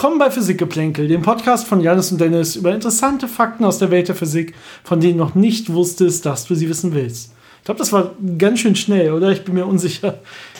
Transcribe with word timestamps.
Willkommen 0.00 0.18
bei 0.18 0.30
Physikgeplänkel, 0.30 1.08
dem 1.08 1.20
Podcast 1.20 1.66
von 1.66 1.82
Janis 1.82 2.10
und 2.10 2.22
Dennis 2.22 2.56
über 2.56 2.72
interessante 2.72 3.28
Fakten 3.28 3.66
aus 3.66 3.76
der 3.76 3.90
Welt 3.90 4.08
der 4.08 4.14
Physik, 4.14 4.54
von 4.82 4.98
denen 4.98 5.18
du 5.18 5.24
noch 5.24 5.34
nicht 5.34 5.74
wusstest, 5.74 6.24
dass 6.24 6.46
du 6.46 6.54
sie 6.54 6.70
wissen 6.70 6.94
willst. 6.94 7.34
Ich 7.60 7.64
glaube, 7.64 7.78
das 7.78 7.92
war 7.92 8.12
ganz 8.38 8.60
schön 8.60 8.74
schnell, 8.74 9.12
oder? 9.12 9.30
Ich 9.32 9.44
bin 9.44 9.54
mir 9.54 9.66
unsicher. 9.66 10.14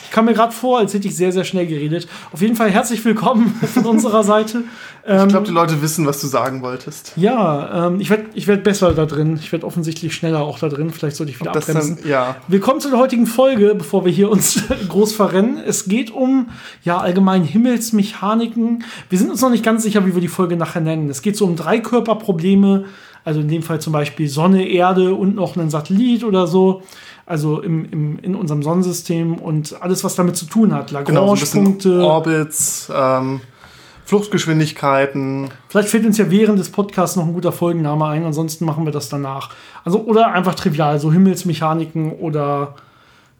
Ich 0.05 0.11
kam 0.11 0.25
mir 0.25 0.35
gerade 0.35 0.51
vor, 0.51 0.77
als 0.77 0.93
hätte 0.93 1.07
ich 1.07 1.15
sehr, 1.15 1.31
sehr 1.31 1.45
schnell 1.45 1.65
geredet. 1.65 2.07
Auf 2.31 2.41
jeden 2.41 2.55
Fall 2.55 2.69
herzlich 2.69 3.03
willkommen 3.03 3.55
von 3.73 3.85
unserer 3.85 4.23
Seite. 4.23 4.65
ich 5.03 5.27
glaube, 5.29 5.47
die 5.47 5.53
Leute 5.53 5.81
wissen, 5.81 6.05
was 6.05 6.21
du 6.21 6.27
sagen 6.27 6.61
wolltest. 6.61 7.13
Ja, 7.15 7.87
ähm, 7.87 7.99
ich 7.99 8.11
werde 8.11 8.25
ich 8.35 8.45
werd 8.45 8.63
besser 8.63 8.93
da 8.93 9.07
drin. 9.07 9.39
Ich 9.41 9.51
werde 9.51 9.65
offensichtlich 9.65 10.13
schneller 10.13 10.41
auch 10.41 10.59
da 10.59 10.69
drin. 10.69 10.91
Vielleicht 10.91 11.15
sollte 11.15 11.31
ich 11.31 11.39
wieder 11.39 11.55
abbremsen. 11.55 11.97
Dann, 12.01 12.07
ja. 12.07 12.35
Willkommen 12.47 12.81
zu 12.81 12.91
der 12.91 12.99
heutigen 12.99 13.25
Folge, 13.25 13.73
bevor 13.73 14.05
wir 14.05 14.11
hier 14.11 14.29
uns 14.29 14.61
groß 14.89 15.13
verrennen. 15.13 15.57
Es 15.57 15.85
geht 15.85 16.11
um 16.11 16.49
ja 16.83 16.99
allgemein 16.99 17.43
Himmelsmechaniken. 17.43 18.83
Wir 19.09 19.17
sind 19.17 19.31
uns 19.31 19.41
noch 19.41 19.49
nicht 19.49 19.65
ganz 19.65 19.81
sicher, 19.81 20.05
wie 20.05 20.13
wir 20.13 20.21
die 20.21 20.27
Folge 20.27 20.55
nachher 20.55 20.81
nennen. 20.81 21.09
Es 21.09 21.23
geht 21.23 21.35
so 21.35 21.45
um 21.45 21.55
Dreikörperprobleme. 21.55 22.85
Also 23.23 23.39
in 23.39 23.47
dem 23.47 23.63
Fall 23.63 23.79
zum 23.79 23.93
Beispiel 23.93 24.27
Sonne, 24.27 24.67
Erde 24.67 25.13
und 25.13 25.35
noch 25.35 25.55
einen 25.55 25.69
Satellit 25.69 26.23
oder 26.23 26.47
so 26.47 26.81
also 27.31 27.61
im, 27.61 27.85
im, 27.91 28.19
in 28.19 28.35
unserem 28.35 28.61
Sonnensystem 28.61 29.35
und 29.35 29.81
alles, 29.81 30.03
was 30.03 30.15
damit 30.15 30.35
zu 30.35 30.47
tun 30.47 30.73
hat. 30.73 30.91
Lagrange-Punkte. 30.91 31.89
Genau, 31.89 32.01
so 32.01 32.09
Orbits, 32.09 32.91
ähm, 32.93 33.39
Fluchtgeschwindigkeiten. 34.03 35.47
Vielleicht 35.69 35.87
fällt 35.87 36.05
uns 36.05 36.17
ja 36.17 36.29
während 36.29 36.59
des 36.59 36.69
Podcasts 36.69 37.15
noch 37.15 37.25
ein 37.25 37.33
guter 37.33 37.53
Folgenname 37.53 38.05
ein, 38.07 38.25
ansonsten 38.25 38.65
machen 38.65 38.83
wir 38.83 38.91
das 38.91 39.07
danach. 39.07 39.51
Also, 39.85 40.01
oder 40.01 40.33
einfach 40.33 40.55
trivial, 40.55 40.99
so 40.99 41.13
Himmelsmechaniken 41.13 42.11
oder 42.11 42.75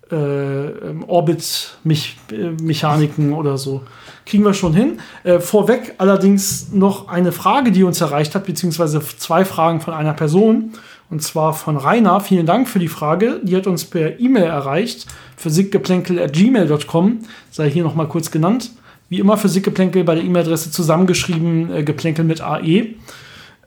äh, 0.09 0.15
ähm, 0.15 1.03
Orbit-Mechaniken 1.05 3.33
oder 3.33 3.57
so. 3.57 3.81
Kriegen 4.25 4.43
wir 4.43 4.53
schon 4.53 4.73
hin. 4.73 4.99
Äh, 5.23 5.39
vorweg 5.39 5.95
allerdings 5.97 6.71
noch 6.71 7.07
eine 7.07 7.31
Frage, 7.31 7.71
die 7.71 7.83
uns 7.83 8.01
erreicht 8.01 8.35
hat, 8.35 8.45
beziehungsweise 8.45 9.01
zwei 9.17 9.45
Fragen 9.45 9.81
von 9.81 9.93
einer 9.93 10.13
Person. 10.13 10.73
Und 11.09 11.21
zwar 11.21 11.53
von 11.53 11.75
Rainer. 11.75 12.21
Vielen 12.21 12.45
Dank 12.45 12.69
für 12.69 12.79
die 12.79 12.87
Frage. 12.87 13.41
Die 13.43 13.55
hat 13.55 13.67
uns 13.67 13.85
per 13.85 14.19
E-Mail 14.19 14.45
erreicht. 14.45 15.07
physikgeplänkel.gmail.com. 15.37 17.19
Sei 17.51 17.69
hier 17.69 17.83
nochmal 17.83 18.07
kurz 18.07 18.31
genannt. 18.31 18.71
Wie 19.09 19.19
immer 19.19 19.35
Physikgeplänkel 19.35 20.05
bei 20.05 20.15
der 20.15 20.23
E-Mail-Adresse 20.23 20.71
zusammengeschrieben, 20.71 21.73
äh, 21.73 21.83
Geplänkel 21.83 22.23
mit 22.23 22.39
AE. 22.39 22.95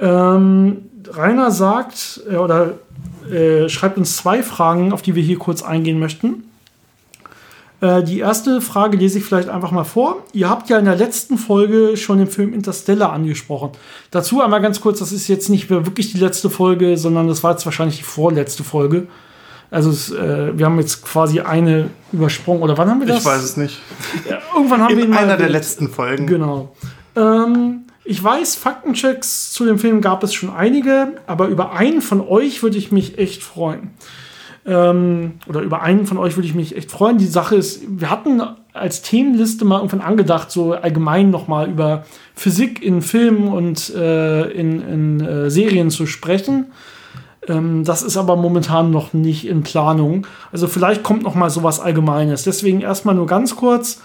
Ähm, 0.01 0.77
Rainer 1.13 1.51
sagt 1.51 2.23
äh, 2.31 2.37
oder 2.37 2.79
äh, 3.31 3.69
schreibt 3.69 3.99
uns 3.99 4.17
zwei 4.17 4.43
Fragen, 4.43 4.93
auf 4.93 5.03
die 5.03 5.15
wir 5.15 5.23
hier 5.23 5.39
kurz 5.39 5.63
eingehen 5.63 5.99
möchten. 5.99 6.45
Äh, 7.81 8.03
die 8.03 8.21
erste 8.21 8.61
Frage 8.61 8.97
lese 8.97 9.19
ich 9.19 9.25
vielleicht 9.25 9.49
einfach 9.49 9.71
mal 9.71 9.85
vor. 9.85 10.23
Ihr 10.33 10.49
habt 10.49 10.71
ja 10.71 10.79
in 10.79 10.85
der 10.85 10.97
letzten 10.97 11.39
Folge 11.39 11.97
schon 11.97 12.19
den 12.19 12.29
Film 12.29 12.53
Interstellar 12.53 13.13
angesprochen. 13.13 13.71
Dazu 14.11 14.41
einmal 14.41 14.63
ganz 14.63 14.81
kurz, 14.81 15.01
das 15.01 15.13
ist 15.13 15.29
jetzt 15.29 15.49
nicht 15.49 15.71
wirklich 15.71 16.13
die 16.13 16.19
letzte 16.19 16.51
Folge, 16.51 16.97
sondern 16.97 17.29
das 17.29 17.43
war 17.43 17.53
jetzt 17.53 17.65
wahrscheinlich 17.65 17.99
die 17.99 18.05
vorletzte 18.05 18.65
Folge. 18.65 19.07
Also 19.71 19.91
es, 19.91 20.11
äh, 20.13 20.57
wir 20.57 20.67
haben 20.67 20.79
jetzt 20.79 21.05
quasi 21.05 21.41
eine 21.41 21.91
übersprungen. 22.13 22.63
Oder 22.63 22.79
wann 22.79 22.89
haben 22.89 23.01
wir 23.01 23.09
das? 23.09 23.19
Ich 23.19 23.25
weiß 23.25 23.43
es 23.43 23.57
nicht. 23.57 23.81
Ja, 24.29 24.39
irgendwann 24.55 24.83
haben 24.83 24.93
in 24.93 24.99
wir 24.99 25.05
ihn 25.07 25.15
einer 25.15 25.37
der 25.37 25.49
letzten 25.49 25.89
Folgen. 25.89 26.27
Genau. 26.27 26.75
Ähm, 27.17 27.85
ich 28.05 28.23
weiß, 28.23 28.55
Faktenchecks 28.55 29.51
zu 29.53 29.65
dem 29.65 29.79
Film 29.79 30.01
gab 30.01 30.23
es 30.23 30.35
schon 30.35 30.51
einige, 30.51 31.15
aber 31.27 31.49
über 31.49 31.73
einen 31.73 32.03
von 32.03 32.21
euch 32.21 32.63
würde 32.63 32.77
ich 32.77 32.93
mich 32.93 33.19
echt 33.19 33.43
freuen. 33.43 33.91
Ähm, 34.67 35.35
oder 35.47 35.61
über 35.61 35.83
einen 35.83 36.07
von 36.07 36.19
euch 36.19 36.37
würde 36.37 36.49
ich 36.49 36.55
mich 36.55 36.77
echt 36.77 36.91
freuen. 36.91 37.19
Die 37.19 37.27
Sache 37.27 37.57
ist, 37.57 37.83
wir 37.87 38.11
hatten 38.11 38.41
als 38.73 39.03
Themenliste 39.03 39.65
mal 39.65 39.77
irgendwann 39.77 40.01
angedacht, 40.01 40.51
so 40.51 40.73
allgemein 40.73 41.31
nochmal 41.31 41.69
über 41.69 42.05
Physik 42.35 42.83
in 42.83 43.03
Filmen 43.03 43.49
und 43.49 43.95
äh, 43.95 44.51
in, 44.51 44.81
in 44.81 45.21
äh, 45.21 45.51
Serien 45.51 45.91
zu 45.91 46.07
sprechen. 46.07 46.67
Ähm, 47.47 47.85
das 47.85 48.03
ist 48.03 48.17
aber 48.17 48.37
momentan 48.37 48.91
noch 48.91 49.13
nicht 49.13 49.47
in 49.47 49.63
Planung. 49.63 50.27
Also 50.51 50.67
vielleicht 50.67 51.03
kommt 51.03 51.23
noch 51.23 51.35
mal 51.35 51.51
sowas 51.51 51.79
Allgemeines. 51.79 52.45
Deswegen 52.45 52.81
erstmal 52.81 53.15
nur 53.15 53.27
ganz 53.27 53.57
kurz. 53.57 54.01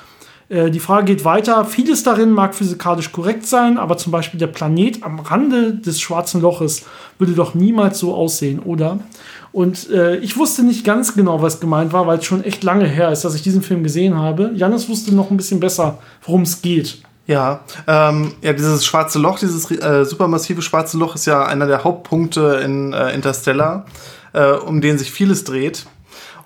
Äh, 0.50 0.72
die 0.72 0.80
Frage 0.80 1.06
geht 1.06 1.24
weiter. 1.24 1.64
Vieles 1.66 2.04
darin 2.04 2.32
mag 2.32 2.56
physikalisch 2.56 3.12
korrekt 3.12 3.46
sein, 3.46 3.78
aber 3.78 3.98
zum 3.98 4.12
Beispiel 4.12 4.40
der 4.40 4.48
Planet 4.48 5.04
am 5.04 5.20
Rande 5.20 5.76
des 5.76 6.02
schwarzen 6.02 6.42
Loches 6.42 6.86
würde 7.18 7.34
doch 7.34 7.54
niemals 7.54 8.00
so 8.00 8.14
aussehen, 8.14 8.60
oder? 8.60 9.00
Und 9.52 9.90
äh, 9.90 10.18
ich 10.18 10.38
wusste 10.38 10.64
nicht 10.64 10.86
ganz 10.86 11.16
genau, 11.16 11.42
was 11.42 11.60
gemeint 11.60 11.94
war, 11.94 12.06
weil 12.06 12.20
es 12.20 12.26
schon 12.26 12.44
echt 12.44 12.64
lange 12.64 12.86
her 12.86 13.12
ist, 13.12 13.26
dass 13.26 13.36
ich 13.36 13.42
diesen 13.42 13.62
Film 13.62 13.84
gesehen 13.84 14.16
habe. 14.16 14.52
Janis 14.56 14.90
wusste 14.90 15.14
noch 15.14 15.32
ein 15.32 15.38
bisschen 15.38 15.60
besser, 15.60 16.00
worum 16.24 16.44
es 16.44 16.62
geht. 16.62 17.02
Ja, 17.26 17.62
ähm, 17.86 18.34
ja, 18.42 18.54
dieses 18.54 18.86
schwarze 18.86 19.20
Loch, 19.20 19.38
dieses 19.38 19.70
äh, 19.70 20.04
supermassive 20.04 20.64
schwarze 20.64 20.98
Loch 20.98 21.14
ist 21.14 21.28
ja 21.28 21.46
einer 21.46 21.68
der 21.68 21.84
Hauptpunkte 21.84 22.62
in 22.64 22.92
äh, 22.92 23.14
Interstellar, 23.14 23.86
äh, 24.34 24.54
um 24.54 24.81
den 24.81 24.98
sich 24.98 25.12
vieles 25.12 25.44
dreht. 25.44 25.86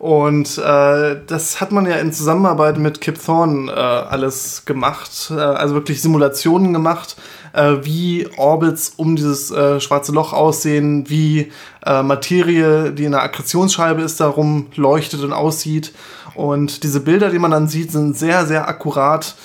Und 0.03 0.58
äh, 0.58 1.16
das 1.28 1.62
hat 1.62 1.72
man 1.72 1.86
ja 1.86 1.96
in 1.96 2.12
Zusammenarbeit 2.12 2.78
mit 2.78 3.00
Kip 3.00 3.24
Thorne 3.24 3.72
äh, 3.72 3.74
alles 3.74 4.66
gemacht, 4.66 5.31
äh, 5.31 5.40
also 5.40 5.75
wirklich 5.75 6.02
Simulationen 6.02 6.74
gemacht, 6.74 7.16
äh, 7.53 7.75
wie 7.84 8.28
Orbits 8.36 8.96
um 8.97 9.16
dieses 9.16 9.50
äh, 9.52 9.80
schwarze 9.80 10.12
Loch 10.12 10.34
aussehen, 10.34 11.09
wie 11.09 11.53
äh, 11.86 12.03
Materie, 12.03 12.91
die 12.91 13.06
in 13.06 13.14
der 13.14 13.24
Akkretionsscheibe 13.24 14.02
ist, 14.02 14.19
darum 14.19 14.68
leuchtet 14.75 15.24
und 15.24 15.31
aussieht. 15.31 15.94
Und 16.35 16.84
diese 16.84 17.00
Bilder, 17.00 17.30
die 17.30 17.40
man 17.40 17.52
dann 17.52 17.70
sieht, 17.70 17.94
sind 17.94 18.18
sehr, 18.18 18.46
sehr 18.46 18.68
akkurat. 18.68 19.35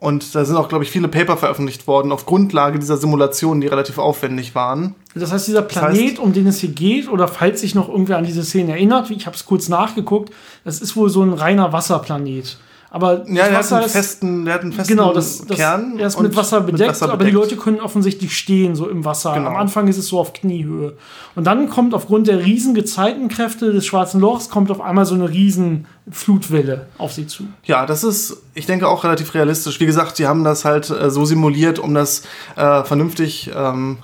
Und 0.00 0.36
da 0.36 0.44
sind 0.44 0.56
auch, 0.56 0.68
glaube 0.68 0.84
ich, 0.84 0.90
viele 0.90 1.08
Paper 1.08 1.36
veröffentlicht 1.36 1.88
worden 1.88 2.12
auf 2.12 2.24
Grundlage 2.24 2.78
dieser 2.78 2.96
Simulationen, 2.96 3.60
die 3.60 3.66
relativ 3.66 3.98
aufwendig 3.98 4.54
waren. 4.54 4.94
Das 5.16 5.32
heißt, 5.32 5.48
dieser 5.48 5.62
Planet, 5.62 5.96
das 5.96 6.04
heißt, 6.10 6.18
um 6.20 6.32
den 6.32 6.46
es 6.46 6.60
hier 6.60 6.70
geht, 6.70 7.08
oder 7.08 7.26
falls 7.26 7.62
sich 7.62 7.74
noch 7.74 7.88
irgendwer 7.88 8.16
an 8.16 8.24
diese 8.24 8.44
Szene 8.44 8.72
erinnert, 8.72 9.10
ich 9.10 9.26
habe 9.26 9.34
es 9.34 9.44
kurz 9.44 9.68
nachgeguckt, 9.68 10.32
das 10.64 10.80
ist 10.80 10.94
wohl 10.96 11.10
so 11.10 11.22
ein 11.22 11.32
reiner 11.32 11.72
Wasserplanet. 11.72 12.58
Aber 12.90 13.28
ja, 13.28 13.48
der 13.48 13.58
hat, 13.58 13.72
einen 13.72 13.88
festen, 13.88 14.44
der 14.46 14.54
hat 14.54 14.62
einen 14.62 14.72
festen 14.72 14.96
genau, 14.96 15.12
das, 15.12 15.44
das, 15.46 15.58
Kern. 15.58 15.98
Er 15.98 16.06
ist 16.06 16.18
mit 16.20 16.34
Wasser, 16.34 16.60
bedeckt, 16.60 16.78
mit 16.78 16.88
Wasser 16.88 17.06
bedeckt, 17.06 17.12
aber 17.12 17.24
die 17.26 17.30
Leute 17.32 17.56
können 17.56 17.80
offensichtlich 17.80 18.36
stehen, 18.36 18.74
so 18.74 18.88
im 18.88 19.04
Wasser. 19.04 19.34
Genau. 19.34 19.50
Am 19.50 19.56
Anfang 19.56 19.88
ist 19.88 19.98
es 19.98 20.08
so 20.08 20.18
auf 20.18 20.32
Kniehöhe. 20.32 20.94
Und 21.34 21.44
dann 21.44 21.68
kommt 21.68 21.92
aufgrund 21.92 22.28
der 22.28 22.44
riesen 22.44 22.74
Gezeitenkräfte 22.74 23.72
des 23.72 23.84
Schwarzen 23.84 24.20
Lochs, 24.20 24.48
kommt 24.48 24.70
auf 24.70 24.80
einmal 24.80 25.04
so 25.04 25.14
eine 25.14 25.28
riesen 25.28 25.86
Flutwelle 26.10 26.86
auf 26.96 27.12
sie 27.12 27.26
zu. 27.26 27.44
Ja, 27.64 27.84
das 27.84 28.04
ist, 28.04 28.42
ich 28.54 28.64
denke, 28.64 28.88
auch 28.88 29.04
relativ 29.04 29.34
realistisch. 29.34 29.80
Wie 29.80 29.86
gesagt, 29.86 30.18
die 30.18 30.26
haben 30.26 30.42
das 30.42 30.64
halt 30.64 30.88
äh, 30.88 31.10
so 31.10 31.26
simuliert, 31.26 31.78
um 31.78 31.92
das 31.92 32.22
äh, 32.56 32.84
vernünftig 32.84 33.50
ähm, 33.54 33.98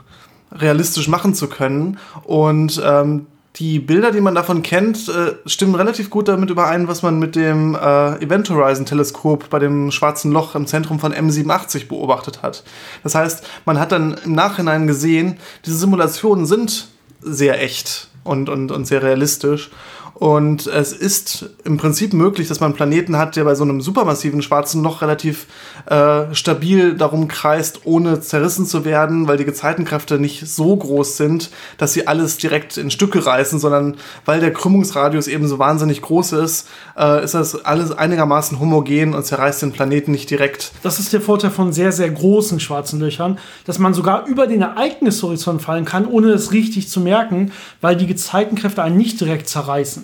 realistisch 0.53 1.09
machen 1.09 1.35
zu 1.35 1.49
können. 1.49 1.99
Und 2.25 2.83
ähm, 2.85 3.27
die 3.57 3.79
Bilder, 3.79 4.11
die 4.11 4.21
man 4.21 4.35
davon 4.35 4.63
kennt, 4.63 5.09
äh, 5.09 5.35
stimmen 5.47 5.77
relativ 5.77 6.11
gut 6.11 6.27
damit 6.27 6.51
überein, 6.51 6.89
was 6.89 7.03
man 7.03 7.21
mit 7.21 7.37
dem 7.37 7.77
äh, 7.77 8.17
Event 8.17 8.51
Horizon 8.51 8.85
Teleskop 8.85 9.49
bei 9.49 9.61
dem 9.61 9.93
schwarzen 9.93 10.33
Loch 10.33 10.57
im 10.57 10.67
Zentrum 10.67 10.99
von 10.99 11.15
M87 11.15 11.87
beobachtet 11.87 12.43
hat. 12.43 12.65
Das 13.05 13.15
heißt, 13.15 13.47
man 13.65 13.79
hat 13.79 13.93
dann 13.93 14.17
im 14.25 14.33
Nachhinein 14.33 14.89
gesehen, 14.89 15.39
diese 15.65 15.77
Simulationen 15.77 16.47
sind 16.47 16.89
sehr 17.21 17.63
echt 17.63 18.09
und, 18.25 18.49
und, 18.49 18.73
und 18.73 18.87
sehr 18.87 19.03
realistisch. 19.03 19.71
Und 20.15 20.69
es 20.69 20.93
ist 20.93 21.51
im 21.65 21.77
Prinzip 21.77 22.13
möglich, 22.13 22.47
dass 22.47 22.61
man 22.61 22.69
einen 22.69 22.77
Planeten 22.77 23.19
hat, 23.19 23.35
der 23.35 23.43
bei 23.45 23.57
so 23.57 23.65
einem 23.65 23.81
supermassiven 23.81 24.43
schwarzen 24.43 24.83
Loch 24.85 25.03
relativ 25.03 25.47
äh, 25.87 26.33
stabil 26.33 26.95
darum 26.95 27.27
kreist, 27.27 27.81
ohne 27.85 28.21
zerrissen 28.21 28.65
zu 28.65 28.85
werden, 28.85 29.27
weil 29.27 29.39
die 29.39 29.45
Gezeitenkräfte 29.45 30.21
nicht 30.21 30.47
so 30.47 30.77
groß 30.77 31.17
sind, 31.17 31.51
dass 31.79 31.95
sie 31.95 32.07
alles 32.07 32.37
direkt 32.37 32.77
in 32.77 32.93
Stücke 32.93 33.27
reißen, 33.27 33.59
sondern 33.59 33.97
weil 34.25 34.39
der 34.39 34.53
Krümmungsradius 34.53 35.27
eben 35.27 35.49
so 35.49 35.59
wahnsinnig 35.59 36.01
groß 36.01 36.33
ist, 36.33 36.69
äh, 36.97 37.25
ist 37.25 37.35
das 37.35 37.65
alles 37.65 37.91
einigermaßen 37.91 38.61
homogen 38.61 39.15
und 39.15 39.27
zerreißt 39.27 39.63
den 39.63 39.73
Planeten 39.73 40.13
nicht 40.13 40.31
direkt. 40.31 40.71
Das 40.85 41.01
ist 41.01 41.13
der 41.13 41.21
Vorteil 41.21 41.51
von 41.51 41.73
sehr, 41.73 41.91
sehr 41.91 42.11
großen 42.11 42.61
schwarzen 42.61 43.01
Löchern, 43.01 43.39
dass 43.65 43.81
man 43.81 43.95
sogar 43.95 44.27
über 44.27 44.47
den 44.47 44.63
Ereignishorizont 44.63 45.61
fallen 45.61 45.85
kann, 45.85 46.07
ohne 46.07 46.29
es 46.29 46.53
richtig 46.53 46.89
zu 46.89 47.01
merken, 47.01 47.51
weil 47.81 47.97
die 47.97 48.07
Gezeitenkräfte 48.07 48.81
einen 48.81 48.97
nicht 48.97 49.21
direkt 49.21 49.49
zerreißen. 49.49 50.04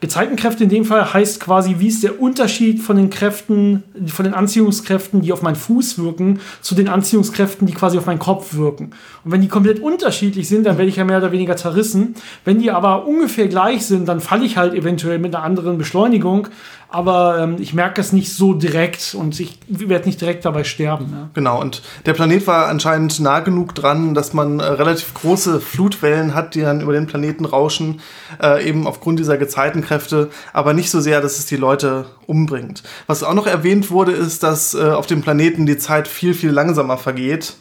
Gezeitenkräfte 0.00 0.64
in 0.64 0.70
dem 0.70 0.86
Fall 0.86 1.12
heißt 1.12 1.40
quasi, 1.40 1.76
wie 1.78 1.88
ist 1.88 2.02
der 2.02 2.20
Unterschied 2.20 2.80
von 2.80 2.96
den 2.96 3.10
Kräften, 3.10 3.82
von 4.06 4.24
den 4.24 4.32
Anziehungskräften, 4.32 5.20
die 5.20 5.32
auf 5.32 5.42
meinen 5.42 5.56
Fuß 5.56 5.98
wirken, 5.98 6.40
zu 6.62 6.74
den 6.74 6.88
Anziehungskräften, 6.88 7.66
die 7.66 7.74
quasi 7.74 7.98
auf 7.98 8.06
meinen 8.06 8.18
Kopf 8.18 8.54
wirken. 8.54 8.92
Und 9.24 9.32
wenn 9.32 9.42
die 9.42 9.48
komplett 9.48 9.80
unterschiedlich 9.80 10.48
sind, 10.48 10.64
dann 10.64 10.78
werde 10.78 10.88
ich 10.88 10.96
ja 10.96 11.04
mehr 11.04 11.18
oder 11.18 11.32
weniger 11.32 11.56
zerrissen. 11.56 12.14
Wenn 12.46 12.60
die 12.60 12.70
aber 12.70 13.06
ungefähr 13.06 13.48
gleich 13.48 13.84
sind, 13.84 14.08
dann 14.08 14.20
falle 14.20 14.46
ich 14.46 14.56
halt 14.56 14.72
eventuell 14.72 15.18
mit 15.18 15.34
einer 15.34 15.44
anderen 15.44 15.76
Beschleunigung 15.76 16.48
aber 16.90 17.38
ähm, 17.38 17.56
ich 17.60 17.72
merke 17.72 18.00
es 18.00 18.12
nicht 18.12 18.32
so 18.32 18.52
direkt 18.52 19.14
und 19.14 19.38
ich 19.38 19.58
werde 19.68 20.06
nicht 20.06 20.20
direkt 20.20 20.44
dabei 20.44 20.64
sterben. 20.64 21.06
Ja. 21.12 21.30
Genau, 21.34 21.60
und 21.60 21.82
der 22.04 22.14
Planet 22.14 22.46
war 22.46 22.66
anscheinend 22.66 23.20
nah 23.20 23.40
genug 23.40 23.74
dran, 23.74 24.14
dass 24.14 24.32
man 24.32 24.58
äh, 24.58 24.64
relativ 24.64 25.14
große 25.14 25.60
Flutwellen 25.60 26.34
hat, 26.34 26.54
die 26.54 26.62
dann 26.62 26.80
über 26.80 26.92
den 26.92 27.06
Planeten 27.06 27.44
rauschen, 27.44 28.00
äh, 28.42 28.68
eben 28.68 28.86
aufgrund 28.86 29.20
dieser 29.20 29.38
Gezeitenkräfte 29.38 29.89
Kräfte, 29.90 30.30
aber 30.52 30.72
nicht 30.72 30.88
so 30.88 31.00
sehr, 31.00 31.20
dass 31.20 31.40
es 31.40 31.46
die 31.46 31.56
Leute 31.56 32.06
umbringt. 32.28 32.84
Was 33.08 33.24
auch 33.24 33.34
noch 33.34 33.48
erwähnt 33.48 33.90
wurde, 33.90 34.12
ist, 34.12 34.44
dass 34.44 34.72
äh, 34.74 34.90
auf 34.90 35.06
dem 35.06 35.20
Planeten 35.20 35.66
die 35.66 35.78
Zeit 35.78 36.06
viel, 36.06 36.32
viel 36.32 36.50
langsamer 36.50 36.96
vergeht. 36.96 37.56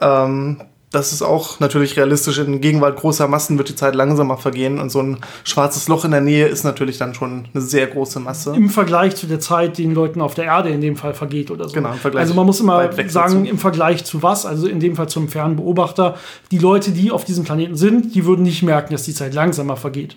Ähm, 0.00 0.62
das 0.90 1.12
ist 1.12 1.20
auch 1.20 1.60
natürlich 1.60 1.98
realistisch. 1.98 2.38
In 2.38 2.62
Gegenwart 2.62 2.96
großer 2.96 3.28
Massen 3.28 3.58
wird 3.58 3.68
die 3.68 3.74
Zeit 3.74 3.94
langsamer 3.94 4.38
vergehen 4.38 4.78
und 4.78 4.88
so 4.88 5.02
ein 5.02 5.18
schwarzes 5.44 5.88
Loch 5.88 6.06
in 6.06 6.12
der 6.12 6.22
Nähe 6.22 6.46
ist 6.46 6.64
natürlich 6.64 6.96
dann 6.96 7.12
schon 7.12 7.48
eine 7.52 7.62
sehr 7.62 7.86
große 7.86 8.18
Masse. 8.18 8.54
Im 8.56 8.70
Vergleich 8.70 9.14
zu 9.14 9.26
der 9.26 9.40
Zeit, 9.40 9.76
die 9.76 9.82
den 9.82 9.94
Leuten 9.94 10.22
auf 10.22 10.32
der 10.32 10.46
Erde 10.46 10.70
in 10.70 10.80
dem 10.80 10.96
Fall 10.96 11.12
vergeht 11.12 11.50
oder 11.50 11.68
so. 11.68 11.74
Genau, 11.74 11.92
im 11.92 11.98
Vergleich 11.98 12.22
also 12.22 12.32
man 12.32 12.46
muss 12.46 12.60
immer 12.60 12.90
sagen, 13.08 13.40
dazu. 13.40 13.50
im 13.50 13.58
Vergleich 13.58 14.06
zu 14.06 14.22
was, 14.22 14.46
also 14.46 14.66
in 14.66 14.80
dem 14.80 14.96
Fall 14.96 15.10
zum 15.10 15.28
Fernbeobachter, 15.28 16.16
die 16.50 16.58
Leute, 16.58 16.92
die 16.92 17.10
auf 17.10 17.26
diesem 17.26 17.44
Planeten 17.44 17.76
sind, 17.76 18.14
die 18.14 18.24
würden 18.24 18.44
nicht 18.44 18.62
merken, 18.62 18.94
dass 18.94 19.02
die 19.02 19.12
Zeit 19.12 19.34
langsamer 19.34 19.76
vergeht. 19.76 20.16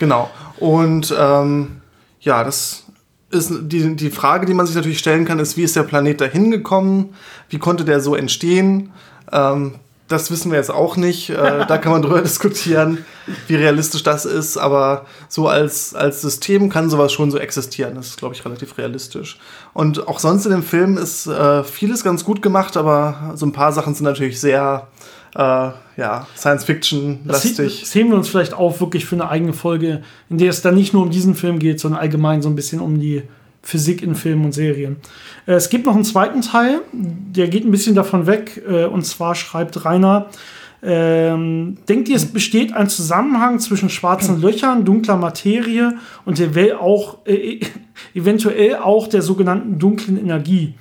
Genau. 0.00 0.30
Und 0.58 1.14
ähm, 1.16 1.82
ja, 2.20 2.42
das 2.42 2.84
ist 3.30 3.52
die, 3.60 3.94
die 3.94 4.10
Frage, 4.10 4.46
die 4.46 4.54
man 4.54 4.66
sich 4.66 4.74
natürlich 4.74 4.98
stellen 4.98 5.24
kann, 5.24 5.38
ist, 5.38 5.56
wie 5.56 5.62
ist 5.62 5.76
der 5.76 5.84
Planet 5.84 6.20
dahin 6.20 6.50
gekommen? 6.50 7.14
Wie 7.48 7.58
konnte 7.58 7.84
der 7.84 8.00
so 8.00 8.16
entstehen? 8.16 8.90
Ähm, 9.30 9.74
das 10.08 10.30
wissen 10.30 10.50
wir 10.50 10.58
jetzt 10.58 10.70
auch 10.70 10.96
nicht. 10.96 11.28
Äh, 11.28 11.66
da 11.66 11.76
kann 11.76 11.92
man 11.92 12.02
drüber 12.02 12.22
diskutieren, 12.22 13.04
wie 13.46 13.56
realistisch 13.56 14.02
das 14.02 14.24
ist. 14.24 14.56
Aber 14.56 15.04
so 15.28 15.48
als, 15.48 15.94
als 15.94 16.22
System 16.22 16.70
kann 16.70 16.88
sowas 16.88 17.12
schon 17.12 17.30
so 17.30 17.38
existieren. 17.38 17.94
Das 17.94 18.08
ist, 18.08 18.18
glaube 18.18 18.34
ich, 18.34 18.42
relativ 18.44 18.78
realistisch. 18.78 19.38
Und 19.74 20.08
auch 20.08 20.18
sonst 20.18 20.46
in 20.46 20.50
dem 20.50 20.62
Film 20.62 20.96
ist 20.96 21.26
äh, 21.26 21.62
vieles 21.62 22.02
ganz 22.02 22.24
gut 22.24 22.40
gemacht, 22.40 22.78
aber 22.78 23.34
so 23.34 23.44
ein 23.44 23.52
paar 23.52 23.72
Sachen 23.72 23.94
sind 23.94 24.04
natürlich 24.04 24.40
sehr 24.40 24.88
äh, 25.34 25.70
ja, 25.96 26.26
Science-Fiction-lastig. 26.36 27.80
das 27.80 27.94
heben 27.94 28.10
wir 28.10 28.16
uns 28.16 28.28
vielleicht 28.28 28.54
auf, 28.54 28.80
wirklich 28.80 29.04
für 29.04 29.16
eine 29.16 29.28
eigene 29.28 29.52
Folge, 29.52 30.02
in 30.28 30.38
der 30.38 30.50
es 30.50 30.62
dann 30.62 30.74
nicht 30.74 30.92
nur 30.92 31.02
um 31.02 31.10
diesen 31.10 31.34
Film 31.34 31.58
geht, 31.58 31.80
sondern 31.80 32.00
allgemein 32.00 32.42
so 32.42 32.48
ein 32.48 32.56
bisschen 32.56 32.80
um 32.80 32.98
die 32.98 33.22
Physik 33.62 34.02
in 34.02 34.14
Filmen 34.14 34.46
und 34.46 34.52
Serien. 34.52 34.96
Äh, 35.46 35.52
Es 35.52 35.68
gibt 35.68 35.86
noch 35.86 35.94
einen 35.94 36.04
zweiten 36.04 36.42
Teil, 36.42 36.80
der 36.92 37.48
geht 37.48 37.64
ein 37.64 37.70
bisschen 37.70 37.94
davon 37.94 38.26
weg, 38.26 38.62
äh, 38.68 38.86
und 38.86 39.04
zwar 39.04 39.34
schreibt 39.34 39.84
Rainer, 39.84 40.26
ähm, 40.82 41.76
denkt 41.88 42.08
ihr, 42.08 42.16
es 42.16 42.24
besteht 42.24 42.72
ein 42.72 42.88
Zusammenhang 42.88 43.58
zwischen 43.58 43.90
schwarzen 43.90 44.40
Löchern, 44.40 44.86
dunkler 44.86 45.16
Materie 45.16 45.98
und 46.24 46.40
eventuell 46.40 46.76
auch, 46.76 47.18
äh, 47.26 47.60
eventuell 48.14 48.76
auch 48.76 49.06
der 49.06 49.20
sogenannten 49.20 49.78
dunklen 49.78 50.18
Energie? 50.18 50.74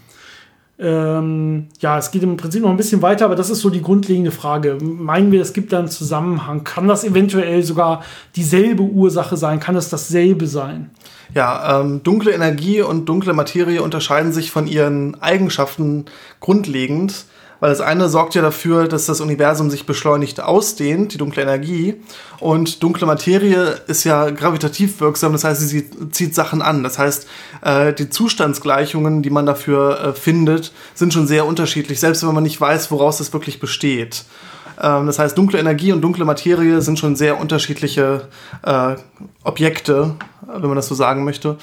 Ähm, 0.81 1.67
ja, 1.81 1.97
es 1.97 2.09
geht 2.09 2.23
im 2.23 2.37
Prinzip 2.37 2.61
noch 2.61 2.69
ein 2.69 2.77
bisschen 2.77 3.01
weiter, 3.01 3.25
aber 3.25 3.35
das 3.35 3.49
ist 3.49 3.59
so 3.59 3.69
die 3.69 3.81
grundlegende 3.81 4.31
Frage. 4.31 4.77
Meinen 4.81 5.31
wir, 5.31 5.41
es 5.41 5.51
gibt 5.51 5.73
da 5.73 5.79
einen 5.79 5.89
Zusammenhang? 5.89 6.63
Kann 6.63 6.87
das 6.87 7.03
eventuell 7.03 7.63
sogar 7.63 8.01
dieselbe 8.37 8.83
Ursache 8.83 9.35
sein? 9.35 9.59
Kann 9.59 9.75
es 9.75 9.89
dasselbe 9.89 10.47
sein? 10.47 10.89
Ja, 11.35 11.81
ähm, 11.81 12.01
dunkle 12.03 12.31
Energie 12.31 12.81
und 12.81 13.07
dunkle 13.07 13.33
Materie 13.33 13.83
unterscheiden 13.83 14.31
sich 14.31 14.51
von 14.51 14.67
ihren 14.67 15.21
Eigenschaften 15.21 16.05
grundlegend, 16.39 17.25
weil 17.59 17.69
das 17.69 17.81
eine 17.81 18.09
sorgt 18.09 18.35
ja 18.35 18.41
dafür, 18.41 18.87
dass 18.87 19.05
das 19.05 19.21
Universum 19.21 19.69
sich 19.69 19.85
beschleunigt 19.85 20.41
ausdehnt, 20.41 21.13
die 21.13 21.17
dunkle 21.17 21.43
Energie, 21.43 21.95
und 22.39 22.81
dunkle 22.83 23.05
Materie 23.05 23.81
ist 23.87 24.05
ja 24.05 24.29
gravitativ 24.29 25.01
wirksam, 25.01 25.33
das 25.33 25.43
heißt, 25.43 25.67
sie 25.67 25.89
zieht 26.11 26.33
Sachen 26.33 26.61
an. 26.61 26.83
Das 26.83 26.97
heißt, 26.97 27.27
äh, 27.61 27.93
die 27.93 28.09
Zustandsgleichungen, 28.09 29.21
die 29.21 29.29
man 29.29 29.45
dafür 29.45 29.99
äh, 29.99 30.13
findet, 30.13 30.71
sind 30.93 31.13
schon 31.13 31.27
sehr 31.27 31.45
unterschiedlich, 31.45 31.99
selbst 31.99 32.25
wenn 32.25 32.33
man 32.33 32.43
nicht 32.43 32.59
weiß, 32.59 32.91
woraus 32.91 33.17
das 33.17 33.33
wirklich 33.33 33.59
besteht. 33.59 34.23
Ähm, 34.81 35.07
das 35.07 35.19
heißt, 35.19 35.37
dunkle 35.37 35.59
Energie 35.59 35.91
und 35.91 36.01
dunkle 36.01 36.25
Materie 36.25 36.81
sind 36.81 36.97
schon 36.97 37.15
sehr 37.15 37.39
unterschiedliche 37.39 38.27
äh, 38.63 38.95
Objekte, 39.43 40.15
wenn 40.47 40.67
man 40.67 40.75
das 40.75 40.87
so 40.87 40.95
sagen 40.95 41.25
möchte. 41.25 41.57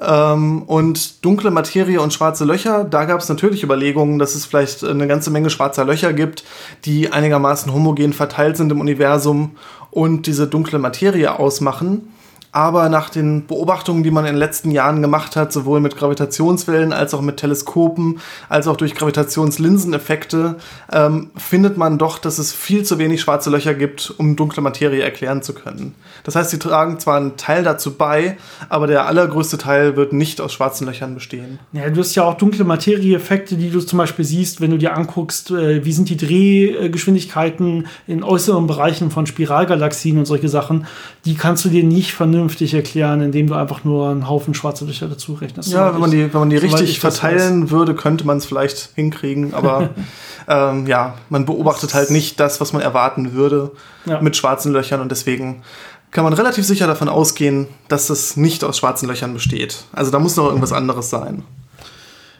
Ähm, 0.00 0.62
und 0.62 1.24
dunkle 1.24 1.50
Materie 1.50 2.00
und 2.00 2.12
schwarze 2.12 2.44
Löcher, 2.44 2.84
da 2.84 3.04
gab 3.04 3.20
es 3.20 3.28
natürlich 3.28 3.62
Überlegungen, 3.62 4.18
dass 4.18 4.34
es 4.34 4.46
vielleicht 4.46 4.82
eine 4.82 5.06
ganze 5.06 5.30
Menge 5.30 5.50
schwarzer 5.50 5.84
Löcher 5.84 6.14
gibt, 6.14 6.44
die 6.86 7.12
einigermaßen 7.12 7.72
homogen 7.72 8.14
verteilt 8.14 8.56
sind 8.56 8.72
im 8.72 8.80
Universum 8.80 9.56
und 9.90 10.26
diese 10.26 10.46
dunkle 10.46 10.78
Materie 10.78 11.38
ausmachen. 11.38 12.12
Aber 12.52 12.88
nach 12.88 13.10
den 13.10 13.46
Beobachtungen, 13.46 14.02
die 14.02 14.10
man 14.10 14.24
in 14.24 14.32
den 14.32 14.38
letzten 14.38 14.72
Jahren 14.72 15.02
gemacht 15.02 15.36
hat, 15.36 15.52
sowohl 15.52 15.80
mit 15.80 15.96
Gravitationswellen 15.96 16.92
als 16.92 17.14
auch 17.14 17.20
mit 17.20 17.36
Teleskopen, 17.36 18.18
als 18.48 18.66
auch 18.66 18.76
durch 18.76 18.96
Gravitationslinseneffekte, 18.96 20.56
ähm, 20.92 21.30
findet 21.36 21.76
man 21.76 21.96
doch, 21.96 22.18
dass 22.18 22.38
es 22.38 22.52
viel 22.52 22.82
zu 22.82 22.98
wenig 22.98 23.20
schwarze 23.20 23.50
Löcher 23.50 23.74
gibt, 23.74 24.12
um 24.18 24.34
dunkle 24.34 24.62
Materie 24.62 25.00
erklären 25.00 25.42
zu 25.42 25.54
können. 25.54 25.94
Das 26.24 26.34
heißt, 26.34 26.50
sie 26.50 26.58
tragen 26.58 26.98
zwar 26.98 27.18
einen 27.18 27.36
Teil 27.36 27.62
dazu 27.62 27.94
bei, 27.94 28.36
aber 28.68 28.88
der 28.88 29.06
allergrößte 29.06 29.58
Teil 29.58 29.94
wird 29.94 30.12
nicht 30.12 30.40
aus 30.40 30.52
schwarzen 30.52 30.88
Löchern 30.88 31.14
bestehen. 31.14 31.60
Ja, 31.72 31.88
du 31.88 32.00
hast 32.00 32.16
ja 32.16 32.24
auch 32.24 32.34
dunkle 32.34 32.64
Materie-Effekte, 32.64 33.56
die 33.56 33.70
du 33.70 33.80
zum 33.80 33.98
Beispiel 33.98 34.24
siehst, 34.24 34.60
wenn 34.60 34.72
du 34.72 34.76
dir 34.76 34.96
anguckst, 34.96 35.52
äh, 35.52 35.84
wie 35.84 35.92
sind 35.92 36.08
die 36.08 36.16
Drehgeschwindigkeiten 36.16 37.86
in 38.08 38.24
äußeren 38.24 38.66
Bereichen 38.66 39.12
von 39.12 39.26
Spiralgalaxien 39.26 40.18
und 40.18 40.24
solche 40.24 40.48
Sachen. 40.48 40.86
Die 41.24 41.36
kannst 41.36 41.64
du 41.64 41.68
dir 41.68 41.84
nicht 41.84 42.12
vernünftig 42.12 42.39
erklären, 42.48 43.20
indem 43.20 43.46
du 43.48 43.54
einfach 43.54 43.84
nur 43.84 44.08
einen 44.08 44.28
Haufen 44.28 44.54
schwarze 44.54 44.84
Löcher 44.84 45.08
dazu 45.08 45.34
rechnest. 45.34 45.70
Ja, 45.72 45.92
wenn 45.92 46.00
man 46.00 46.10
die, 46.10 46.32
wenn 46.32 46.40
man 46.40 46.50
die 46.50 46.56
richtig 46.56 47.00
verteilen 47.00 47.70
würde, 47.70 47.94
könnte 47.94 48.26
man 48.26 48.38
es 48.38 48.46
vielleicht 48.46 48.90
hinkriegen, 48.94 49.52
aber 49.54 49.90
ähm, 50.48 50.86
ja, 50.86 51.14
man 51.28 51.44
beobachtet 51.44 51.94
halt 51.94 52.10
nicht 52.10 52.40
das, 52.40 52.60
was 52.60 52.72
man 52.72 52.82
erwarten 52.82 53.32
würde 53.32 53.72
Ja. 54.06 54.20
mit 54.20 54.36
schwarzen 54.36 54.72
Löchern 54.72 55.00
und 55.00 55.10
deswegen 55.10 55.62
kann 56.10 56.24
man 56.24 56.32
relativ 56.32 56.64
sicher 56.64 56.86
davon 56.86 57.08
ausgehen, 57.08 57.68
dass 57.88 58.10
es 58.10 58.36
nicht 58.36 58.64
aus 58.64 58.78
schwarzen 58.78 59.08
Löchern 59.08 59.32
besteht. 59.34 59.84
Also 59.92 60.10
da 60.10 60.18
muss 60.18 60.36
noch 60.36 60.46
irgendwas 60.46 60.72
anderes 60.72 61.10
sein. 61.10 61.44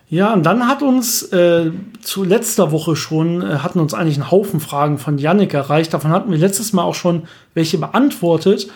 Ja, 0.08 0.32
und 0.32 0.43
dann 0.44 0.67
hat 0.67 0.82
uns 0.82 1.23
äh, 1.32 1.70
zu 2.02 2.25
letzter 2.25 2.73
Woche 2.73 2.97
schon, 2.97 3.43
äh, 3.43 3.58
hatten 3.58 3.79
uns 3.79 3.94
eigentlich 3.94 4.17
einen 4.17 4.32
Haufen 4.32 4.58
Fragen 4.58 4.99
von 4.99 5.19
Yannick 5.19 5.55
erreicht. 5.55 5.94
Davon 5.94 6.11
hatten 6.11 6.32
wir 6.32 6.38
letztes 6.38 6.73
Mal 6.73 6.82
auch 6.82 6.97
schon 6.97 7.23
welche 7.55 7.79
beantwortet. 7.79 8.69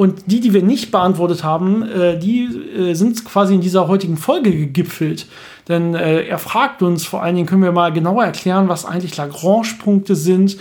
Und 0.00 0.22
die, 0.32 0.40
die 0.40 0.54
wir 0.54 0.62
nicht 0.62 0.92
beantwortet 0.92 1.44
haben, 1.44 1.82
äh, 1.82 2.18
die 2.18 2.44
äh, 2.44 2.94
sind 2.94 3.22
quasi 3.26 3.52
in 3.52 3.60
dieser 3.60 3.86
heutigen 3.86 4.16
Folge 4.16 4.50
gegipfelt. 4.50 5.26
Denn 5.68 5.94
äh, 5.94 6.22
er 6.22 6.38
fragt 6.38 6.80
uns, 6.80 7.04
vor 7.04 7.22
allen 7.22 7.36
Dingen 7.36 7.46
können 7.46 7.62
wir 7.62 7.70
mal 7.70 7.92
genauer 7.92 8.24
erklären, 8.24 8.70
was 8.70 8.86
eigentlich 8.86 9.18
Lagrange-Punkte 9.18 10.16
sind. 10.16 10.56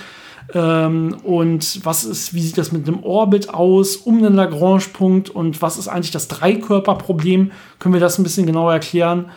Ähm, 0.54 1.16
und 1.24 1.86
was 1.86 2.04
ist, 2.04 2.34
wie 2.34 2.42
sieht 2.42 2.58
das 2.58 2.74
mit 2.74 2.86
einem 2.86 3.02
Orbit 3.02 3.54
aus 3.54 3.96
um 3.96 4.22
den 4.22 4.34
Lagrange-Punkt 4.34 5.30
und 5.30 5.62
was 5.62 5.78
ist 5.78 5.88
eigentlich 5.88 6.12
das 6.12 6.28
Dreikörperproblem? 6.28 7.52
Können 7.80 7.94
wir 7.94 8.02
das 8.02 8.20
ein 8.20 8.24
bisschen 8.24 8.46
genauer 8.46 8.74
erklären? 8.74 9.28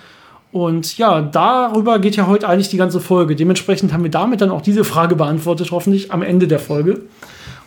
Und 0.51 0.99
ja, 0.99 1.21
darüber 1.23 2.01
geht 2.01 2.17
ja 2.17 2.27
heute 2.27 2.49
eigentlich 2.49 2.71
die 2.71 2.77
ganze 2.77 2.99
Folge. 2.99 3.37
Dementsprechend 3.37 3.93
haben 3.93 4.03
wir 4.03 4.11
damit 4.11 4.41
dann 4.41 4.51
auch 4.51 4.63
diese 4.63 4.83
Frage 4.83 5.15
beantwortet, 5.15 5.71
hoffentlich 5.71 6.11
am 6.11 6.23
Ende 6.23 6.49
der 6.49 6.59
Folge. 6.59 7.03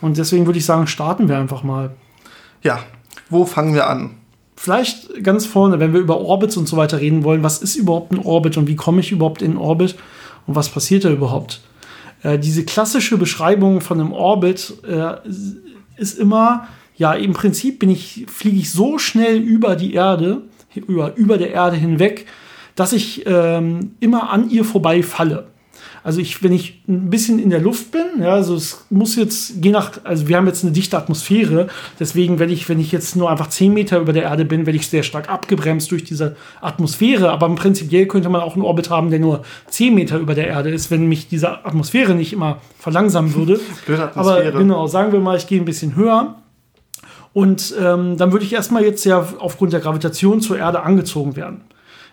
Und 0.01 0.17
deswegen 0.17 0.45
würde 0.45 0.59
ich 0.59 0.65
sagen, 0.65 0.85
starten 0.85 1.29
wir 1.29 1.37
einfach 1.37 1.63
mal. 1.63 1.91
Ja, 2.65 2.79
wo 3.29 3.45
fangen 3.45 3.75
wir 3.75 3.87
an? 3.87 4.15
Vielleicht 4.55 5.23
ganz 5.23 5.45
vorne, 5.45 5.79
wenn 5.79 5.93
wir 5.93 5.99
über 5.99 6.19
Orbits 6.19 6.57
und 6.57 6.67
so 6.67 6.77
weiter 6.77 6.99
reden 6.99 7.23
wollen, 7.23 7.43
was 7.43 7.59
ist 7.59 7.75
überhaupt 7.75 8.11
ein 8.11 8.17
Orbit 8.17 8.57
und 8.57 8.67
wie 8.67 8.75
komme 8.75 9.01
ich 9.01 9.11
überhaupt 9.11 9.43
in 9.43 9.55
Orbit 9.55 9.95
und 10.47 10.55
was 10.55 10.69
passiert 10.69 11.05
da 11.05 11.11
überhaupt? 11.11 11.61
Äh, 12.23 12.39
diese 12.39 12.65
klassische 12.65 13.17
Beschreibung 13.17 13.81
von 13.81 13.99
einem 13.99 14.11
Orbit 14.11 14.73
äh, 14.83 15.13
ist 15.95 16.17
immer, 16.17 16.67
ja, 16.97 17.13
im 17.13 17.33
Prinzip 17.33 17.77
bin 17.77 17.91
ich, 17.91 18.25
fliege 18.27 18.57
ich 18.57 18.71
so 18.71 18.97
schnell 18.97 19.37
über 19.37 19.75
die 19.75 19.93
Erde, 19.93 20.41
über, 20.73 21.15
über 21.15 21.37
der 21.37 21.51
Erde 21.51 21.75
hinweg, 21.75 22.25
dass 22.73 22.93
ich 22.93 23.27
ähm, 23.27 23.91
immer 23.99 24.31
an 24.31 24.49
ihr 24.49 24.65
vorbei 24.65 25.03
falle. 25.03 25.49
Also 26.05 26.21
ich, 26.21 26.43
wenn 26.43 26.53
ich 26.53 26.83
ein 26.87 27.09
bisschen 27.09 27.39
in 27.39 27.49
der 27.49 27.59
Luft 27.59 27.91
bin, 27.91 28.21
ja, 28.21 28.33
also 28.33 28.53
es 28.53 28.85
muss 28.91 29.15
jetzt, 29.15 29.55
je 29.59 29.71
nach, 29.71 29.93
also 30.03 30.27
wir 30.27 30.37
haben 30.37 30.45
jetzt 30.45 30.63
eine 30.63 30.71
dichte 30.71 30.95
Atmosphäre, 30.95 31.65
deswegen, 31.99 32.37
wenn 32.37 32.51
ich, 32.51 32.69
wenn 32.69 32.79
ich 32.79 32.91
jetzt 32.91 33.15
nur 33.15 33.31
einfach 33.31 33.49
10 33.49 33.73
Meter 33.73 33.97
über 33.97 34.13
der 34.13 34.21
Erde 34.21 34.45
bin, 34.45 34.67
werde 34.67 34.77
ich 34.77 34.87
sehr 34.87 35.01
stark 35.01 35.31
abgebremst 35.31 35.89
durch 35.89 36.03
diese 36.03 36.35
Atmosphäre. 36.61 37.31
Aber 37.31 37.47
im 37.47 37.55
Prinzipiell 37.55 38.05
könnte 38.05 38.29
man 38.29 38.41
auch 38.41 38.53
einen 38.53 38.61
Orbit 38.61 38.91
haben, 38.91 39.09
der 39.09 39.17
nur 39.17 39.41
10 39.65 39.95
Meter 39.95 40.19
über 40.19 40.35
der 40.35 40.45
Erde 40.45 40.69
ist, 40.69 40.91
wenn 40.91 41.07
mich 41.07 41.27
diese 41.27 41.65
Atmosphäre 41.65 42.13
nicht 42.13 42.33
immer 42.33 42.61
verlangsamen 42.77 43.33
würde. 43.33 43.59
Blöde 43.87 44.03
Atmosphäre. 44.03 44.49
Aber 44.49 44.59
genau, 44.59 44.85
sagen 44.85 45.11
wir 45.11 45.19
mal, 45.19 45.37
ich 45.37 45.47
gehe 45.47 45.59
ein 45.59 45.65
bisschen 45.65 45.95
höher. 45.95 46.35
Und 47.33 47.73
ähm, 47.81 48.15
dann 48.17 48.31
würde 48.31 48.45
ich 48.45 48.53
erstmal 48.53 48.83
jetzt 48.83 49.05
ja 49.05 49.27
aufgrund 49.39 49.73
der 49.73 49.79
Gravitation 49.79 50.39
zur 50.39 50.59
Erde 50.59 50.83
angezogen 50.83 51.35
werden. 51.35 51.61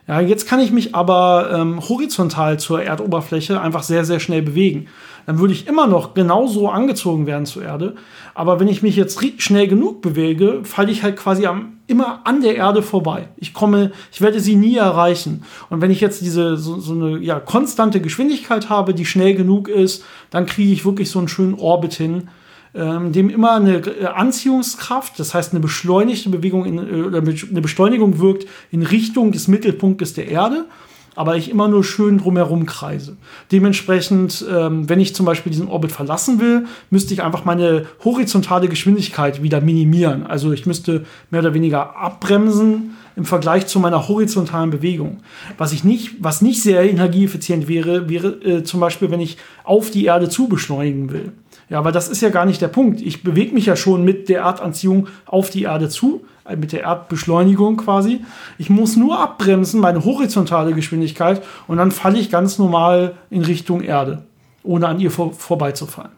Ja, 0.08 0.20
jetzt 0.20 0.48
kann 0.48 0.58
ich 0.58 0.72
mich 0.72 0.94
aber 0.94 1.50
ähm, 1.54 1.80
horizontal 1.88 2.58
zur 2.58 2.82
Erdoberfläche 2.82 3.60
einfach 3.60 3.84
sehr, 3.84 4.04
sehr 4.04 4.18
schnell 4.18 4.42
bewegen. 4.42 4.88
Dann 5.26 5.38
würde 5.38 5.52
ich 5.54 5.68
immer 5.68 5.86
noch 5.86 6.14
genauso 6.14 6.68
angezogen 6.68 7.26
werden 7.26 7.46
zur 7.46 7.62
Erde. 7.62 7.94
Aber 8.34 8.58
wenn 8.58 8.66
ich 8.66 8.82
mich 8.82 8.96
jetzt 8.96 9.20
schnell 9.40 9.68
genug 9.68 10.02
bewege, 10.02 10.60
falle 10.64 10.90
ich 10.90 11.04
halt 11.04 11.16
quasi 11.16 11.46
am, 11.46 11.74
immer 11.86 12.22
an 12.24 12.40
der 12.40 12.56
Erde 12.56 12.82
vorbei. 12.82 13.28
Ich 13.36 13.54
komme, 13.54 13.92
ich 14.10 14.20
werde 14.20 14.40
sie 14.40 14.56
nie 14.56 14.76
erreichen. 14.76 15.44
Und 15.70 15.80
wenn 15.80 15.92
ich 15.92 16.00
jetzt 16.00 16.20
diese 16.22 16.56
so, 16.56 16.80
so 16.80 16.94
eine 16.94 17.18
ja, 17.18 17.38
konstante 17.38 18.00
Geschwindigkeit 18.00 18.68
habe, 18.68 18.94
die 18.94 19.06
schnell 19.06 19.34
genug 19.34 19.68
ist, 19.68 20.04
dann 20.30 20.46
kriege 20.46 20.72
ich 20.72 20.84
wirklich 20.84 21.10
so 21.10 21.20
einen 21.20 21.28
schönen 21.28 21.54
Orbit 21.54 21.94
hin, 21.94 22.28
ähm, 22.74 23.12
dem 23.12 23.30
immer 23.30 23.52
eine 23.52 23.76
äh, 23.78 24.06
Anziehungskraft, 24.06 25.18
das 25.18 25.34
heißt 25.34 25.52
eine 25.52 25.60
beschleunigte 25.60 26.30
Bewegung 26.30 26.64
in, 26.64 26.78
äh, 26.78 27.02
oder 27.02 27.18
eine 27.18 27.60
Beschleunigung 27.60 28.18
wirkt 28.18 28.46
in 28.70 28.82
Richtung 28.82 29.32
des 29.32 29.48
Mittelpunktes 29.48 30.14
der 30.14 30.28
Erde 30.28 30.66
aber 31.14 31.36
ich 31.36 31.50
immer 31.50 31.68
nur 31.68 31.84
schön 31.84 32.18
drumherum 32.18 32.66
kreise. 32.66 33.16
Dementsprechend, 33.50 34.44
ähm, 34.50 34.88
wenn 34.88 35.00
ich 35.00 35.14
zum 35.14 35.26
Beispiel 35.26 35.52
diesen 35.52 35.68
Orbit 35.68 35.92
verlassen 35.92 36.40
will, 36.40 36.66
müsste 36.90 37.12
ich 37.14 37.22
einfach 37.22 37.44
meine 37.44 37.86
horizontale 38.04 38.68
Geschwindigkeit 38.68 39.42
wieder 39.42 39.60
minimieren. 39.60 40.26
Also 40.26 40.52
ich 40.52 40.66
müsste 40.66 41.04
mehr 41.30 41.40
oder 41.40 41.54
weniger 41.54 41.96
abbremsen 41.96 42.96
im 43.14 43.26
Vergleich 43.26 43.66
zu 43.66 43.78
meiner 43.78 44.08
horizontalen 44.08 44.70
Bewegung. 44.70 45.18
Was 45.58 45.72
ich 45.72 45.84
nicht, 45.84 46.14
was 46.20 46.40
nicht 46.40 46.62
sehr 46.62 46.88
energieeffizient 46.88 47.68
wäre, 47.68 48.08
wäre 48.08 48.28
äh, 48.42 48.64
zum 48.64 48.80
Beispiel, 48.80 49.10
wenn 49.10 49.20
ich 49.20 49.36
auf 49.64 49.90
die 49.90 50.06
Erde 50.06 50.30
zu 50.30 50.48
beschleunigen 50.48 51.12
will. 51.12 51.32
Ja, 51.72 51.78
aber 51.78 51.90
das 51.90 52.10
ist 52.10 52.20
ja 52.20 52.28
gar 52.28 52.44
nicht 52.44 52.60
der 52.60 52.68
Punkt. 52.68 53.00
Ich 53.00 53.22
bewege 53.22 53.54
mich 53.54 53.64
ja 53.64 53.76
schon 53.76 54.04
mit 54.04 54.28
der 54.28 54.42
Erdanziehung 54.42 55.08
auf 55.24 55.48
die 55.48 55.62
Erde 55.62 55.88
zu, 55.88 56.22
äh, 56.44 56.54
mit 56.54 56.72
der 56.72 56.82
Erdbeschleunigung 56.82 57.78
quasi. 57.78 58.20
Ich 58.58 58.68
muss 58.68 58.94
nur 58.94 59.18
abbremsen, 59.18 59.80
meine 59.80 60.04
horizontale 60.04 60.74
Geschwindigkeit, 60.74 61.42
und 61.68 61.78
dann 61.78 61.90
falle 61.90 62.18
ich 62.18 62.30
ganz 62.30 62.58
normal 62.58 63.14
in 63.30 63.42
Richtung 63.42 63.80
Erde, 63.80 64.22
ohne 64.62 64.86
an 64.86 65.00
ihr 65.00 65.10
vor, 65.10 65.32
vorbeizufallen. 65.32 66.12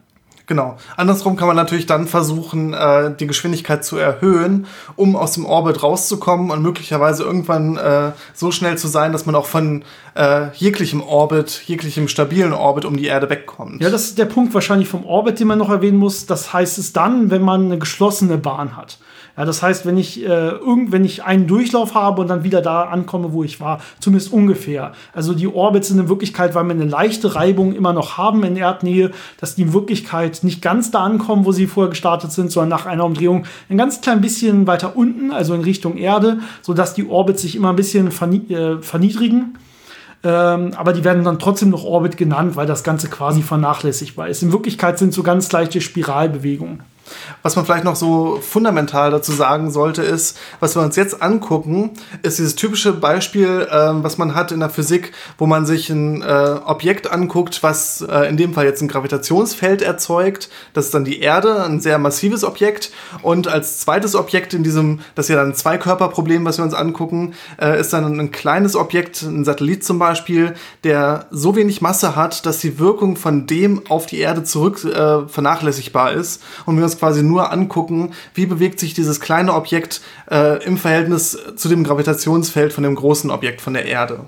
Genau. 0.47 0.77
Andersrum 0.95 1.35
kann 1.35 1.47
man 1.47 1.55
natürlich 1.55 1.85
dann 1.87 2.07
versuchen, 2.07 2.73
äh, 2.73 3.15
die 3.15 3.27
Geschwindigkeit 3.27 3.83
zu 3.83 3.97
erhöhen, 3.97 4.67
um 4.95 5.15
aus 5.15 5.33
dem 5.33 5.45
Orbit 5.45 5.81
rauszukommen 5.81 6.51
und 6.51 6.61
möglicherweise 6.61 7.23
irgendwann 7.23 7.77
äh, 7.77 8.11
so 8.33 8.51
schnell 8.51 8.77
zu 8.77 8.87
sein, 8.87 9.11
dass 9.11 9.25
man 9.25 9.35
auch 9.35 9.47
von 9.47 9.83
äh, 10.15 10.47
jeglichem 10.55 11.01
Orbit, 11.01 11.63
jeglichem 11.65 12.07
stabilen 12.07 12.53
Orbit 12.53 12.85
um 12.85 12.95
die 12.95 13.05
Erde 13.05 13.29
wegkommt. 13.29 13.81
Ja, 13.81 13.89
das 13.89 14.05
ist 14.05 14.17
der 14.19 14.25
Punkt 14.25 14.53
wahrscheinlich 14.53 14.87
vom 14.87 15.05
Orbit, 15.05 15.39
den 15.39 15.47
man 15.47 15.57
noch 15.57 15.69
erwähnen 15.69 15.97
muss. 15.97 16.25
Das 16.25 16.53
heißt 16.53 16.77
es 16.77 16.93
dann, 16.93 17.31
wenn 17.31 17.41
man 17.41 17.65
eine 17.65 17.79
geschlossene 17.79 18.37
Bahn 18.37 18.77
hat. 18.77 18.99
Ja, 19.37 19.43
das 19.43 19.61
heißt, 19.61 19.85
wenn 19.85 19.97
ich, 19.97 20.23
äh, 20.23 20.27
irgend, 20.27 20.93
wenn 20.93 21.03
ich 21.03 21.23
einen 21.23 21.45
Durchlauf 21.45 21.93
habe 21.93 22.21
und 22.21 22.29
dann 22.29 22.43
wieder 22.43 22.61
da 22.61 22.83
ankomme, 22.83 23.33
wo 23.33 23.43
ich 23.43 23.59
war, 23.59 23.81
zumindest 23.99 24.31
ungefähr. 24.31 24.93
Also 25.13 25.33
die 25.33 25.47
Orbits 25.47 25.89
sind 25.89 25.99
in 25.99 26.07
Wirklichkeit, 26.07 26.55
weil 26.55 26.63
wir 26.63 26.71
eine 26.71 26.85
leichte 26.85 27.35
Reibung 27.35 27.75
immer 27.75 27.91
noch 27.91 28.17
haben 28.17 28.43
in 28.43 28.55
Erdnähe, 28.55 29.11
dass 29.37 29.55
die 29.55 29.63
in 29.63 29.73
Wirklichkeit 29.73 30.39
nicht 30.43 30.61
ganz 30.61 30.89
da 30.91 31.03
ankommen, 31.03 31.45
wo 31.45 31.51
sie 31.51 31.67
vorher 31.67 31.89
gestartet 31.89 32.31
sind, 32.31 32.49
sondern 32.49 32.69
nach 32.69 32.85
einer 32.85 33.03
Umdrehung 33.03 33.45
ein 33.69 33.77
ganz 33.77 33.99
klein 33.99 34.21
bisschen 34.21 34.67
weiter 34.67 34.95
unten, 34.95 35.31
also 35.31 35.53
in 35.53 35.61
Richtung 35.61 35.97
Erde, 35.97 36.39
sodass 36.61 36.93
die 36.93 37.05
Orbits 37.05 37.41
sich 37.41 37.57
immer 37.57 37.71
ein 37.71 37.75
bisschen 37.75 38.11
verni 38.11 38.37
äh, 38.49 38.81
verniedrigen. 38.81 39.57
Ähm, 40.23 40.71
aber 40.75 40.93
die 40.93 41.03
werden 41.03 41.25
dann 41.25 41.39
trotzdem 41.39 41.71
noch 41.71 41.83
Orbit 41.83 42.15
genannt, 42.15 42.55
weil 42.55 42.67
das 42.67 42.83
Ganze 42.83 43.09
quasi 43.09 43.41
vernachlässigbar 43.41 44.29
ist. 44.29 44.43
In 44.43 44.53
Wirklichkeit 44.53 44.97
sind 44.97 45.13
so 45.13 45.23
ganz 45.23 45.51
leichte 45.51 45.81
Spiralbewegungen. 45.81 46.83
Was 47.43 47.55
man 47.55 47.65
vielleicht 47.65 47.83
noch 47.83 47.95
so 47.95 48.39
fundamental 48.41 49.11
dazu 49.11 49.31
sagen 49.31 49.71
sollte, 49.71 50.01
ist, 50.01 50.37
was 50.59 50.75
wir 50.75 50.81
uns 50.81 50.95
jetzt 50.95 51.21
angucken, 51.21 51.91
ist 52.23 52.39
dieses 52.39 52.55
typische 52.55 52.93
Beispiel, 52.93 53.67
äh, 53.69 54.03
was 54.03 54.17
man 54.17 54.35
hat 54.35 54.51
in 54.51 54.59
der 54.59 54.69
Physik, 54.69 55.11
wo 55.37 55.45
man 55.45 55.65
sich 55.65 55.89
ein 55.89 56.21
äh, 56.21 56.59
Objekt 56.65 57.11
anguckt, 57.11 57.63
was 57.63 58.01
äh, 58.01 58.27
in 58.29 58.37
dem 58.37 58.53
Fall 58.53 58.65
jetzt 58.65 58.81
ein 58.81 58.87
Gravitationsfeld 58.87 59.81
erzeugt. 59.81 60.49
Das 60.73 60.85
ist 60.85 60.93
dann 60.93 61.05
die 61.05 61.19
Erde, 61.19 61.63
ein 61.63 61.79
sehr 61.79 61.97
massives 61.97 62.43
Objekt. 62.43 62.91
Und 63.21 63.47
als 63.47 63.79
zweites 63.79 64.15
Objekt 64.15 64.53
in 64.53 64.63
diesem, 64.63 65.01
das 65.15 65.25
ist 65.25 65.29
ja 65.29 65.35
dann 65.35 65.49
ein 65.49 65.55
Zweikörperproblem, 65.55 66.45
was 66.45 66.57
wir 66.57 66.65
uns 66.65 66.73
angucken, 66.73 67.33
äh, 67.61 67.79
ist 67.79 67.93
dann 67.93 68.19
ein 68.19 68.31
kleines 68.31 68.75
Objekt, 68.75 69.21
ein 69.21 69.45
Satellit 69.45 69.83
zum 69.83 69.99
Beispiel, 69.99 70.55
der 70.83 71.27
so 71.31 71.55
wenig 71.55 71.81
Masse 71.81 72.15
hat, 72.15 72.45
dass 72.45 72.59
die 72.59 72.79
Wirkung 72.79 73.15
von 73.15 73.47
dem 73.47 73.83
auf 73.89 74.05
die 74.05 74.19
Erde 74.19 74.43
zurück 74.43 74.83
äh, 74.83 75.27
vernachlässigbar 75.27 76.13
ist. 76.13 76.41
Und 76.65 76.77
wir 76.77 76.83
uns 76.83 76.94
quasi 76.99 77.23
nur 77.23 77.51
angucken, 77.51 78.13
wie 78.33 78.45
bewegt 78.45 78.79
sich 78.79 78.93
dieses 78.93 79.19
kleine 79.19 79.53
Objekt 79.53 80.01
äh, 80.29 80.63
im 80.63 80.77
Verhältnis 80.77 81.37
zu 81.55 81.69
dem 81.69 81.83
Gravitationsfeld 81.83 82.73
von 82.73 82.83
dem 82.83 82.95
großen 82.95 83.31
Objekt 83.31 83.61
von 83.61 83.73
der 83.73 83.85
Erde. 83.85 84.21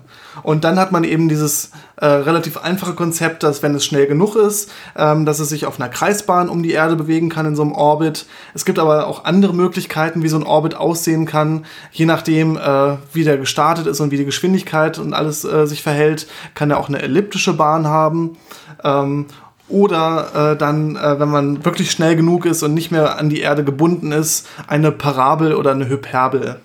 Und 0.43 0.63
dann 0.63 0.79
hat 0.79 0.91
man 0.91 1.03
eben 1.03 1.29
dieses 1.29 1.71
äh, 1.95 2.05
relativ 2.05 2.57
einfache 2.57 2.93
Konzept, 2.93 3.43
dass 3.43 3.63
wenn 3.63 3.73
es 3.73 3.85
schnell 3.85 4.05
genug 4.05 4.35
ist, 4.35 4.71
ähm, 4.95 5.25
dass 5.25 5.39
es 5.39 5.49
sich 5.49 5.65
auf 5.65 5.79
einer 5.79 5.89
Kreisbahn 5.89 6.49
um 6.49 6.61
die 6.61 6.71
Erde 6.71 6.95
bewegen 6.95 7.29
kann 7.29 7.45
in 7.45 7.55
so 7.55 7.63
einem 7.63 7.71
Orbit. 7.71 8.25
Es 8.53 8.65
gibt 8.65 8.79
aber 8.79 9.07
auch 9.07 9.25
andere 9.25 9.53
Möglichkeiten, 9.53 10.23
wie 10.23 10.27
so 10.27 10.37
ein 10.37 10.43
Orbit 10.43 10.75
aussehen 10.75 11.25
kann, 11.25 11.65
je 11.91 12.05
nachdem, 12.05 12.57
äh, 12.57 12.97
wie 13.13 13.23
der 13.23 13.37
gestartet 13.37 13.87
ist 13.87 13.99
und 13.99 14.11
wie 14.11 14.17
die 14.17 14.25
Geschwindigkeit 14.25 14.99
und 14.99 15.13
alles 15.13 15.43
äh, 15.43 15.65
sich 15.65 15.81
verhält, 15.81 16.27
kann 16.53 16.69
er 16.69 16.79
auch 16.79 16.89
eine 16.89 17.01
elliptische 17.01 17.53
Bahn 17.53 17.87
haben. 17.87 18.37
Ähm, 18.83 19.25
oder 19.69 20.53
äh, 20.53 20.57
dann, 20.57 20.95
äh, 20.95 21.19
wenn 21.19 21.29
man 21.29 21.65
wirklich 21.65 21.91
schnell 21.91 22.15
genug 22.15 22.45
ist 22.45 22.63
und 22.63 22.73
nicht 22.73 22.91
mehr 22.91 23.17
an 23.17 23.29
die 23.29 23.39
Erde 23.39 23.63
gebunden 23.63 24.11
ist, 24.11 24.47
eine 24.67 24.91
Parabel 24.91 25.53
oder 25.53 25.71
eine 25.71 25.89
Hyperbel. 25.89 26.57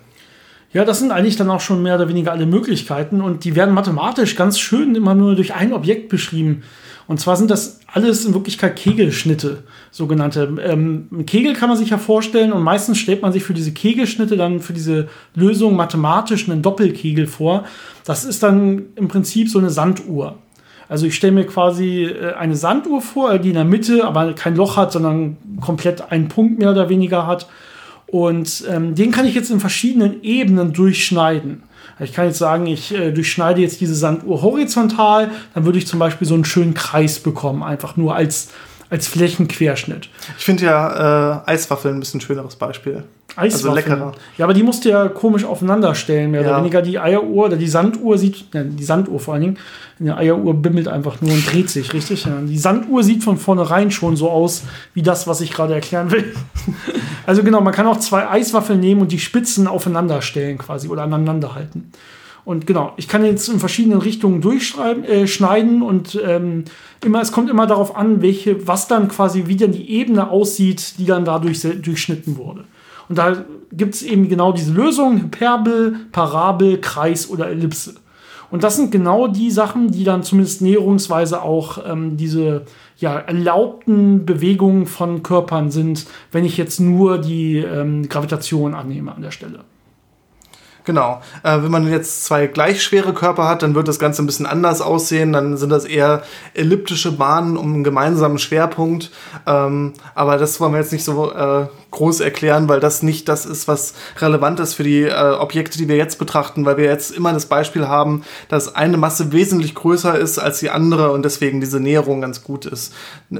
Ja, 0.73 0.85
das 0.85 0.99
sind 0.99 1.11
eigentlich 1.11 1.35
dann 1.35 1.51
auch 1.51 1.61
schon 1.61 1.83
mehr 1.83 1.95
oder 1.95 2.09
weniger 2.09 2.31
alle 2.31 2.47
Möglichkeiten 2.47 3.21
und 3.21 3.43
die 3.43 3.55
werden 3.55 3.75
mathematisch 3.75 4.35
ganz 4.35 4.57
schön 4.57 4.95
immer 4.95 5.13
nur 5.13 5.35
durch 5.35 5.53
ein 5.53 5.71
Objekt 5.71 6.09
beschrieben. 6.09 6.63
Und 7.05 7.19
zwar 7.19 7.35
sind 7.35 7.51
das 7.51 7.81
alles 7.91 8.25
in 8.25 8.33
Wirklichkeit 8.33 8.75
Kegelschnitte, 8.75 9.63
sogenannte. 9.91 10.55
Ähm, 10.63 11.25
Kegel 11.27 11.53
kann 11.53 11.69
man 11.69 11.77
sich 11.77 11.89
ja 11.89 11.97
vorstellen 11.97 12.53
und 12.53 12.63
meistens 12.63 12.97
stellt 12.97 13.21
man 13.21 13.33
sich 13.33 13.43
für 13.43 13.53
diese 13.53 13.71
Kegelschnitte 13.71 14.37
dann 14.37 14.61
für 14.61 14.73
diese 14.73 15.09
Lösung 15.35 15.75
mathematisch 15.75 16.49
einen 16.49 16.61
Doppelkegel 16.61 17.27
vor. 17.27 17.65
Das 18.05 18.25
ist 18.25 18.41
dann 18.41 18.83
im 18.95 19.09
Prinzip 19.09 19.49
so 19.49 19.59
eine 19.59 19.69
Sanduhr. 19.69 20.37
Also 20.89 21.05
ich 21.05 21.15
stelle 21.15 21.33
mir 21.33 21.45
quasi 21.45 22.03
äh, 22.03 22.33
eine 22.33 22.55
Sanduhr 22.55 23.01
vor, 23.01 23.37
die 23.39 23.49
in 23.49 23.55
der 23.55 23.65
Mitte 23.65 24.05
aber 24.05 24.33
kein 24.33 24.55
Loch 24.55 24.77
hat, 24.77 24.91
sondern 24.91 25.37
komplett 25.61 26.11
einen 26.11 26.27
Punkt 26.27 26.59
mehr 26.59 26.71
oder 26.71 26.89
weniger 26.89 27.25
hat. 27.27 27.47
Und 28.07 28.63
ähm, 28.69 28.93
den 28.93 29.11
kann 29.11 29.25
ich 29.25 29.33
jetzt 29.33 29.49
in 29.49 29.59
verschiedenen 29.59 30.21
Ebenen 30.21 30.71
durchschneiden. 30.71 31.63
Ich 31.99 32.13
kann 32.13 32.27
jetzt 32.27 32.37
sagen, 32.37 32.67
ich 32.67 32.93
äh, 32.93 33.11
durchschneide 33.11 33.61
jetzt 33.61 33.81
diese 33.81 33.95
Sanduhr 33.95 34.41
horizontal, 34.41 35.31
dann 35.53 35.65
würde 35.65 35.77
ich 35.77 35.87
zum 35.87 35.99
Beispiel 35.99 36.27
so 36.27 36.33
einen 36.33 36.45
schönen 36.45 36.73
Kreis 36.73 37.19
bekommen, 37.19 37.63
einfach 37.63 37.97
nur 37.97 38.15
als, 38.15 38.49
als 38.89 39.07
Flächenquerschnitt. 39.07 40.09
Ich 40.37 40.45
finde 40.45 40.65
ja 40.65 41.41
äh, 41.45 41.51
Eiswaffeln 41.51 41.97
ein 41.97 41.99
bisschen 41.99 42.21
schöneres 42.21 42.55
Beispiel. 42.55 43.03
Eiswaffeln. 43.35 43.69
Also 43.69 43.73
leckerer. 43.73 44.11
Ja, 44.37 44.45
aber 44.45 44.53
die 44.53 44.63
musst 44.63 44.85
du 44.85 44.89
ja 44.89 45.07
komisch 45.07 45.43
aufeinander 45.43 45.95
stellen, 45.95 46.31
mehr 46.31 46.41
ja. 46.41 46.49
oder 46.49 46.57
weniger. 46.59 46.81
Die 46.81 46.99
Eieruhr 46.99 47.45
oder 47.45 47.57
die 47.57 47.67
Sanduhr 47.67 48.17
sieht, 48.17 48.53
ne, 48.53 48.65
die 48.65 48.83
Sanduhr 48.83 49.19
vor 49.19 49.33
allen 49.33 49.41
Dingen, 49.41 49.57
die 49.99 50.11
Eieruhr 50.11 50.53
bimmelt 50.53 50.87
einfach 50.87 51.21
nur 51.21 51.31
und 51.31 51.51
dreht 51.51 51.69
sich, 51.69 51.93
richtig? 51.93 52.25
Ja. 52.25 52.39
Die 52.41 52.57
Sanduhr 52.57 53.03
sieht 53.03 53.23
von 53.23 53.37
vornherein 53.37 53.91
schon 53.91 54.15
so 54.15 54.29
aus, 54.29 54.63
wie 54.93 55.01
das, 55.01 55.27
was 55.27 55.41
ich 55.41 55.51
gerade 55.51 55.73
erklären 55.73 56.11
will. 56.11 56.33
also 57.25 57.43
genau, 57.43 57.61
man 57.61 57.73
kann 57.73 57.87
auch 57.87 57.97
zwei 57.97 58.29
Eiswaffeln 58.29 58.79
nehmen 58.79 59.01
und 59.01 59.11
die 59.11 59.19
Spitzen 59.19 59.67
aufeinander 59.67 60.21
stellen 60.21 60.57
quasi 60.57 60.87
oder 60.87 61.03
aneinander 61.03 61.55
halten. 61.55 61.91
Und 62.45 62.67
genau, 62.67 62.93
ich 62.97 63.07
kann 63.07 63.23
jetzt 63.23 63.47
in 63.47 63.59
verschiedenen 63.59 63.99
Richtungen 63.99 64.41
durchschneiden 64.41 65.05
äh, 65.05 65.27
schneiden 65.27 65.81
und 65.81 66.19
ähm, 66.25 66.65
immer, 67.03 67.21
es 67.21 67.31
kommt 67.31 67.49
immer 67.49 67.67
darauf 67.67 67.95
an, 67.95 68.21
welche, 68.21 68.67
was 68.67 68.89
dann 68.89 69.07
quasi, 69.07 69.43
wie 69.47 69.55
dann 69.55 69.71
die 69.71 69.89
Ebene 69.91 70.29
aussieht, 70.29 70.95
die 70.97 71.05
dann 71.05 71.23
dadurch 71.23 71.61
durchschnitten 71.61 72.37
wurde. 72.37 72.65
Und 73.09 73.17
da 73.17 73.45
gibt 73.71 73.95
es 73.95 74.03
eben 74.03 74.29
genau 74.29 74.51
diese 74.51 74.71
Lösung, 74.71 75.21
Hyperbel, 75.21 75.95
Parabel, 76.11 76.79
Kreis 76.79 77.29
oder 77.29 77.49
Ellipse. 77.49 77.95
Und 78.53 78.63
das 78.63 78.75
sind 78.75 78.91
genau 78.91 79.27
die 79.27 79.49
Sachen, 79.49 79.89
die 79.89 80.03
dann 80.03 80.21
zumindest 80.21 80.61
näherungsweise 80.61 81.41
auch 81.41 81.79
ähm, 81.87 82.17
diese 82.17 82.65
ja, 82.97 83.17
erlaubten 83.17 84.27
Bewegungen 84.27 84.85
von 84.85 85.23
Körpern 85.23 85.71
sind, 85.71 86.05
wenn 86.31 86.45
ich 86.45 86.55
jetzt 86.57 86.79
nur 86.79 87.17
die 87.17 87.57
ähm, 87.57 88.07
Gravitation 88.07 88.75
annehme 88.75 89.13
an 89.13 89.23
der 89.23 89.31
Stelle. 89.31 89.61
Genau. 90.85 91.21
Äh, 91.43 91.63
wenn 91.63 91.71
man 91.71 91.89
jetzt 91.89 92.25
zwei 92.25 92.47
gleich 92.47 92.83
schwere 92.83 93.13
Körper 93.13 93.47
hat, 93.47 93.63
dann 93.63 93.73
wird 93.73 93.87
das 93.87 93.99
Ganze 93.99 94.21
ein 94.21 94.25
bisschen 94.25 94.45
anders 94.45 94.81
aussehen. 94.81 95.31
Dann 95.31 95.55
sind 95.55 95.69
das 95.69 95.85
eher 95.85 96.23
elliptische 96.53 97.13
Bahnen 97.13 97.55
um 97.55 97.73
einen 97.73 97.83
gemeinsamen 97.83 98.37
Schwerpunkt. 98.37 99.11
Ähm, 99.47 99.93
aber 100.13 100.37
das 100.37 100.59
wollen 100.59 100.73
wir 100.73 100.79
jetzt 100.79 100.91
nicht 100.91 101.05
so 101.05 101.31
äh, 101.31 101.67
groß 101.91 102.19
erklären, 102.19 102.67
weil 102.67 102.79
das 102.79 103.01
nicht 103.01 103.29
das 103.29 103.45
ist, 103.45 103.67
was 103.67 103.93
relevant 104.17 104.59
ist 104.59 104.73
für 104.73 104.83
die 104.83 105.03
äh, 105.03 105.35
Objekte, 105.39 105.77
die 105.77 105.87
wir 105.87 105.95
jetzt 105.95 106.19
betrachten, 106.19 106.65
weil 106.65 106.77
wir 106.77 106.85
jetzt 106.85 107.11
immer 107.11 107.31
das 107.31 107.45
Beispiel 107.45 107.87
haben, 107.87 108.23
dass 108.49 108.75
eine 108.75 108.97
Masse 108.97 109.31
wesentlich 109.31 109.75
größer 109.75 110.17
ist 110.17 110.39
als 110.39 110.59
die 110.59 110.69
andere 110.69 111.11
und 111.11 111.23
deswegen 111.23 111.61
diese 111.61 111.79
Näherung 111.79 112.19
ganz 112.19 112.43
gut 112.43 112.65
ist. 112.65 112.93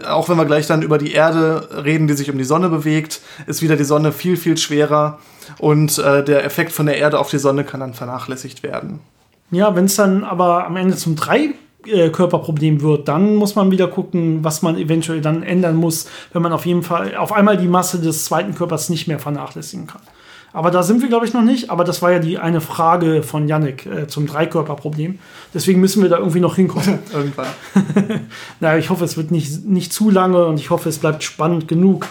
Auch 0.07 0.29
wenn 0.29 0.37
wir 0.37 0.45
gleich 0.45 0.67
dann 0.67 0.81
über 0.81 0.97
die 0.97 1.11
Erde 1.11 1.67
reden, 1.83 2.07
die 2.07 2.13
sich 2.13 2.29
um 2.29 2.37
die 2.37 2.43
Sonne 2.43 2.69
bewegt, 2.69 3.21
ist 3.47 3.61
wieder 3.61 3.75
die 3.75 3.83
Sonne 3.83 4.11
viel, 4.11 4.37
viel 4.37 4.57
schwerer 4.57 5.19
und 5.59 5.97
äh, 5.97 6.23
der 6.23 6.45
Effekt 6.45 6.71
von 6.71 6.85
der 6.85 6.97
Erde 6.97 7.19
auf 7.19 7.29
die 7.29 7.39
Sonne 7.39 7.63
kann 7.63 7.79
dann 7.79 7.93
vernachlässigt 7.93 8.63
werden. 8.63 8.99
Ja, 9.51 9.75
wenn 9.75 9.85
es 9.85 9.95
dann 9.95 10.23
aber 10.23 10.65
am 10.65 10.75
Ende 10.75 10.95
zum 10.95 11.15
Dreikörperproblem 11.15 12.81
wird, 12.81 13.07
dann 13.07 13.35
muss 13.35 13.55
man 13.55 13.69
wieder 13.71 13.87
gucken, 13.87 14.43
was 14.43 14.61
man 14.61 14.77
eventuell 14.77 15.21
dann 15.21 15.43
ändern 15.43 15.75
muss, 15.75 16.07
wenn 16.31 16.41
man 16.41 16.53
auf 16.53 16.65
jeden 16.65 16.83
Fall 16.83 17.15
auf 17.15 17.31
einmal 17.31 17.57
die 17.57 17.67
Masse 17.67 17.99
des 17.99 18.25
zweiten 18.25 18.55
Körpers 18.55 18.89
nicht 18.89 19.07
mehr 19.07 19.19
vernachlässigen 19.19 19.87
kann. 19.87 20.01
Aber 20.53 20.69
da 20.69 20.83
sind 20.83 21.01
wir, 21.01 21.09
glaube 21.09 21.25
ich, 21.25 21.33
noch 21.33 21.41
nicht. 21.41 21.71
Aber 21.71 21.83
das 21.83 22.01
war 22.03 22.11
ja 22.11 22.19
die 22.19 22.37
eine 22.37 22.61
Frage 22.61 23.23
von 23.23 23.47
Yannick 23.47 23.87
äh, 23.87 24.07
zum 24.07 24.27
Dreikörperproblem. 24.27 25.17
Deswegen 25.53 25.81
müssen 25.81 26.03
wir 26.03 26.09
da 26.09 26.19
irgendwie 26.19 26.39
noch 26.39 26.55
hinkommen. 26.55 26.99
Irgendwann. 27.13 27.47
naja, 28.59 28.77
ich 28.77 28.91
hoffe, 28.91 29.03
es 29.03 29.17
wird 29.17 29.31
nicht, 29.31 29.65
nicht 29.65 29.91
zu 29.91 30.11
lange 30.11 30.45
und 30.45 30.59
ich 30.59 30.69
hoffe, 30.69 30.89
es 30.89 30.99
bleibt 30.99 31.23
spannend 31.23 31.67
genug. 31.67 32.07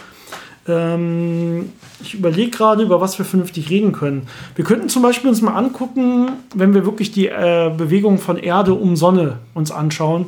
Ähm, 0.69 1.71
ich 2.03 2.15
überlege 2.15 2.51
gerade, 2.51 2.83
über 2.83 3.01
was 3.01 3.19
wir 3.19 3.25
vernünftig 3.25 3.71
reden 3.71 3.93
können. 3.93 4.29
Wir 4.55 4.65
könnten 4.65 4.89
zum 4.89 5.03
Beispiel 5.03 5.29
uns 5.29 5.43
mal 5.43 5.55
angucken, 5.55 6.33
wenn 6.55 6.75
wir 6.75 6.85
wirklich 6.85 7.13
die 7.13 7.29
äh, 7.29 7.71
Bewegung 7.77 8.19
von 8.19 8.37
Erde 8.37 8.75
um 8.75 8.97
Sonne 8.97 9.39
uns 9.55 9.71
anschauen. 9.71 10.27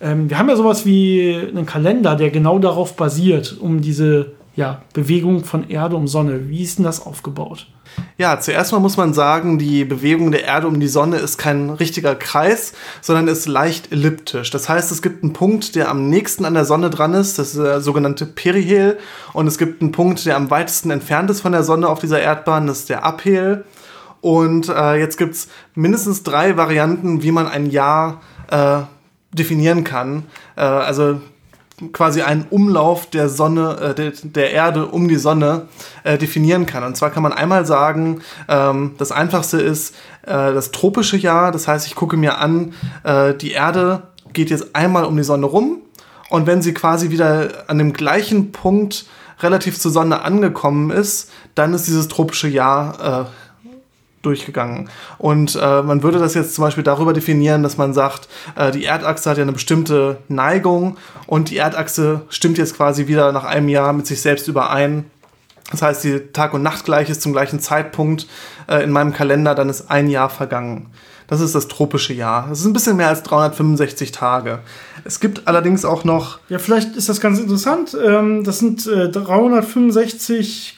Ähm, 0.00 0.30
wir 0.30 0.38
haben 0.38 0.48
ja 0.48 0.56
sowas 0.56 0.86
wie 0.86 1.34
einen 1.34 1.66
Kalender, 1.66 2.16
der 2.16 2.30
genau 2.30 2.58
darauf 2.58 2.96
basiert, 2.96 3.56
um 3.60 3.80
diese 3.80 4.37
ja, 4.58 4.82
Bewegung 4.92 5.44
von 5.44 5.70
Erde 5.70 5.94
um 5.94 6.08
Sonne. 6.08 6.48
Wie 6.48 6.64
ist 6.64 6.78
denn 6.78 6.84
das 6.84 7.06
aufgebaut? 7.06 7.68
Ja, 8.16 8.40
zuerst 8.40 8.72
mal 8.72 8.80
muss 8.80 8.96
man 8.96 9.14
sagen, 9.14 9.56
die 9.56 9.84
Bewegung 9.84 10.32
der 10.32 10.42
Erde 10.46 10.66
um 10.66 10.80
die 10.80 10.88
Sonne 10.88 11.18
ist 11.18 11.38
kein 11.38 11.70
richtiger 11.70 12.16
Kreis, 12.16 12.72
sondern 13.00 13.28
ist 13.28 13.46
leicht 13.46 13.92
elliptisch. 13.92 14.50
Das 14.50 14.68
heißt, 14.68 14.90
es 14.90 15.00
gibt 15.00 15.22
einen 15.22 15.32
Punkt, 15.32 15.76
der 15.76 15.88
am 15.88 16.08
nächsten 16.08 16.44
an 16.44 16.54
der 16.54 16.64
Sonne 16.64 16.90
dran 16.90 17.14
ist, 17.14 17.38
das 17.38 17.54
ist 17.54 17.58
der 17.58 17.80
sogenannte 17.80 18.26
Perihel. 18.26 18.98
Und 19.32 19.46
es 19.46 19.58
gibt 19.58 19.80
einen 19.80 19.92
Punkt, 19.92 20.26
der 20.26 20.34
am 20.34 20.50
weitesten 20.50 20.90
entfernt 20.90 21.30
ist 21.30 21.40
von 21.40 21.52
der 21.52 21.62
Sonne 21.62 21.88
auf 21.88 22.00
dieser 22.00 22.20
Erdbahn, 22.20 22.66
das 22.66 22.80
ist 22.80 22.88
der 22.88 23.06
Aphel. 23.06 23.64
Und 24.22 24.68
äh, 24.68 24.96
jetzt 24.96 25.18
gibt 25.18 25.34
es 25.34 25.48
mindestens 25.76 26.24
drei 26.24 26.56
Varianten, 26.56 27.22
wie 27.22 27.30
man 27.30 27.46
ein 27.46 27.70
Jahr 27.70 28.22
äh, 28.50 28.80
definieren 29.32 29.84
kann. 29.84 30.24
Äh, 30.56 30.62
also 30.62 31.20
quasi 31.92 32.22
einen 32.22 32.46
Umlauf 32.50 33.06
der 33.06 33.28
Sonne, 33.28 33.78
äh, 33.80 33.94
der, 33.94 34.12
der, 34.22 34.52
Erde 34.52 34.86
um 34.86 35.08
die 35.08 35.16
Sonne 35.16 35.68
äh, 36.04 36.18
definieren 36.18 36.66
kann. 36.66 36.84
Und 36.84 36.96
zwar 36.96 37.10
kann 37.10 37.22
man 37.22 37.32
einmal 37.32 37.66
sagen, 37.66 38.20
ähm, 38.48 38.94
das 38.98 39.12
einfachste 39.12 39.60
ist 39.60 39.94
äh, 40.22 40.52
das 40.52 40.70
tropische 40.70 41.16
Jahr. 41.16 41.52
Das 41.52 41.68
heißt, 41.68 41.86
ich 41.86 41.94
gucke 41.94 42.16
mir 42.16 42.38
an, 42.38 42.74
äh, 43.04 43.34
die 43.34 43.52
Erde 43.52 44.02
geht 44.32 44.50
jetzt 44.50 44.74
einmal 44.74 45.04
um 45.04 45.16
die 45.16 45.24
Sonne 45.24 45.46
rum. 45.46 45.82
Und 46.30 46.46
wenn 46.46 46.62
sie 46.62 46.74
quasi 46.74 47.10
wieder 47.10 47.64
an 47.68 47.78
dem 47.78 47.92
gleichen 47.92 48.52
Punkt 48.52 49.06
relativ 49.40 49.78
zur 49.78 49.90
Sonne 49.90 50.22
angekommen 50.22 50.90
ist, 50.90 51.30
dann 51.54 51.72
ist 51.72 51.86
dieses 51.86 52.08
tropische 52.08 52.48
Jahr 52.48 53.26
äh, 53.26 53.47
durchgegangen. 54.22 54.88
Und 55.18 55.56
äh, 55.60 55.82
man 55.82 56.02
würde 56.02 56.18
das 56.18 56.34
jetzt 56.34 56.54
zum 56.54 56.64
Beispiel 56.64 56.84
darüber 56.84 57.12
definieren, 57.12 57.62
dass 57.62 57.76
man 57.76 57.94
sagt, 57.94 58.28
äh, 58.56 58.70
die 58.70 58.84
Erdachse 58.84 59.30
hat 59.30 59.38
ja 59.38 59.42
eine 59.42 59.52
bestimmte 59.52 60.18
Neigung 60.28 60.96
und 61.26 61.50
die 61.50 61.56
Erdachse 61.56 62.22
stimmt 62.28 62.58
jetzt 62.58 62.76
quasi 62.76 63.06
wieder 63.06 63.32
nach 63.32 63.44
einem 63.44 63.68
Jahr 63.68 63.92
mit 63.92 64.06
sich 64.06 64.20
selbst 64.20 64.48
überein. 64.48 65.04
Das 65.70 65.82
heißt, 65.82 66.04
die 66.04 66.18
Tag- 66.32 66.54
und 66.54 66.62
Nachtgleich 66.62 67.10
ist 67.10 67.20
zum 67.20 67.32
gleichen 67.32 67.60
Zeitpunkt 67.60 68.26
äh, 68.68 68.82
in 68.82 68.90
meinem 68.90 69.12
Kalender, 69.12 69.54
dann 69.54 69.68
ist 69.68 69.90
ein 69.90 70.08
Jahr 70.08 70.30
vergangen. 70.30 70.90
Das 71.26 71.42
ist 71.42 71.54
das 71.54 71.68
tropische 71.68 72.14
Jahr. 72.14 72.46
Das 72.48 72.60
ist 72.60 72.64
ein 72.64 72.72
bisschen 72.72 72.96
mehr 72.96 73.08
als 73.08 73.22
365 73.22 74.12
Tage. 74.12 74.60
Es 75.04 75.20
gibt 75.20 75.46
allerdings 75.46 75.84
auch 75.84 76.02
noch. 76.04 76.38
Ja, 76.48 76.58
vielleicht 76.58 76.96
ist 76.96 77.10
das 77.10 77.20
ganz 77.20 77.38
interessant. 77.38 77.94
Ähm, 78.02 78.44
das 78.44 78.58
sind 78.58 78.86
äh, 78.86 79.10
365, 79.10 80.76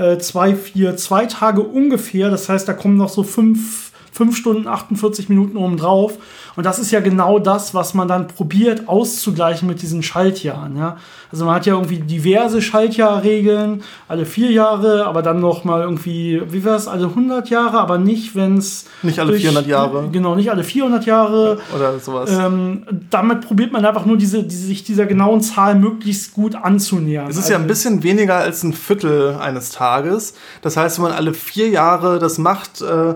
äh, 0.00 0.18
zwei, 0.18 0.54
vier, 0.54 0.96
zwei 0.96 1.26
Tage 1.26 1.60
ungefähr. 1.60 2.30
Das 2.30 2.48
heißt, 2.48 2.66
da 2.66 2.72
kommen 2.72 2.96
noch 2.96 3.10
so 3.10 3.22
fünf, 3.22 3.89
fünf 4.12 4.36
Stunden, 4.36 4.66
48 4.66 5.28
Minuten 5.28 5.56
oben 5.56 5.76
drauf. 5.76 6.18
Und 6.56 6.66
das 6.66 6.78
ist 6.78 6.90
ja 6.90 7.00
genau 7.00 7.38
das, 7.38 7.74
was 7.74 7.94
man 7.94 8.08
dann 8.08 8.28
probiert 8.28 8.88
auszugleichen 8.88 9.68
mit 9.68 9.82
diesen 9.82 10.02
Schaltjahren. 10.02 10.76
Ja? 10.76 10.96
Also 11.30 11.44
man 11.44 11.54
hat 11.54 11.66
ja 11.66 11.74
irgendwie 11.74 11.98
diverse 11.98 12.60
Schaltjahrregeln, 12.60 13.82
alle 14.08 14.26
vier 14.26 14.50
Jahre, 14.50 15.06
aber 15.06 15.22
dann 15.22 15.40
noch 15.40 15.64
mal 15.64 15.80
irgendwie, 15.80 16.42
wie 16.48 16.64
wäre 16.64 16.76
es, 16.76 16.88
alle 16.88 17.06
100 17.06 17.50
Jahre, 17.50 17.78
aber 17.78 17.98
nicht, 17.98 18.34
wenn 18.34 18.58
es... 18.58 18.86
Nicht 19.02 19.20
alle 19.20 19.30
durch, 19.30 19.42
400 19.42 19.66
Jahre. 19.66 20.08
Genau, 20.10 20.34
nicht 20.34 20.50
alle 20.50 20.64
400 20.64 21.06
Jahre. 21.06 21.58
Oder 21.74 21.98
sowas. 22.00 22.30
Ähm, 22.32 22.84
damit 23.10 23.42
probiert 23.42 23.72
man 23.72 23.84
einfach 23.84 24.06
nur, 24.06 24.16
diese, 24.16 24.42
diese, 24.42 24.66
sich 24.66 24.82
dieser 24.82 25.06
genauen 25.06 25.40
Zahl 25.40 25.76
möglichst 25.76 26.34
gut 26.34 26.56
anzunähern. 26.56 27.28
Es 27.28 27.36
ist 27.36 27.44
also, 27.44 27.52
ja 27.52 27.58
ein 27.60 27.66
bisschen 27.68 28.02
weniger 28.02 28.36
als 28.36 28.64
ein 28.64 28.72
Viertel 28.72 29.36
eines 29.40 29.70
Tages. 29.70 30.34
Das 30.62 30.76
heißt, 30.76 30.98
wenn 30.98 31.04
man 31.04 31.12
alle 31.12 31.32
vier 31.32 31.68
Jahre 31.68 32.18
das 32.18 32.38
macht, 32.38 32.82
äh, 32.82 33.14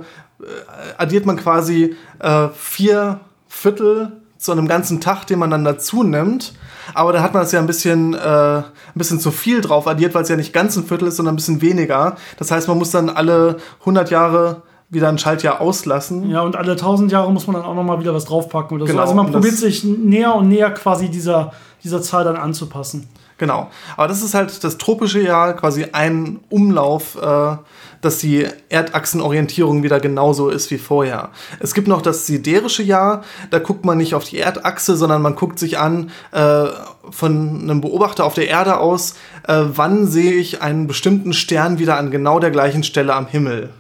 addiert 0.99 1.27
man 1.27 1.37
quasi 1.37 1.97
äh, 2.19 2.49
vier 2.55 3.21
Viertel 3.49 4.13
zu 4.39 4.53
einem 4.53 4.69
ganzen 4.69 5.01
Tag, 5.01 5.27
den 5.27 5.39
man 5.39 5.51
dann 5.51 5.65
dazu 5.65 6.03
nimmt. 6.03 6.55
Aber 6.93 7.13
da 7.13 7.23
hat 7.23 7.33
man 7.33 7.43
es 7.45 7.53
ja 7.53 7.61
ein 7.61 7.67
bisschen, 7.67 8.15
äh, 8.15 8.19
ein 8.19 8.65
bisschen 8.95 9.19
zu 9.19 9.31
viel 9.31 9.63
drauf 9.63 9.87
addiert, 9.87 10.15
weil 10.15 10.23
es 10.23 10.29
ja 10.29 10.37
nicht 10.37 10.53
ganz 10.53 10.77
ein 10.77 10.85
Viertel 10.85 11.09
ist, 11.09 11.17
sondern 11.17 11.35
ein 11.35 11.37
bisschen 11.37 11.63
weniger. 11.63 12.17
Das 12.39 12.51
heißt, 12.51 12.69
man 12.69 12.77
muss 12.77 12.91
dann 12.91 13.09
alle 13.09 13.57
100 13.81 14.11
Jahre 14.11 14.63
wieder 14.91 15.09
ein 15.09 15.19
Schaltjahr 15.19 15.61
auslassen. 15.61 16.29
Ja, 16.31 16.43
und 16.43 16.57
alle 16.57 16.73
1000 16.73 17.11
Jahre 17.11 17.33
muss 17.33 17.47
man 17.47 17.57
dann 17.57 17.65
auch 17.65 17.75
noch 17.75 17.83
mal 17.83 18.01
wieder 18.01 18.15
was 18.15 18.27
draufpacken 18.27 18.77
oder 18.77 18.87
genau, 18.87 18.99
so. 18.99 19.03
Also 19.03 19.15
man 19.15 19.33
probiert 19.33 19.57
sich 19.57 19.83
näher 19.83 20.35
und 20.35 20.49
näher 20.49 20.71
quasi 20.71 21.09
dieser, 21.09 21.53
dieser 21.83 22.03
Zahl 22.03 22.25
dann 22.25 22.37
anzupassen. 22.37 23.09
Genau. 23.39 23.71
Aber 23.97 24.07
das 24.07 24.23
ist 24.23 24.35
halt 24.35 24.63
das 24.63 24.79
tropische 24.79 25.21
Jahr, 25.21 25.55
quasi 25.55 25.87
ein 25.93 26.41
Umlauf, 26.51 27.17
äh, 27.21 27.57
dass 28.05 28.19
die 28.19 28.47
Erdachsenorientierung 28.69 29.83
wieder 29.83 30.01
genauso 30.01 30.49
ist 30.49 30.71
wie 30.71 30.79
vorher. 30.79 31.31
Es 31.61 31.75
gibt 31.75 31.89
noch 31.89 32.03
das 32.03 32.27
siderische 32.27 32.83
Jahr, 32.83 33.25
da 33.51 33.59
guckt 33.59 33.85
man 33.85 33.99
nicht 33.99 34.15
auf 34.15 34.25
die 34.25 34.39
Erdachse, 34.39 34.97
sondern 34.97 35.23
man 35.23 35.35
guckt 35.35 35.59
sich 35.59 35.79
an 35.79 36.11
äh, 36.33 36.67
von 37.11 37.63
einem 37.63 37.81
Beobachter 37.81 38.25
auf 38.25 38.35
der 38.35 38.49
Erde 38.49 38.79
aus, 38.79 39.15
äh, 39.47 39.63
wann 39.67 40.07
sehe 40.07 40.33
ich 40.33 40.63
einen 40.63 40.87
bestimmten 40.87 41.33
Stern 41.33 41.79
wieder 41.79 41.97
an 41.97 42.11
genau 42.11 42.39
der 42.39 42.51
gleichen 42.51 42.83
Stelle 42.83 43.15
am 43.15 43.27
Himmel. 43.27 43.71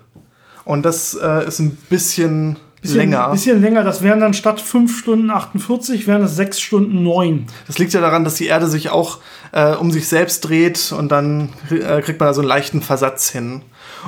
Und 0.65 0.85
das 0.85 1.15
äh, 1.15 1.47
ist 1.47 1.59
ein 1.59 1.77
bisschen 1.91 2.57
bisschen 2.85 2.99
länger. 2.99 3.31
Bisschen 3.31 3.61
länger. 3.61 3.83
Das 3.83 4.03
wären 4.03 4.21
dann 4.21 4.35
statt 4.35 4.61
5 4.61 4.97
Stunden 4.97 5.31
48, 5.31 6.07
wären 6.07 6.23
es 6.23 6.37
6 6.37 6.61
Stunden 6.61 7.03
9. 7.03 7.47
Das 7.67 7.79
liegt 7.79 7.93
ja 7.93 8.01
daran, 8.01 8.25
dass 8.25 8.35
die 8.35 8.47
Erde 8.47 8.67
sich 8.67 8.91
auch 8.91 9.19
äh, 9.53 9.75
um 9.75 9.91
sich 9.91 10.07
selbst 10.07 10.43
dreht 10.43 10.93
und 10.97 11.11
dann 11.11 11.51
äh, 11.71 12.01
kriegt 12.03 12.21
man 12.21 12.29
da 12.29 12.35
so 12.35 12.41
einen 12.41 12.49
leichten 12.49 12.83
Versatz 12.83 13.31
hin. 13.31 13.63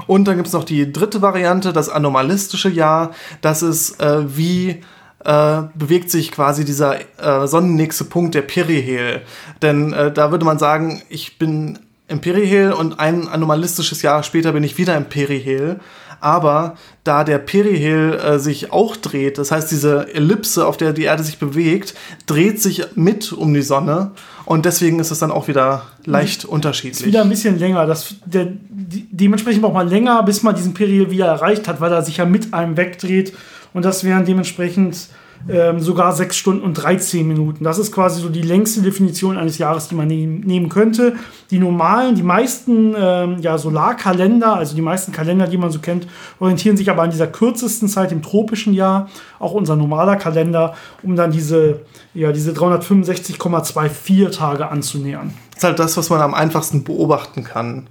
Und 0.07 0.27
dann 0.27 0.37
gibt 0.37 0.49
es 0.49 0.53
noch 0.53 0.65
die 0.65 0.93
dritte 0.93 1.23
Variante, 1.23 1.73
das 1.73 1.89
anomalistische 1.89 2.69
Jahr. 2.69 3.13
Das 3.41 3.63
ist 3.63 4.01
äh, 4.01 4.37
wie 4.37 4.83
äh, 5.25 5.63
bewegt 5.75 6.11
sich 6.11 6.31
quasi 6.31 6.65
dieser 6.65 6.99
äh, 7.19 7.47
sonnennächste 7.47 8.05
Punkt, 8.05 8.35
der 8.35 8.43
Perihel. 8.43 9.23
Denn 9.63 9.93
äh, 9.93 10.13
da 10.13 10.31
würde 10.31 10.45
man 10.45 10.59
sagen, 10.59 11.03
ich 11.09 11.39
bin 11.39 11.79
im 12.09 12.21
Perihel 12.21 12.73
und 12.73 13.01
ein 13.01 13.27
anomalistisches 13.27 14.03
Jahr 14.03 14.23
später 14.23 14.53
bin 14.53 14.63
ich 14.63 14.79
wieder 14.79 14.97
im 14.97 15.07
Perihel 15.07 15.81
aber 16.21 16.77
da 17.05 17.25
der 17.25 17.39
Perihel 17.39 18.15
äh, 18.15 18.39
sich 18.39 18.73
auch 18.73 18.97
dreht, 18.97 19.39
das 19.39 19.51
heißt 19.51 19.71
diese 19.71 20.13
Ellipse, 20.15 20.67
auf 20.67 20.77
der 20.77 20.93
die 20.93 21.05
Erde 21.05 21.23
sich 21.23 21.39
bewegt, 21.39 21.95
dreht 22.27 22.61
sich 22.61 22.97
mit 22.97 23.33
um 23.33 23.55
die 23.55 23.63
Sonne 23.63 24.13
und 24.47 24.65
deswegen 24.65 25.01
ist 25.01 25.11
es 25.11 25.19
dann 25.19 25.31
auch 25.31 25.49
wieder 25.49 25.83
leicht 26.05 26.45
mhm. 26.45 26.51
unterschiedlich. 26.51 27.01
Ist 27.01 27.07
wieder 27.07 27.23
ein 27.23 27.29
bisschen 27.29 27.59
länger. 27.59 27.85
Das, 27.85 28.15
der, 28.25 28.47
die, 28.47 29.07
dementsprechend 29.11 29.61
braucht 29.63 29.75
man 29.75 29.89
länger, 29.89 30.23
bis 30.23 30.43
man 30.43 30.55
diesen 30.55 30.73
Perihel 30.73 31.11
wieder 31.11 31.27
erreicht 31.27 31.69
hat, 31.69 31.81
weil 31.81 31.93
er 31.93 32.03
sich 32.03 32.17
ja 32.17 32.25
mit 32.25 32.55
einem 32.55 32.77
wegdreht 32.77 33.35
und 33.75 33.85
das 33.85 34.05
wären 34.05 34.25
dementsprechend 34.25 35.09
ähm, 35.49 35.81
sogar 35.81 36.13
6 36.13 36.37
Stunden 36.37 36.65
und 36.65 36.75
13 36.75 37.27
Minuten. 37.27 37.65
Das 37.65 37.79
ist 37.79 37.93
quasi 37.93 38.21
so 38.21 38.29
die 38.29 38.43
längste 38.43 38.83
Definition 38.83 39.37
eines 39.37 39.59
Jahres, 39.59 39.89
die 39.89 39.95
man 39.95 40.09
nehm, 40.09 40.41
nehmen 40.41 40.69
könnte. 40.69 41.15
Die 41.51 41.59
normalen, 41.59 42.15
die 42.15 42.23
meisten 42.23 42.95
ähm, 42.99 43.39
ja, 43.41 43.59
Solarkalender, 43.59 44.55
also 44.55 44.75
die 44.75 44.83
meisten 44.83 45.13
Kalender, 45.13 45.47
die 45.47 45.59
man 45.59 45.71
so 45.71 45.79
kennt, 45.79 46.07
orientieren 46.41 46.77
sich 46.77 46.91
aber 46.91 47.03
an 47.03 47.11
dieser 47.11 47.27
kürzesten 47.27 47.89
Zeit 47.89 48.13
im 48.13 48.23
tropischen 48.23 48.75
Jahr, 48.75 49.09
auch 49.39 49.53
unser 49.53 49.77
normaler 49.77 50.17
Kalender, 50.17 50.75
um 51.03 51.17
dann 51.17 51.31
diese, 51.31 51.81
ja, 52.15 52.33
diese 52.33 52.53
365,24 52.53 54.31
Tage 54.31 54.69
anzunähern. 54.69 55.33
Das 55.51 55.59
ist 55.59 55.65
halt 55.65 55.79
das, 55.79 55.97
was 55.97 56.11
man 56.11 56.21
am 56.21 56.35
einfachsten 56.35 56.85
beobachten 56.85 57.45
kann 57.45 57.87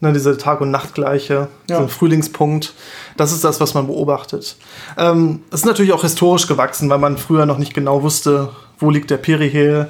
ne, 0.00 0.12
diese 0.12 0.36
Tag- 0.36 0.60
und 0.60 0.70
Nachtgleiche, 0.70 1.48
ja. 1.68 1.80
so 1.80 1.88
Frühlingspunkt. 1.88 2.74
Das 3.16 3.32
ist 3.32 3.44
das, 3.44 3.60
was 3.60 3.74
man 3.74 3.86
beobachtet. 3.86 4.56
Ähm, 4.98 5.40
es 5.50 5.60
ist 5.60 5.66
natürlich 5.66 5.92
auch 5.92 6.02
historisch 6.02 6.46
gewachsen, 6.46 6.90
weil 6.90 6.98
man 6.98 7.16
früher 7.18 7.46
noch 7.46 7.58
nicht 7.58 7.74
genau 7.74 8.02
wusste, 8.02 8.50
wo 8.78 8.90
liegt 8.90 9.10
der 9.10 9.16
Perihel 9.16 9.88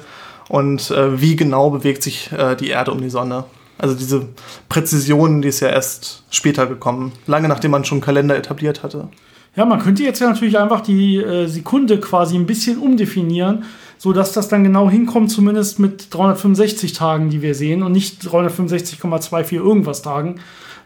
und 0.49 0.91
äh, 0.91 1.19
wie 1.21 1.35
genau 1.35 1.69
bewegt 1.69 2.03
sich 2.03 2.31
äh, 2.31 2.55
die 2.55 2.69
Erde 2.69 2.91
um 2.91 3.01
die 3.01 3.09
Sonne. 3.09 3.45
Also 3.77 3.93
diese 3.93 4.27
Präzision, 4.69 5.41
die 5.41 5.49
ist 5.49 5.59
ja 5.59 5.69
erst 5.69 6.23
später 6.31 6.65
gekommen, 6.65 7.11
lange 7.27 7.47
nachdem 7.47 7.71
man 7.71 7.85
schon 7.85 7.97
einen 7.97 8.03
Kalender 8.05 8.35
etabliert 8.35 8.81
hatte. 8.81 9.09
Ja, 9.55 9.65
man 9.65 9.79
könnte 9.79 10.03
jetzt 10.03 10.19
ja 10.19 10.29
natürlich 10.29 10.57
einfach 10.57 10.81
die 10.81 11.17
äh, 11.17 11.47
Sekunde 11.47 11.99
quasi 11.99 12.35
ein 12.35 12.45
bisschen 12.45 12.79
umdefinieren 12.79 13.65
so 13.97 14.13
dass 14.13 14.33
das 14.33 14.47
dann 14.47 14.63
genau 14.63 14.89
hinkommt, 14.89 15.31
zumindest 15.31 15.79
mit 15.79 16.13
365 16.13 16.93
Tagen, 16.93 17.29
die 17.29 17.41
wir 17.41 17.55
sehen 17.55 17.83
und 17.83 17.91
nicht 17.91 18.21
365,24 18.21 19.53
irgendwas 19.53 20.01
Tagen. 20.01 20.35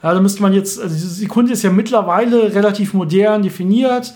Ja, 0.04 0.14
da 0.14 0.20
müsste 0.20 0.42
man 0.42 0.54
jetzt, 0.54 0.82
also 0.82 0.94
diese 0.94 1.10
Sekunde 1.10 1.54
ist 1.54 1.64
ja 1.64 1.72
mittlerweile 1.72 2.56
relativ 2.56 2.94
modern 2.94 3.44
definiert. 3.44 4.14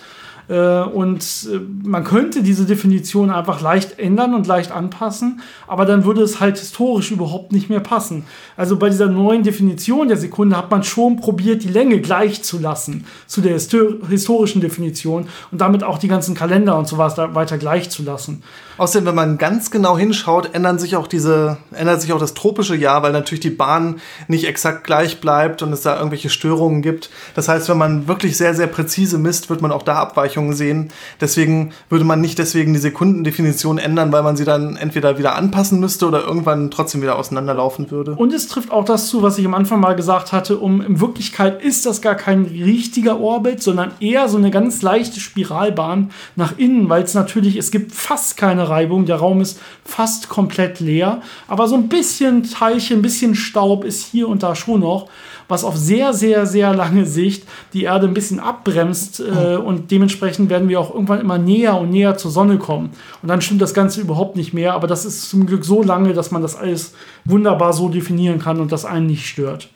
Äh, 0.47 0.81
und 0.81 1.23
äh, 1.51 1.59
man 1.83 2.03
könnte 2.03 2.43
diese 2.43 2.65
Definition 2.65 3.31
einfach 3.31 3.61
leicht 3.61 3.99
ändern 3.99 4.33
und 4.33 4.45
leicht 4.45 4.71
anpassen, 4.71 5.41
aber 5.67 5.85
dann 5.85 6.05
würde 6.05 6.21
es 6.21 6.39
halt 6.39 6.57
historisch 6.57 7.11
überhaupt 7.11 7.51
nicht 7.51 7.69
mehr 7.69 7.79
passen. 7.79 8.25
Also 8.55 8.77
bei 8.77 8.89
dieser 8.89 9.07
neuen 9.07 9.43
Definition 9.43 10.07
der 10.07 10.17
Sekunde 10.17 10.55
hat 10.55 10.69
man 10.69 10.83
schon 10.83 11.17
probiert, 11.17 11.63
die 11.63 11.69
Länge 11.69 11.99
gleich 11.99 12.43
zu 12.43 12.59
lassen 12.59 13.05
zu 13.25 13.41
der 13.41 13.53
historischen 13.53 14.61
Definition 14.61 15.27
und 15.51 15.61
damit 15.61 15.83
auch 15.83 15.97
die 15.97 16.07
ganzen 16.07 16.35
Kalender 16.35 16.77
und 16.77 16.87
sowas 16.87 17.17
weiter 17.17 17.57
gleich 17.57 17.89
zu 17.89 18.03
lassen. 18.03 18.43
Außerdem, 18.77 19.07
wenn 19.07 19.15
man 19.15 19.37
ganz 19.37 19.71
genau 19.71 19.97
hinschaut, 19.97 20.53
ändern 20.53 20.79
sich 20.79 20.95
auch 20.97 21.07
diese, 21.07 21.57
ändert 21.73 22.01
sich 22.01 22.11
auch 22.11 22.19
das 22.19 22.33
tropische 22.33 22.75
Jahr, 22.75 23.03
weil 23.03 23.13
natürlich 23.13 23.39
die 23.39 23.49
Bahn 23.49 24.01
nicht 24.27 24.45
exakt 24.45 24.83
gleich 24.83 25.21
bleibt 25.21 25.61
und 25.61 25.71
es 25.71 25.81
da 25.81 25.97
irgendwelche 25.97 26.29
Störungen 26.29 26.81
gibt. 26.81 27.09
Das 27.35 27.47
heißt, 27.47 27.69
wenn 27.69 27.77
man 27.77 28.07
wirklich 28.07 28.35
sehr, 28.35 28.53
sehr 28.53 28.67
präzise 28.67 29.17
misst, 29.17 29.49
wird 29.49 29.61
man 29.61 29.71
auch 29.71 29.83
da 29.83 29.95
Abweichungen 29.95 30.53
sehen. 30.53 30.89
Deswegen 31.21 31.71
würde 31.89 32.03
man 32.03 32.19
nicht 32.19 32.37
deswegen 32.37 32.73
die 32.73 32.79
Sekundendefinition 32.79 33.77
ändern, 33.77 34.11
weil 34.11 34.23
man 34.23 34.35
sie 34.35 34.45
dann 34.45 34.75
entweder 34.75 35.17
wieder 35.17 35.35
anpassen 35.35 35.79
müsste 35.79 36.07
oder 36.07 36.23
irgendwann 36.23 36.69
trotzdem 36.69 37.01
wieder 37.01 37.17
auseinanderlaufen 37.17 37.91
würde. 37.91 38.15
Und 38.15 38.33
es 38.33 38.47
trifft 38.47 38.71
auch 38.71 38.83
das 38.83 39.07
zu, 39.07 39.21
was 39.21 39.37
ich 39.37 39.45
am 39.45 39.53
Anfang 39.53 39.79
mal 39.79 39.95
gesagt 39.95 40.33
hatte, 40.33 40.57
um 40.57 40.81
in 40.81 40.99
Wirklichkeit 40.99 41.61
ist 41.61 41.85
das 41.85 42.01
gar 42.01 42.15
kein 42.15 42.43
richtiger 42.43 43.19
Orbit, 43.19 43.63
sondern 43.63 43.91
eher 44.01 44.27
so 44.27 44.37
eine 44.37 44.51
ganz 44.51 44.81
leichte 44.81 45.21
Spiralbahn 45.21 46.11
nach 46.35 46.57
innen, 46.57 46.89
weil 46.89 47.03
es 47.03 47.13
natürlich, 47.13 47.55
es 47.55 47.71
gibt 47.71 47.93
fast 47.93 48.35
keine 48.35 48.64
Reibung. 48.69 49.05
Der 49.05 49.17
Raum 49.17 49.41
ist 49.41 49.59
fast 49.83 50.29
komplett 50.29 50.79
leer. 50.79 51.21
Aber 51.47 51.67
so 51.67 51.75
ein 51.75 51.89
bisschen 51.89 52.43
Teilchen, 52.43 52.99
ein 52.99 53.01
bisschen 53.01 53.35
Staub 53.35 53.83
ist 53.83 54.05
hier 54.05 54.27
und 54.27 54.43
da 54.43 54.55
schon 54.55 54.81
noch, 54.81 55.09
was 55.47 55.63
auf 55.63 55.77
sehr, 55.77 56.13
sehr, 56.13 56.45
sehr 56.45 56.73
lange 56.73 57.05
Sicht 57.05 57.43
die 57.73 57.83
Erde 57.83 58.07
ein 58.07 58.13
bisschen 58.13 58.39
abbremst. 58.39 59.19
Äh, 59.19 59.57
und 59.57 59.91
dementsprechend 59.91 60.49
werden 60.49 60.69
wir 60.69 60.79
auch 60.79 60.93
irgendwann 60.93 61.21
immer 61.21 61.37
näher 61.37 61.77
und 61.79 61.91
näher 61.91 62.17
zur 62.17 62.31
Sonne 62.31 62.57
kommen. 62.57 62.91
Und 63.21 63.29
dann 63.29 63.41
stimmt 63.41 63.61
das 63.61 63.73
Ganze 63.73 64.01
überhaupt 64.01 64.35
nicht 64.35 64.53
mehr. 64.53 64.73
Aber 64.73 64.87
das 64.87 65.05
ist 65.05 65.29
zum 65.29 65.45
Glück 65.45 65.63
so 65.65 65.83
lange, 65.83 66.13
dass 66.13 66.31
man 66.31 66.41
das 66.41 66.55
alles 66.55 66.93
wunderbar 67.23 67.73
so 67.73 67.89
definieren 67.89 68.39
kann 68.39 68.59
und 68.59 68.71
das 68.71 68.85
einen 68.85 69.07
nicht 69.07 69.27
stört. 69.27 69.69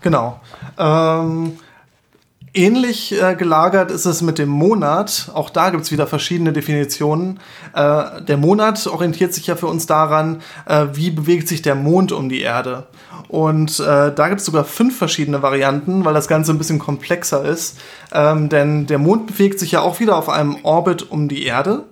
Genau. 0.00 0.40
Ähm, 0.78 1.52
Ähnlich 2.56 3.20
äh, 3.20 3.34
gelagert 3.34 3.90
ist 3.90 4.04
es 4.04 4.22
mit 4.22 4.38
dem 4.38 4.48
Monat. 4.48 5.28
Auch 5.34 5.50
da 5.50 5.70
gibt 5.70 5.82
es 5.82 5.90
wieder 5.90 6.06
verschiedene 6.06 6.52
Definitionen. 6.52 7.40
Äh, 7.74 8.22
der 8.22 8.36
Monat 8.36 8.86
orientiert 8.86 9.34
sich 9.34 9.48
ja 9.48 9.56
für 9.56 9.66
uns 9.66 9.86
daran, 9.86 10.40
äh, 10.66 10.86
wie 10.92 11.10
bewegt 11.10 11.48
sich 11.48 11.62
der 11.62 11.74
Mond 11.74 12.12
um 12.12 12.28
die 12.28 12.42
Erde. 12.42 12.86
Und 13.26 13.80
äh, 13.80 14.14
da 14.14 14.28
gibt 14.28 14.38
es 14.38 14.46
sogar 14.46 14.62
fünf 14.62 14.96
verschiedene 14.96 15.42
Varianten, 15.42 16.04
weil 16.04 16.14
das 16.14 16.28
Ganze 16.28 16.52
ein 16.52 16.58
bisschen 16.58 16.78
komplexer 16.78 17.44
ist. 17.44 17.76
Ähm, 18.12 18.48
denn 18.48 18.86
der 18.86 18.98
Mond 18.98 19.26
bewegt 19.26 19.58
sich 19.58 19.72
ja 19.72 19.80
auch 19.80 19.98
wieder 19.98 20.16
auf 20.16 20.28
einem 20.28 20.58
Orbit 20.62 21.10
um 21.10 21.28
die 21.28 21.44
Erde. 21.44 21.82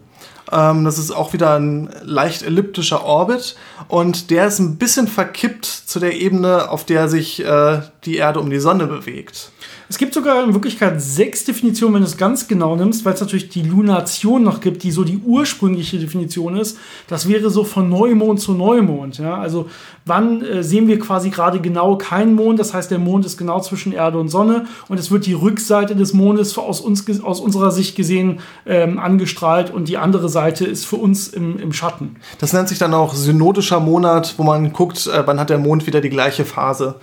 Ähm, 0.52 0.84
das 0.84 0.96
ist 0.96 1.10
auch 1.10 1.32
wieder 1.32 1.58
ein 1.58 1.90
leicht 2.02 2.42
elliptischer 2.42 3.04
Orbit 3.04 3.56
und 3.88 4.30
der 4.30 4.46
ist 4.46 4.60
ein 4.60 4.76
bisschen 4.76 5.08
verkippt 5.08 5.64
zu 5.64 5.98
der 5.98 6.20
Ebene, 6.20 6.70
auf 6.70 6.84
der 6.84 7.08
sich 7.08 7.44
äh, 7.44 7.80
die 8.04 8.16
Erde 8.16 8.38
um 8.38 8.50
die 8.50 8.60
Sonne 8.60 8.86
bewegt. 8.86 9.50
Es 9.92 9.98
gibt 9.98 10.14
sogar 10.14 10.42
in 10.42 10.54
Wirklichkeit 10.54 11.02
sechs 11.02 11.44
Definitionen, 11.44 11.96
wenn 11.96 12.00
du 12.00 12.08
es 12.08 12.16
ganz 12.16 12.48
genau 12.48 12.76
nimmst, 12.76 13.04
weil 13.04 13.12
es 13.12 13.20
natürlich 13.20 13.50
die 13.50 13.60
Lunation 13.60 14.42
noch 14.42 14.62
gibt, 14.62 14.84
die 14.84 14.90
so 14.90 15.04
die 15.04 15.18
ursprüngliche 15.18 15.98
Definition 15.98 16.56
ist. 16.56 16.78
Das 17.08 17.28
wäre 17.28 17.50
so 17.50 17.62
von 17.62 17.90
Neumond 17.90 18.40
zu 18.40 18.54
Neumond. 18.54 19.18
Ja? 19.18 19.36
Also 19.36 19.68
wann 20.06 20.40
äh, 20.40 20.62
sehen 20.62 20.88
wir 20.88 20.98
quasi 20.98 21.28
gerade 21.28 21.60
genau 21.60 21.98
keinen 21.98 22.36
Mond? 22.36 22.58
Das 22.58 22.72
heißt, 22.72 22.90
der 22.90 23.00
Mond 23.00 23.26
ist 23.26 23.36
genau 23.36 23.60
zwischen 23.60 23.92
Erde 23.92 24.16
und 24.16 24.30
Sonne 24.30 24.64
und 24.88 24.98
es 24.98 25.10
wird 25.10 25.26
die 25.26 25.34
Rückseite 25.34 25.94
des 25.94 26.14
Mondes 26.14 26.56
aus, 26.56 26.80
uns, 26.80 27.04
aus 27.22 27.40
unserer 27.40 27.70
Sicht 27.70 27.94
gesehen 27.94 28.40
ähm, 28.64 28.98
angestrahlt 28.98 29.70
und 29.70 29.88
die 29.88 29.98
andere 29.98 30.30
Seite 30.30 30.64
ist 30.64 30.86
für 30.86 30.96
uns 30.96 31.28
im, 31.28 31.58
im 31.58 31.74
Schatten. 31.74 32.16
Das 32.38 32.54
nennt 32.54 32.70
sich 32.70 32.78
dann 32.78 32.94
auch 32.94 33.12
synodischer 33.12 33.80
Monat, 33.80 34.36
wo 34.38 34.42
man 34.42 34.72
guckt, 34.72 35.06
äh, 35.06 35.26
wann 35.26 35.38
hat 35.38 35.50
der 35.50 35.58
Mond 35.58 35.86
wieder 35.86 36.00
die 36.00 36.08
gleiche 36.08 36.46
Phase. 36.46 36.94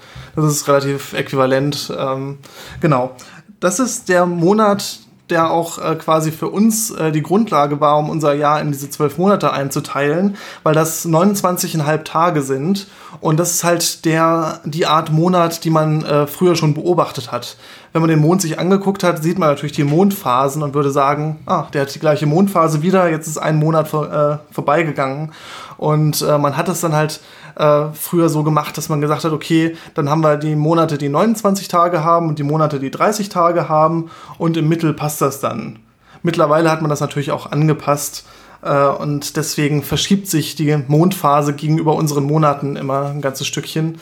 Das 0.41 0.53
ist 0.53 0.67
relativ 0.67 1.13
äquivalent. 1.13 1.93
Ähm, 1.97 2.37
Genau. 2.81 3.11
Das 3.59 3.79
ist 3.79 4.07
der 4.07 4.25
Monat, 4.25 4.99
der 5.29 5.51
auch 5.51 5.77
äh, 5.77 5.95
quasi 5.95 6.31
für 6.31 6.47
uns 6.47 6.91
äh, 6.91 7.11
die 7.11 7.21
Grundlage 7.21 7.79
war, 7.79 7.97
um 7.97 8.09
unser 8.09 8.33
Jahr 8.33 8.61
in 8.61 8.71
diese 8.71 8.89
zwölf 8.89 9.17
Monate 9.17 9.51
einzuteilen, 9.51 10.37
weil 10.63 10.73
das 10.73 11.05
29,5 11.05 12.03
Tage 12.03 12.41
sind. 12.41 12.87
Und 13.21 13.39
das 13.39 13.51
ist 13.51 13.63
halt 13.63 14.05
der, 14.05 14.61
die 14.65 14.85
Art 14.85 15.11
Monat, 15.11 15.63
die 15.63 15.69
man 15.69 16.03
äh, 16.03 16.25
früher 16.25 16.55
schon 16.55 16.73
beobachtet 16.73 17.31
hat. 17.31 17.57
Wenn 17.91 18.01
man 18.01 18.09
den 18.09 18.19
Mond 18.19 18.41
sich 18.41 18.59
angeguckt 18.59 19.03
hat, 19.03 19.21
sieht 19.21 19.39
man 19.39 19.49
natürlich 19.49 19.73
die 19.73 19.83
Mondphasen 19.83 20.63
und 20.63 20.73
würde 20.73 20.91
sagen, 20.91 21.39
ah, 21.45 21.65
der 21.73 21.81
hat 21.81 21.93
die 21.93 21.99
gleiche 21.99 22.25
Mondphase 22.25 22.81
wieder, 22.81 23.09
jetzt 23.09 23.27
ist 23.27 23.37
ein 23.37 23.57
Monat 23.57 23.87
vor, 23.87 24.11
äh, 24.11 24.37
vorbeigegangen. 24.53 25.31
Und 25.77 26.21
äh, 26.21 26.37
man 26.37 26.55
hat 26.55 26.69
es 26.69 26.81
dann 26.81 26.95
halt 26.95 27.19
äh, 27.59 27.91
früher 27.93 28.29
so 28.29 28.43
gemacht, 28.43 28.77
dass 28.77 28.89
man 28.89 29.01
gesagt 29.01 29.25
hat, 29.25 29.33
okay, 29.33 29.75
dann 29.93 30.09
haben 30.09 30.21
wir 30.21 30.37
die 30.37 30.55
Monate, 30.55 30.97
die 30.97 31.09
29 31.09 31.67
Tage 31.67 32.03
haben 32.03 32.29
und 32.29 32.39
die 32.39 32.43
Monate, 32.43 32.79
die 32.79 32.89
30 32.89 33.29
Tage 33.29 33.69
haben 33.69 34.09
und 34.37 34.57
im 34.57 34.69
Mittel 34.69 34.93
passt 34.93 35.21
das 35.21 35.41
dann. 35.41 35.79
Mittlerweile 36.23 36.71
hat 36.71 36.81
man 36.81 36.89
das 36.89 37.01
natürlich 37.01 37.31
auch 37.31 37.51
angepasst 37.51 38.25
äh, 38.61 38.85
und 38.85 39.35
deswegen 39.35 39.83
verschiebt 39.83 40.27
sich 40.27 40.55
die 40.55 40.75
Mondphase 40.87 41.53
gegenüber 41.53 41.95
unseren 41.95 42.23
Monaten 42.23 42.77
immer 42.77 43.07
ein 43.07 43.21
ganzes 43.21 43.45
Stückchen. 43.45 43.99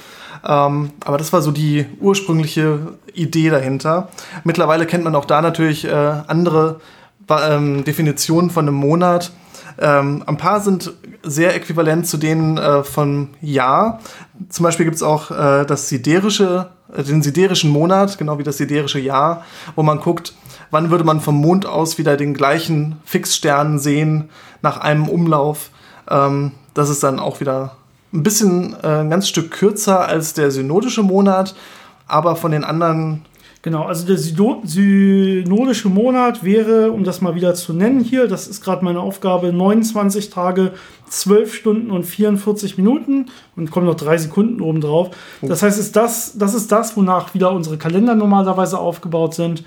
Ähm, 0.48 0.92
aber 1.04 1.18
das 1.18 1.34
war 1.34 1.42
so 1.42 1.52
die 1.52 1.88
ursprüngliche 2.00 2.94
Idee 3.14 3.50
dahinter. 3.50 4.10
Mittlerweile 4.44 4.86
kennt 4.86 5.04
man 5.04 5.16
auch 5.16 5.26
da 5.26 5.42
natürlich 5.42 5.86
äh, 5.86 5.90
andere 5.92 6.80
ähm, 7.28 7.84
Definitionen 7.84 8.52
von 8.52 8.68
einem 8.68 8.76
Monat. 8.76 9.32
Ähm, 9.80 10.24
ein 10.26 10.38
paar 10.38 10.62
sind 10.62 10.94
sehr 11.28 11.56
äquivalent 11.56 12.08
zu 12.08 12.18
denen 12.18 12.58
äh, 12.58 12.84
von 12.84 13.30
Jahr. 13.42 14.00
Zum 14.50 14.64
Beispiel 14.64 14.86
gibt 14.86 14.96
es 14.96 15.04
auch 15.04 15.32
äh, 15.32 15.66
das 15.66 15.90
siderische, 15.90 16.70
äh, 16.96 17.04
den 17.04 17.22
siderischen 17.22 17.70
Monat, 17.70 18.18
genau 18.18 18.40
wie 18.40 18.44
das 18.44 18.58
siderische 18.58 19.00
Jahr, 19.00 19.44
wo 19.76 19.84
man 19.84 20.00
guckt, 20.00 20.34
wann 20.72 20.90
würde 20.90 21.04
man 21.04 21.22
vom 21.22 21.36
Mond 21.36 21.66
aus 21.66 21.98
wieder 21.98 22.18
den 22.18 22.34
gleichen 22.34 22.98
Fixstern 23.06 23.80
sehen 23.80 24.30
nach 24.62 24.78
einem 24.78 25.08
Umlauf. 25.10 25.72
Ähm, 26.10 26.54
das 26.74 26.90
ist 26.90 27.04
dann 27.04 27.20
auch 27.20 27.40
wieder 27.40 27.76
ein 28.14 28.24
bisschen 28.24 28.76
äh, 28.84 29.02
ein 29.02 29.10
ganz 29.10 29.28
Stück 29.28 29.52
kürzer 29.52 30.08
als 30.08 30.34
der 30.34 30.52
synodische 30.52 31.04
Monat, 31.04 31.56
aber 32.08 32.36
von 32.36 32.52
den 32.52 32.64
anderen 32.64 33.26
Genau, 33.64 33.84
also 33.84 34.06
der 34.06 34.18
synodische 34.18 35.90
Monat 35.90 36.44
wäre, 36.44 36.92
um 36.92 37.04
das 37.04 37.22
mal 37.22 37.36
wieder 37.36 37.56
zu 37.56 37.74
nennen 37.74 38.02
hier, 38.02 38.28
das 38.28 38.48
ist 38.48 38.64
gerade 38.64 38.86
meine 38.86 39.00
Aufgabe, 39.00 39.52
29 39.52 40.30
Tage, 40.30 40.74
12 41.10 41.54
Stunden 41.54 41.92
und 41.92 42.04
44 42.04 42.78
Minuten 42.78 43.28
und 43.56 43.72
kommen 43.72 43.88
noch 43.88 43.96
drei 43.96 44.18
Sekunden 44.18 44.62
oben 44.62 44.82
drauf. 44.82 45.10
Oh. 45.42 45.48
Das 45.48 45.64
heißt, 45.64 45.80
ist 45.80 45.96
das, 45.96 46.38
das 46.38 46.54
ist 46.54 46.72
das, 46.72 46.96
wonach 46.96 47.34
wieder 47.34 47.52
unsere 47.52 47.78
Kalender 47.78 48.14
normalerweise 48.14 48.78
aufgebaut 48.78 49.34
sind. 49.34 49.64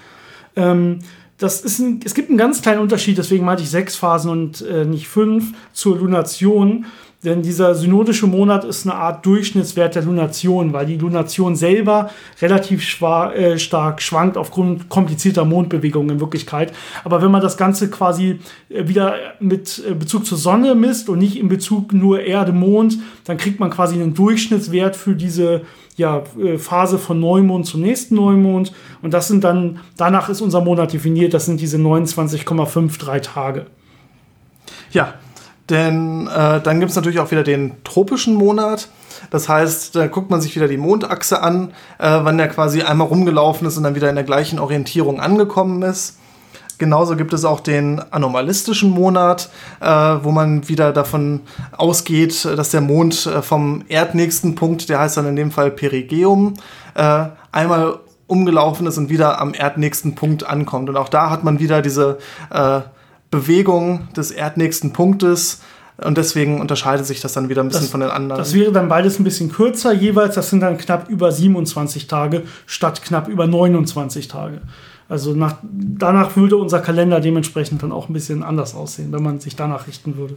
Ähm, 0.57 1.01
das 1.41 1.63
ist 1.63 1.79
ein, 1.79 2.01
es 2.05 2.15
gibt 2.15 2.29
einen 2.29 2.39
ganz 2.39 2.61
kleinen 2.61 2.81
Unterschied, 2.81 3.17
deswegen 3.17 3.47
meinte 3.47 3.63
ich 3.63 3.71
sechs 3.71 3.97
Phasen 3.97 4.31
und 4.31 4.61
äh, 4.61 4.85
nicht 4.85 5.09
fünf 5.09 5.53
zur 5.73 5.99
Lunation. 5.99 6.85
Denn 7.23 7.43
dieser 7.43 7.75
synodische 7.75 8.27
Monat 8.27 8.65
ist 8.65 8.87
eine 8.87 8.95
Art 8.95 9.27
Durchschnittswert 9.27 9.95
der 9.95 10.03
Lunation, 10.03 10.73
weil 10.73 10.87
die 10.87 10.97
Lunation 10.97 11.55
selber 11.55 12.11
relativ 12.41 12.83
schwa 12.83 13.31
äh, 13.33 13.59
stark 13.59 14.01
schwankt 14.01 14.39
aufgrund 14.39 14.89
komplizierter 14.89 15.45
Mondbewegungen 15.45 16.17
in 16.17 16.21
Wirklichkeit. 16.21 16.73
Aber 17.05 17.21
wenn 17.21 17.31
man 17.31 17.43
das 17.43 17.59
Ganze 17.59 17.91
quasi 17.91 18.41
äh, 18.71 18.89
wieder 18.89 19.17
mit 19.39 19.83
äh, 19.87 19.93
Bezug 19.93 20.25
zur 20.25 20.39
Sonne 20.39 20.75
misst 20.75 21.11
und 21.11 21.19
nicht 21.19 21.39
in 21.39 21.49
Bezug 21.49 21.93
nur 21.93 22.21
Erde, 22.21 22.53
Mond, 22.53 22.99
dann 23.25 23.37
kriegt 23.37 23.61
man 23.61 23.71
quasi 23.71 23.97
einen 23.97 24.15
Durchschnittswert 24.15 24.97
für 24.97 25.15
diese 25.15 25.63
ja, 26.01 26.23
äh, 26.43 26.59
Phase 26.59 26.99
von 26.99 27.21
Neumond 27.21 27.67
zum 27.67 27.83
nächsten 27.83 28.17
Neumond. 28.17 28.73
Und 29.03 29.15
das 29.15 29.29
sind 29.29 29.45
dann, 29.45 29.81
danach 29.97 30.29
ist 30.29 30.41
unser 30.41 30.63
Monat 30.63 30.93
definiert, 30.93 31.35
das 31.35 31.45
sind 31.45 31.61
diese 31.61 31.77
29,53 31.77 33.21
Tage. 33.21 33.67
Ja, 34.91 35.15
denn 35.69 36.27
äh, 36.27 36.61
dann 36.61 36.81
gibt 36.81 36.91
es 36.91 36.97
natürlich 36.97 37.21
auch 37.21 37.31
wieder 37.31 37.45
den 37.45 37.85
tropischen 37.85 38.35
Monat. 38.35 38.89
Das 39.31 39.49
heißt, 39.49 39.95
da 39.95 40.07
guckt 40.07 40.31
man 40.31 40.41
sich 40.41 40.57
wieder 40.57 40.67
die 40.67 40.79
Mondachse 40.79 41.43
an, 41.43 41.73
äh, 41.99 42.19
wann 42.23 42.39
der 42.39 42.49
quasi 42.49 42.83
einmal 42.83 43.07
rumgelaufen 43.07 43.69
ist 43.69 43.77
und 43.77 43.85
dann 43.85 43.95
wieder 43.95 44.09
in 44.09 44.17
der 44.17 44.25
gleichen 44.25 44.59
Orientierung 44.59 45.21
angekommen 45.21 45.83
ist. 45.83 46.19
Genauso 46.81 47.15
gibt 47.15 47.35
es 47.35 47.45
auch 47.45 47.61
den 47.61 48.01
anomalistischen 48.11 48.91
Monat, 48.91 49.51
äh, 49.81 49.87
wo 49.87 50.31
man 50.31 50.67
wieder 50.67 50.95
davon 50.95 51.41
ausgeht, 51.77 52.47
dass 52.47 52.71
der 52.71 52.81
Mond 52.81 53.27
äh, 53.27 53.43
vom 53.43 53.85
erdnächsten 53.89 54.55
Punkt, 54.55 54.89
der 54.89 54.99
heißt 54.99 55.19
dann 55.19 55.27
in 55.27 55.37
dem 55.37 55.51
Fall 55.51 55.71
Perigeum, 55.71 56.55
äh, 56.95 57.27
einmal 57.53 57.99
umgelaufen 58.27 58.87
ist 58.87 58.97
und 58.97 59.11
wieder 59.11 59.43
am 59.43 59.53
erdnächsten 59.53 60.15
Punkt 60.15 60.45
ankommt. 60.45 60.89
Und 60.89 60.97
auch 60.97 61.11
da 61.11 61.29
hat 61.29 61.45
man 61.45 61.59
wieder 61.59 61.83
diese 61.83 62.17
äh, 62.49 62.81
Bewegung 63.31 64.09
des 64.17 64.31
erdnächsten 64.31 64.95
Punktes. 64.95 65.61
Und 65.99 66.17
deswegen 66.17 66.63
unterscheidet 66.63 67.05
sich 67.05 67.21
das 67.21 67.35
dann 67.35 67.51
wieder 67.51 67.63
ein 67.63 67.69
bisschen 67.69 67.83
das, 67.83 67.91
von 67.91 68.01
den 68.01 68.09
anderen. 68.09 68.39
Das 68.39 68.55
wäre 68.55 68.73
dann 68.73 68.89
beides 68.89 69.19
ein 69.19 69.25
bisschen 69.25 69.53
kürzer 69.53 69.93
jeweils. 69.93 70.35
Das 70.35 70.49
sind 70.49 70.61
dann 70.61 70.79
knapp 70.79 71.11
über 71.11 71.31
27 71.31 72.07
Tage 72.07 72.45
statt 72.65 73.03
knapp 73.03 73.29
über 73.29 73.47
29 73.47 74.29
Tage. 74.29 74.63
Also 75.11 75.35
nach, 75.35 75.57
danach 75.63 76.37
würde 76.37 76.57
unser 76.57 76.79
Kalender 76.79 77.21
dementsprechend 77.21 77.83
dann 77.83 77.91
auch 77.91 78.09
ein 78.09 78.13
bisschen 78.13 78.45
anders 78.45 78.77
aussehen, 78.77 79.11
wenn 79.11 79.25
man 79.25 79.41
sich 79.41 79.57
danach 79.57 79.89
richten 79.89 80.17
würde. 80.17 80.37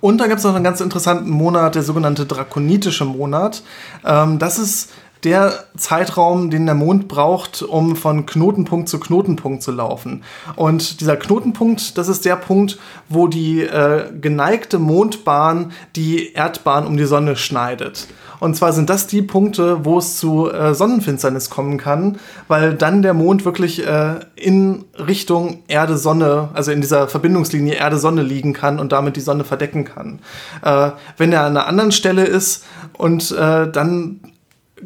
Und 0.00 0.18
dann 0.18 0.28
gibt 0.28 0.40
es 0.40 0.44
noch 0.44 0.54
einen 0.54 0.64
ganz 0.64 0.80
interessanten 0.80 1.30
Monat, 1.30 1.76
der 1.76 1.84
sogenannte 1.84 2.26
drakonitische 2.26 3.04
Monat. 3.04 3.62
Ähm, 4.04 4.40
das 4.40 4.58
ist 4.58 4.90
der 5.24 5.64
Zeitraum, 5.76 6.50
den 6.50 6.66
der 6.66 6.74
Mond 6.74 7.08
braucht, 7.08 7.62
um 7.62 7.96
von 7.96 8.26
Knotenpunkt 8.26 8.88
zu 8.88 8.98
Knotenpunkt 8.98 9.62
zu 9.62 9.70
laufen. 9.70 10.22
Und 10.56 11.00
dieser 11.00 11.16
Knotenpunkt, 11.16 11.98
das 11.98 12.08
ist 12.08 12.24
der 12.24 12.36
Punkt, 12.36 12.78
wo 13.08 13.28
die 13.28 13.62
äh, 13.62 14.04
geneigte 14.20 14.78
Mondbahn 14.78 15.72
die 15.96 16.32
Erdbahn 16.32 16.86
um 16.86 16.96
die 16.96 17.04
Sonne 17.04 17.36
schneidet. 17.36 18.08
Und 18.40 18.56
zwar 18.56 18.72
sind 18.72 18.88
das 18.88 19.06
die 19.06 19.20
Punkte, 19.20 19.84
wo 19.84 19.98
es 19.98 20.16
zu 20.16 20.50
äh, 20.50 20.74
Sonnenfinsternis 20.74 21.50
kommen 21.50 21.76
kann, 21.76 22.18
weil 22.48 22.74
dann 22.74 23.02
der 23.02 23.12
Mond 23.12 23.44
wirklich 23.44 23.86
äh, 23.86 24.20
in 24.34 24.86
Richtung 24.98 25.62
Erde-Sonne, 25.68 26.48
also 26.54 26.72
in 26.72 26.80
dieser 26.80 27.06
Verbindungslinie 27.06 27.74
Erde-Sonne 27.74 28.22
liegen 28.22 28.54
kann 28.54 28.80
und 28.80 28.92
damit 28.92 29.16
die 29.16 29.20
Sonne 29.20 29.44
verdecken 29.44 29.84
kann. 29.84 30.20
Äh, 30.62 30.92
wenn 31.18 31.32
er 31.32 31.42
an 31.42 31.56
einer 31.56 31.66
anderen 31.66 31.92
Stelle 31.92 32.24
ist 32.24 32.64
und 32.94 33.30
äh, 33.32 33.70
dann 33.70 34.20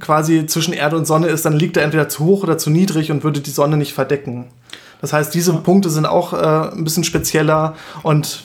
quasi 0.01 0.47
zwischen 0.47 0.75
Erde 0.75 0.97
und 0.97 1.07
Sonne 1.07 1.29
ist, 1.29 1.45
dann 1.45 1.53
liegt 1.53 1.77
er 1.77 1.85
entweder 1.85 2.09
zu 2.09 2.25
hoch 2.25 2.43
oder 2.43 2.59
zu 2.59 2.71
niedrig 2.71 3.11
und 3.11 3.25
würde 3.25 3.41
die 3.41 3.51
Sonne 3.51 3.77
nicht 3.77 3.95
verdecken. 3.95 4.47
Das 5.01 5.13
heißt, 5.13 5.35
diese 5.35 5.53
Punkte 5.53 5.91
sind 5.91 6.07
auch 6.07 6.33
äh, 6.33 6.71
ein 6.73 6.85
bisschen 6.85 7.05
spezieller 7.05 7.75
und 8.03 8.45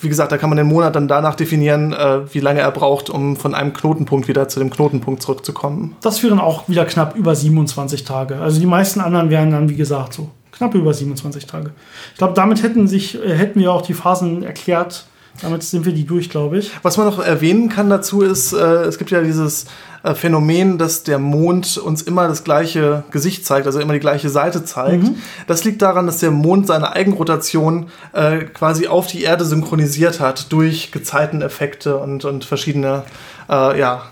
wie 0.00 0.08
gesagt, 0.08 0.30
da 0.30 0.38
kann 0.38 0.48
man 0.48 0.56
den 0.56 0.68
Monat 0.68 0.94
dann 0.94 1.08
danach 1.08 1.34
definieren, 1.34 1.92
äh, 1.92 2.32
wie 2.32 2.40
lange 2.40 2.60
er 2.60 2.70
braucht, 2.70 3.10
um 3.10 3.36
von 3.36 3.54
einem 3.54 3.72
Knotenpunkt 3.72 4.28
wieder 4.28 4.48
zu 4.48 4.60
dem 4.60 4.70
Knotenpunkt 4.70 5.22
zurückzukommen. 5.22 5.96
Das 6.02 6.22
wären 6.22 6.38
auch 6.38 6.68
wieder 6.68 6.84
knapp 6.84 7.16
über 7.16 7.34
27 7.34 8.04
Tage. 8.04 8.36
Also 8.36 8.60
die 8.60 8.66
meisten 8.66 9.00
anderen 9.00 9.30
wären 9.30 9.50
dann, 9.50 9.68
wie 9.68 9.74
gesagt, 9.74 10.14
so 10.14 10.30
knapp 10.52 10.74
über 10.74 10.94
27 10.94 11.46
Tage. 11.46 11.72
Ich 12.12 12.18
glaube, 12.18 12.34
damit 12.34 12.62
hätten, 12.62 12.86
sich, 12.86 13.20
äh, 13.22 13.34
hätten 13.34 13.60
wir 13.60 13.72
auch 13.72 13.82
die 13.82 13.94
Phasen 13.94 14.42
erklärt. 14.42 15.06
Damit 15.42 15.62
sind 15.62 15.84
wir 15.84 15.92
die 15.92 16.04
durch, 16.04 16.30
glaube 16.30 16.58
ich. 16.58 16.72
Was 16.82 16.96
man 16.96 17.06
noch 17.06 17.20
erwähnen 17.20 17.68
kann 17.68 17.88
dazu 17.88 18.22
ist, 18.22 18.52
äh, 18.52 18.56
es 18.84 18.98
gibt 18.98 19.10
ja 19.10 19.22
dieses 19.22 19.66
Phänomen, 20.14 20.78
dass 20.78 21.02
der 21.02 21.18
Mond 21.18 21.76
uns 21.78 22.02
immer 22.02 22.28
das 22.28 22.44
gleiche 22.44 23.04
Gesicht 23.10 23.44
zeigt, 23.44 23.66
also 23.66 23.80
immer 23.80 23.94
die 23.94 24.00
gleiche 24.00 24.28
Seite 24.28 24.64
zeigt. 24.64 25.04
Mhm. 25.04 25.16
Das 25.46 25.64
liegt 25.64 25.82
daran, 25.82 26.06
dass 26.06 26.18
der 26.18 26.30
Mond 26.30 26.66
seine 26.66 26.92
Eigenrotation 26.92 27.88
äh, 28.12 28.38
quasi 28.44 28.86
auf 28.86 29.06
die 29.06 29.22
Erde 29.22 29.44
synchronisiert 29.44 30.20
hat 30.20 30.52
durch 30.52 30.92
Gezeiteneffekte 30.92 31.96
und, 31.96 32.24
und 32.24 32.44
verschiedene 32.44 33.04
äh, 33.48 33.78
ja, 33.78 34.02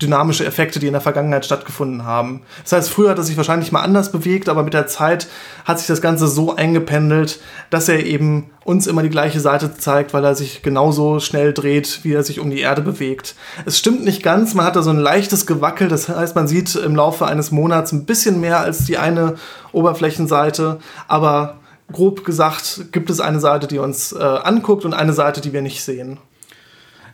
dynamische 0.00 0.46
Effekte, 0.46 0.78
die 0.78 0.86
in 0.86 0.92
der 0.92 1.02
Vergangenheit 1.02 1.44
stattgefunden 1.44 2.04
haben. 2.04 2.42
Das 2.62 2.72
heißt, 2.72 2.90
früher 2.90 3.10
hat 3.10 3.18
er 3.18 3.24
sich 3.24 3.36
wahrscheinlich 3.36 3.72
mal 3.72 3.82
anders 3.82 4.12
bewegt, 4.12 4.48
aber 4.48 4.62
mit 4.62 4.74
der 4.74 4.86
Zeit 4.86 5.26
hat 5.64 5.78
sich 5.78 5.88
das 5.88 6.00
Ganze 6.00 6.28
so 6.28 6.54
eingependelt, 6.54 7.40
dass 7.70 7.88
er 7.88 8.06
eben 8.06 8.50
uns 8.64 8.86
immer 8.86 9.02
die 9.02 9.08
gleiche 9.08 9.40
Seite 9.40 9.76
zeigt, 9.76 10.14
weil 10.14 10.24
er 10.24 10.36
sich 10.36 10.62
genauso 10.62 11.18
schnell 11.18 11.52
dreht, 11.52 12.00
wie 12.04 12.12
er 12.12 12.22
sich 12.22 12.38
um 12.38 12.50
die 12.50 12.60
Erde 12.60 12.82
bewegt. 12.82 13.34
Es 13.64 13.78
stimmt 13.78 14.04
nicht 14.04 14.22
ganz, 14.22 14.54
man 14.54 14.66
hat 14.66 14.76
da 14.76 14.82
so 14.82 14.90
ein 14.90 14.98
leichtes 14.98 15.46
Gewackel, 15.46 15.88
das 15.88 16.08
heißt, 16.08 16.36
man 16.36 16.46
sieht 16.46 16.76
im 16.76 16.94
Laufe 16.94 17.26
eines 17.26 17.50
Monats 17.50 17.90
ein 17.90 18.04
bisschen 18.04 18.40
mehr 18.40 18.60
als 18.60 18.84
die 18.84 18.98
eine 18.98 19.34
Oberflächenseite, 19.72 20.78
aber 21.08 21.56
grob 21.90 22.24
gesagt 22.24 22.92
gibt 22.92 23.10
es 23.10 23.18
eine 23.18 23.40
Seite, 23.40 23.66
die 23.66 23.78
uns 23.78 24.12
äh, 24.12 24.22
anguckt 24.22 24.84
und 24.84 24.94
eine 24.94 25.12
Seite, 25.12 25.40
die 25.40 25.52
wir 25.52 25.62
nicht 25.62 25.82
sehen. 25.82 26.18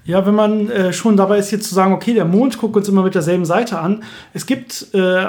Ja, 0.07 0.27
wenn 0.27 0.35
man 0.35 0.69
äh, 0.69 0.93
schon 0.93 1.17
dabei 1.17 1.39
ist, 1.39 1.51
jetzt 1.51 1.69
zu 1.69 1.75
sagen, 1.75 1.95
okay, 1.95 2.13
der 2.13 2.27
Mond 2.27 2.59
guckt 2.59 2.77
uns 2.77 2.89
immer 2.89 3.03
mit 3.03 3.15
derselben 3.15 3.47
Seite 3.47 3.79
an. 3.79 4.03
Es 4.35 4.45
gibt 4.45 4.89
äh, 4.93 5.27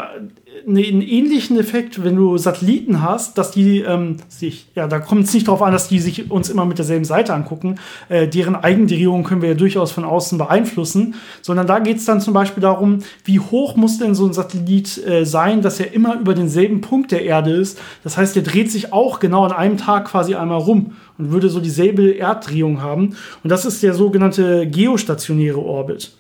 einen 0.68 1.02
ähnlichen 1.02 1.58
Effekt, 1.60 2.04
wenn 2.04 2.16
du 2.16 2.38
Satelliten 2.38 3.02
hast, 3.02 3.38
dass 3.38 3.52
die 3.52 3.80
ähm, 3.80 4.18
sich, 4.28 4.68
ja, 4.76 4.88
da 4.88 5.00
kommt 5.00 5.26
es 5.26 5.34
nicht 5.34 5.48
darauf 5.48 5.62
an, 5.62 5.72
dass 5.72 5.88
die 5.88 6.00
sich 6.00 6.30
uns 6.32 6.50
immer 6.50 6.66
mit 6.66 6.78
derselben 6.78 7.06
Seite 7.06 7.34
angucken. 7.34 7.76
Äh, 8.10 8.28
deren 8.28 8.56
Eigendrehung 8.56 9.24
können 9.24 9.42
wir 9.42 9.50
ja 9.50 9.56
durchaus 9.56 9.92
von 9.92 10.04
außen 10.04 10.38
beeinflussen, 10.38 11.16
sondern 11.42 11.68
da 11.68 11.80
geht 11.80 11.98
es 11.98 12.06
dann 12.06 12.20
zum 12.20 12.34
Beispiel 12.34 12.62
darum, 12.62 13.00
wie 13.24 13.40
hoch 13.40 13.76
muss 13.76 13.98
denn 13.98 14.16
so 14.16 14.26
ein 14.26 14.34
Satellit 14.34 15.06
äh, 15.06 15.26
sein, 15.26 15.62
dass 15.62 15.80
er 15.80 15.94
immer 15.94 16.20
über 16.20 16.34
denselben 16.34 16.82
Punkt 16.82 17.12
der 17.12 17.24
Erde 17.24 17.52
ist. 17.52 17.80
Das 18.04 18.18
heißt, 18.18 18.36
der 18.36 18.44
dreht 18.44 18.72
sich 18.72 18.92
auch 18.92 19.20
genau 19.20 19.46
an 19.46 19.52
einem 19.52 19.78
Tag 19.78 20.06
quasi 20.06 20.36
einmal 20.36 20.60
rum 20.60 20.96
und 21.17 21.32
würde 21.32 21.49
so 21.49 21.60
dieselbe 21.60 22.17
Erddrehung 22.17 22.82
haben. 22.82 23.17
Und 23.43 23.49
das 23.49 23.65
ist 23.65 23.84
der 23.84 23.93
sogenannte 23.93 24.65
geostationäre 24.67 25.60
Orbit. 25.60 26.13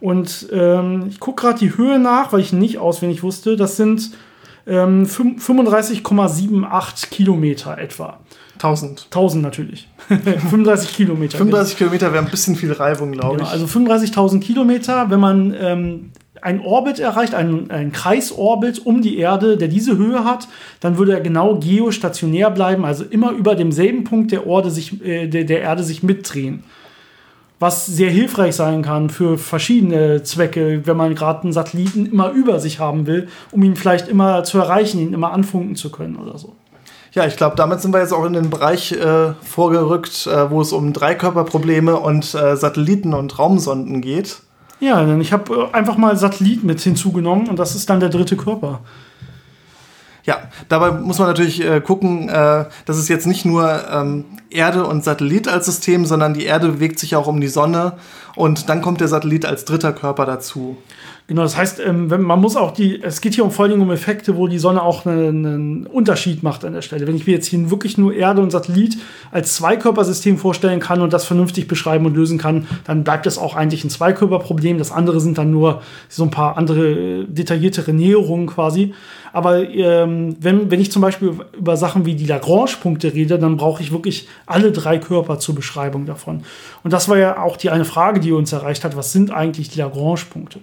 Und 0.00 0.48
ähm, 0.52 1.06
ich 1.08 1.20
gucke 1.20 1.42
gerade 1.42 1.58
die 1.58 1.76
Höhe 1.76 1.98
nach, 1.98 2.32
weil 2.32 2.40
ich 2.40 2.52
nicht 2.52 2.78
auswendig 2.78 3.22
wusste. 3.22 3.56
Das 3.56 3.76
sind 3.76 4.12
ähm, 4.66 5.04
35,78 5.06 7.10
Kilometer 7.10 7.78
etwa. 7.78 8.18
1000. 8.54 9.04
1000 9.06 9.42
natürlich. 9.42 9.88
35 10.08 10.94
Kilometer. 10.94 11.38
35 11.38 11.78
Kilometer 11.78 12.12
wäre 12.12 12.24
ein 12.24 12.30
bisschen 12.30 12.54
viel 12.56 12.72
Reibung, 12.72 13.12
glaube 13.12 13.38
genau, 13.38 13.48
ich. 13.48 13.52
Also 13.52 13.66
35.000 13.66 14.40
Kilometer, 14.40 15.10
wenn 15.10 15.20
man 15.20 15.54
ähm, 15.58 16.10
einen 16.42 16.60
Orbit 16.60 16.98
erreicht, 16.98 17.34
einen, 17.34 17.70
einen 17.70 17.92
Kreisorbit 17.92 18.84
um 18.84 19.02
die 19.02 19.18
Erde, 19.18 19.56
der 19.56 19.68
diese 19.68 19.96
Höhe 19.96 20.24
hat, 20.24 20.48
dann 20.80 20.98
würde 20.98 21.12
er 21.12 21.20
genau 21.20 21.56
geostationär 21.56 22.50
bleiben, 22.50 22.84
also 22.84 23.04
immer 23.04 23.32
über 23.32 23.54
demselben 23.54 24.04
Punkt 24.04 24.32
der, 24.32 24.46
Orde 24.46 24.70
sich, 24.70 25.04
äh, 25.04 25.28
der, 25.28 25.44
der 25.44 25.60
Erde 25.60 25.82
sich 25.82 26.02
mitdrehen 26.02 26.64
was 27.60 27.86
sehr 27.86 28.10
hilfreich 28.10 28.54
sein 28.54 28.82
kann 28.82 29.10
für 29.10 29.36
verschiedene 29.36 30.22
Zwecke, 30.22 30.82
wenn 30.84 30.96
man 30.96 31.14
gerade 31.14 31.42
einen 31.42 31.52
Satelliten 31.52 32.06
immer 32.06 32.30
über 32.30 32.60
sich 32.60 32.78
haben 32.78 33.06
will, 33.06 33.28
um 33.50 33.62
ihn 33.62 33.76
vielleicht 33.76 34.08
immer 34.08 34.44
zu 34.44 34.58
erreichen, 34.58 35.00
ihn 35.00 35.12
immer 35.12 35.32
anfunken 35.32 35.74
zu 35.74 35.90
können 35.90 36.16
oder 36.16 36.38
so. 36.38 36.54
Ja, 37.12 37.26
ich 37.26 37.36
glaube, 37.36 37.56
damit 37.56 37.80
sind 37.80 37.92
wir 37.92 38.00
jetzt 38.00 38.12
auch 38.12 38.24
in 38.26 38.34
den 38.34 38.50
Bereich 38.50 38.92
äh, 38.92 39.32
vorgerückt, 39.42 40.26
äh, 40.26 40.50
wo 40.50 40.60
es 40.60 40.72
um 40.72 40.92
Dreikörperprobleme 40.92 41.96
und 41.96 42.34
äh, 42.34 42.56
Satelliten 42.56 43.14
und 43.14 43.38
Raumsonden 43.38 44.02
geht. 44.02 44.42
Ja, 44.80 45.04
denn 45.04 45.20
ich 45.20 45.32
habe 45.32 45.70
äh, 45.72 45.76
einfach 45.76 45.96
mal 45.96 46.16
Satellit 46.16 46.64
mit 46.64 46.80
hinzugenommen 46.80 47.48
und 47.48 47.58
das 47.58 47.74
ist 47.74 47.90
dann 47.90 48.00
der 48.00 48.08
dritte 48.08 48.36
Körper. 48.36 48.80
Ja, 50.24 50.42
dabei 50.68 50.90
muss 50.90 51.18
man 51.18 51.28
natürlich 51.28 51.64
äh, 51.64 51.80
gucken, 51.80 52.28
äh, 52.28 52.66
dass 52.84 52.98
es 52.98 53.08
jetzt 53.08 53.26
nicht 53.26 53.46
nur 53.46 53.80
ähm, 53.90 54.26
Erde 54.50 54.84
und 54.84 55.02
Satellit 55.02 55.48
als 55.48 55.64
System, 55.64 56.04
sondern 56.04 56.34
die 56.34 56.44
Erde 56.44 56.68
bewegt 56.68 56.98
sich 56.98 57.16
auch 57.16 57.26
um 57.26 57.40
die 57.40 57.48
Sonne 57.48 57.94
und 58.38 58.68
dann 58.68 58.82
kommt 58.82 59.00
der 59.00 59.08
Satellit 59.08 59.44
als 59.44 59.64
dritter 59.64 59.92
Körper 59.92 60.24
dazu. 60.24 60.76
Genau, 61.28 61.42
das 61.42 61.58
heißt, 61.58 61.80
ähm, 61.84 62.08
wenn, 62.08 62.22
man 62.22 62.40
muss 62.40 62.56
auch 62.56 62.70
die, 62.70 63.02
es 63.02 63.20
geht 63.20 63.34
hier 63.34 63.44
um 63.44 63.50
vor 63.50 63.66
allem 63.66 63.82
um 63.82 63.90
Effekte, 63.90 64.36
wo 64.38 64.48
die 64.48 64.58
Sonne 64.58 64.80
auch 64.80 65.04
einen, 65.04 65.44
einen, 65.44 65.86
Unterschied 65.86 66.42
macht 66.42 66.64
an 66.64 66.72
der 66.72 66.80
Stelle. 66.80 67.06
Wenn 67.06 67.16
ich 67.16 67.26
mir 67.26 67.34
jetzt 67.34 67.46
hier 67.46 67.70
wirklich 67.70 67.98
nur 67.98 68.14
Erde 68.14 68.40
und 68.40 68.50
Satellit 68.50 68.96
als 69.30 69.54
Zweikörpersystem 69.56 70.38
vorstellen 70.38 70.80
kann 70.80 71.02
und 71.02 71.12
das 71.12 71.26
vernünftig 71.26 71.68
beschreiben 71.68 72.06
und 72.06 72.16
lösen 72.16 72.38
kann, 72.38 72.66
dann 72.84 73.04
bleibt 73.04 73.26
das 73.26 73.36
auch 73.36 73.56
eigentlich 73.56 73.84
ein 73.84 73.90
Zweikörperproblem. 73.90 74.78
Das 74.78 74.90
andere 74.90 75.20
sind 75.20 75.36
dann 75.36 75.50
nur 75.50 75.82
so 76.08 76.22
ein 76.22 76.30
paar 76.30 76.56
andere 76.56 76.88
äh, 76.88 77.26
detailliertere 77.26 77.92
Näherungen 77.92 78.46
quasi. 78.46 78.94
Aber 79.34 79.68
ähm, 79.68 80.34
wenn, 80.40 80.70
wenn 80.70 80.80
ich 80.80 80.90
zum 80.90 81.02
Beispiel 81.02 81.34
über 81.56 81.76
Sachen 81.76 82.06
wie 82.06 82.14
die 82.14 82.24
Lagrange-Punkte 82.24 83.12
rede, 83.12 83.38
dann 83.38 83.58
brauche 83.58 83.82
ich 83.82 83.92
wirklich 83.92 84.28
alle 84.46 84.72
drei 84.72 84.96
Körper 84.96 85.38
zur 85.38 85.54
Beschreibung 85.54 86.06
davon. 86.06 86.44
Und 86.82 86.92
das 86.92 87.08
war 87.08 87.18
ja 87.18 87.40
auch 87.42 87.56
die 87.56 87.70
eine 87.70 87.84
Frage, 87.84 88.20
die 88.20 88.32
uns 88.32 88.52
erreicht 88.52 88.84
hat. 88.84 88.96
Was 88.96 89.12
sind 89.12 89.30
eigentlich 89.30 89.68
die 89.68 89.78
Lagrange-Punkte? 89.78 90.60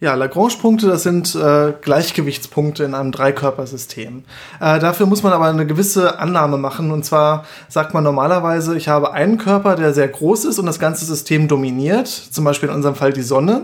Ja, 0.00 0.14
Lagrange-Punkte, 0.14 0.86
das 0.86 1.02
sind 1.02 1.34
äh, 1.34 1.72
Gleichgewichtspunkte 1.80 2.84
in 2.84 2.94
einem 2.94 3.10
Dreikörpersystem. 3.10 4.22
Äh, 4.60 4.78
dafür 4.78 5.06
muss 5.06 5.24
man 5.24 5.32
aber 5.32 5.46
eine 5.46 5.66
gewisse 5.66 6.20
Annahme 6.20 6.56
machen. 6.56 6.92
Und 6.92 7.04
zwar 7.04 7.44
sagt 7.68 7.94
man 7.94 8.04
normalerweise, 8.04 8.76
ich 8.76 8.86
habe 8.86 9.12
einen 9.12 9.38
Körper, 9.38 9.74
der 9.74 9.92
sehr 9.92 10.06
groß 10.06 10.44
ist 10.44 10.60
und 10.60 10.66
das 10.66 10.78
ganze 10.78 11.04
System 11.04 11.48
dominiert, 11.48 12.06
zum 12.06 12.44
Beispiel 12.44 12.68
in 12.68 12.76
unserem 12.76 12.94
Fall 12.94 13.12
die 13.12 13.22
Sonne. 13.22 13.62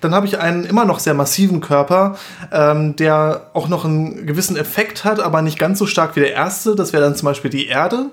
Dann 0.00 0.14
habe 0.14 0.26
ich 0.26 0.38
einen 0.38 0.64
immer 0.64 0.84
noch 0.84 0.98
sehr 0.98 1.14
massiven 1.14 1.60
Körper, 1.60 2.16
ähm, 2.52 2.96
der 2.96 3.50
auch 3.54 3.68
noch 3.68 3.84
einen 3.84 4.26
gewissen 4.26 4.56
Effekt 4.56 5.04
hat, 5.04 5.20
aber 5.20 5.42
nicht 5.42 5.58
ganz 5.58 5.78
so 5.78 5.86
stark 5.86 6.16
wie 6.16 6.20
der 6.20 6.32
erste. 6.32 6.74
Das 6.74 6.92
wäre 6.92 7.02
dann 7.02 7.14
zum 7.14 7.26
Beispiel 7.26 7.50
die 7.50 7.66
Erde. 7.66 8.06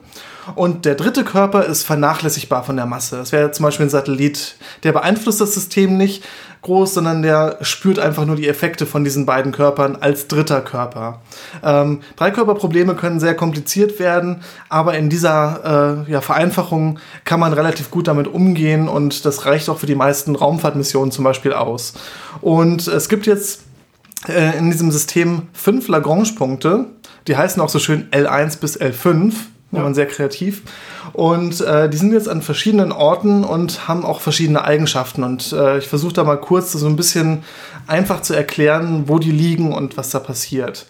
Und 0.56 0.86
der 0.86 0.96
dritte 0.96 1.24
Körper 1.24 1.65
ist 1.65 1.84
vernachlässigbar 1.84 2.63
von 2.63 2.78
der 2.78 2.86
Masse. 2.86 3.17
Das 3.17 3.32
wäre 3.32 3.52
zum 3.52 3.63
Beispiel 3.63 3.88
ein 3.88 3.89
Satellit. 3.89 4.56
Der 4.84 4.93
beeinflusst 4.93 5.41
das 5.41 5.54
System 5.54 5.98
nicht 5.98 6.24
groß, 6.62 6.96
sondern 6.96 7.22
der 7.22 7.58
spürt 7.62 8.00
einfach 8.00 8.26
nur 8.26 8.36
die 8.36 8.48
Effekte 8.48 8.86
von 8.86 9.04
diesen 9.04 9.26
beiden 9.26 9.52
Körpern 9.52 9.96
als 9.96 10.28
dritter 10.28 10.62
Körper. 10.62 11.22
Ähm, 11.63 12.02
Dreikörperprobleme 12.15 12.96
können 12.96 13.20
sehr 13.20 13.36
kompliziert 13.36 14.00
werden, 14.00 14.41
aber 14.70 14.98
in 14.98 15.10
dieser 15.10 16.06
äh, 16.08 16.12
ja, 16.12 16.22
Vereinfachung 16.22 17.00
kann 17.26 17.39
man 17.39 17.54
relativ 17.54 17.91
gut 17.91 18.08
damit 18.08 18.28
umgehen 18.28 18.89
und 18.89 19.26
das 19.26 19.46
reicht 19.46 19.70
auch 19.70 19.78
für 19.78 19.86
die 19.86 19.96
meisten 19.96 20.36
Raumfahrtmissionen 20.36 21.12
zum 21.12 21.24
Beispiel 21.24 21.47
aus. 21.54 21.94
Und 22.42 22.88
es 22.88 23.10
gibt 23.10 23.26
jetzt 23.26 23.62
äh, 24.28 24.58
in 24.58 24.72
diesem 24.72 24.92
System 24.92 25.44
fünf 25.54 25.88
Lagrange-Punkte. 25.88 26.86
Die 27.28 27.38
heißen 27.38 27.62
auch 27.62 27.70
so 27.70 27.80
schön 27.80 28.10
L1 28.12 28.60
bis 28.60 28.80
L5 28.80 29.34
war 29.72 29.84
man 29.84 29.94
sehr 29.94 30.06
kreativ. 30.06 30.62
Und 31.14 31.62
äh, 31.62 31.90
die 31.90 31.98
sind 31.98 32.14
jetzt 32.14 32.30
an 32.30 32.42
verschiedenen 32.42 32.92
Orten 32.92 33.44
und 33.44 33.88
haben 33.88 34.06
auch 34.06 34.22
verschiedene 34.22 34.64
Eigenschaften. 34.64 35.24
Und 35.24 35.52
äh, 35.54 35.78
ich 35.80 35.88
versuche 35.88 36.14
da 36.14 36.24
mal 36.24 36.38
kurz 36.38 36.72
so 36.72 36.88
ein 36.88 36.96
bisschen 36.96 37.44
einfach 37.86 38.22
zu 38.22 38.34
erklären, 38.34 39.04
wo 39.08 39.20
die 39.20 39.32
liegen 39.32 39.74
und 39.74 39.98
was 39.98 40.10
da 40.10 40.20
passiert. 40.20 40.86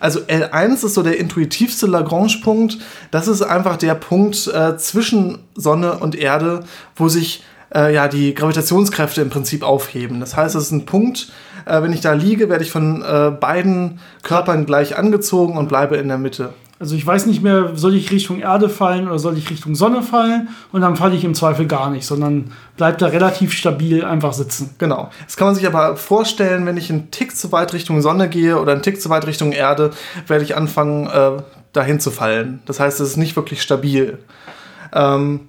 Also 0.00 0.20
L1 0.20 0.84
ist 0.84 0.94
so 0.94 1.02
der 1.02 1.18
intuitivste 1.18 1.86
Lagrange-Punkt. 1.86 2.78
Das 3.10 3.28
ist 3.28 3.42
einfach 3.42 3.76
der 3.76 3.94
Punkt 3.94 4.46
äh, 4.48 4.76
zwischen 4.76 5.38
Sonne 5.54 5.98
und 5.98 6.14
Erde, 6.14 6.64
wo 6.96 7.08
sich 7.08 7.42
äh, 7.74 7.94
ja 7.94 8.08
die 8.08 8.34
Gravitationskräfte 8.34 9.20
im 9.20 9.30
Prinzip 9.30 9.62
aufheben. 9.62 10.20
Das 10.20 10.36
heißt, 10.36 10.54
es 10.54 10.64
ist 10.64 10.72
ein 10.72 10.86
Punkt, 10.86 11.32
äh, 11.66 11.82
wenn 11.82 11.92
ich 11.92 12.00
da 12.00 12.12
liege, 12.12 12.48
werde 12.48 12.64
ich 12.64 12.70
von 12.70 13.02
äh, 13.02 13.30
beiden 13.30 14.00
Körpern 14.22 14.66
gleich 14.66 14.96
angezogen 14.96 15.56
und 15.56 15.68
bleibe 15.68 15.96
in 15.96 16.08
der 16.08 16.18
Mitte. 16.18 16.54
Also 16.82 16.96
ich 16.96 17.06
weiß 17.06 17.26
nicht 17.26 17.44
mehr, 17.44 17.76
soll 17.76 17.94
ich 17.94 18.10
Richtung 18.10 18.40
Erde 18.40 18.68
fallen 18.68 19.06
oder 19.06 19.20
soll 19.20 19.38
ich 19.38 19.48
Richtung 19.50 19.76
Sonne 19.76 20.02
fallen? 20.02 20.48
Und 20.72 20.80
dann 20.80 20.96
falle 20.96 21.14
ich 21.14 21.22
im 21.22 21.32
Zweifel 21.32 21.68
gar 21.68 21.90
nicht, 21.90 22.04
sondern 22.04 22.50
bleibt 22.76 23.00
da 23.00 23.06
relativ 23.06 23.52
stabil 23.52 24.04
einfach 24.04 24.32
sitzen. 24.32 24.74
Genau. 24.78 25.08
Das 25.24 25.36
kann 25.36 25.46
man 25.46 25.54
sich 25.54 25.64
aber 25.64 25.96
vorstellen, 25.96 26.66
wenn 26.66 26.76
ich 26.76 26.90
einen 26.90 27.12
Tick 27.12 27.36
zu 27.36 27.52
weit 27.52 27.72
Richtung 27.72 28.02
Sonne 28.02 28.28
gehe 28.28 28.58
oder 28.58 28.72
einen 28.72 28.82
Tick 28.82 29.00
zu 29.00 29.10
weit 29.10 29.28
Richtung 29.28 29.52
Erde, 29.52 29.92
werde 30.26 30.42
ich 30.42 30.56
anfangen, 30.56 31.06
äh, 31.06 31.42
dahin 31.72 32.00
zu 32.00 32.10
fallen. 32.10 32.60
Das 32.66 32.80
heißt, 32.80 32.98
es 32.98 33.10
ist 33.10 33.16
nicht 33.16 33.36
wirklich 33.36 33.62
stabil. 33.62 34.18
Ähm, 34.92 35.42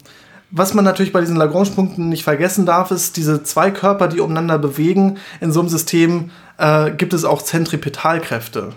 was 0.56 0.76
man 0.76 0.86
natürlich 0.86 1.12
bei 1.12 1.20
diesen 1.20 1.36
Lagrange-Punkten 1.36 2.10
nicht 2.10 2.24
vergessen 2.24 2.68
darf, 2.68 2.92
ist, 2.92 3.18
diese 3.18 3.42
zwei 3.42 3.72
Körper, 3.72 4.08
die 4.08 4.20
umeinander 4.20 4.60
bewegen, 4.60 5.18
in 5.42 5.52
so 5.52 5.60
einem 5.60 5.70
System 5.70 6.30
äh, 6.60 6.92
gibt 6.92 7.14
es 7.14 7.26
auch 7.26 7.42
Zentripetalkräfte. 7.42 8.74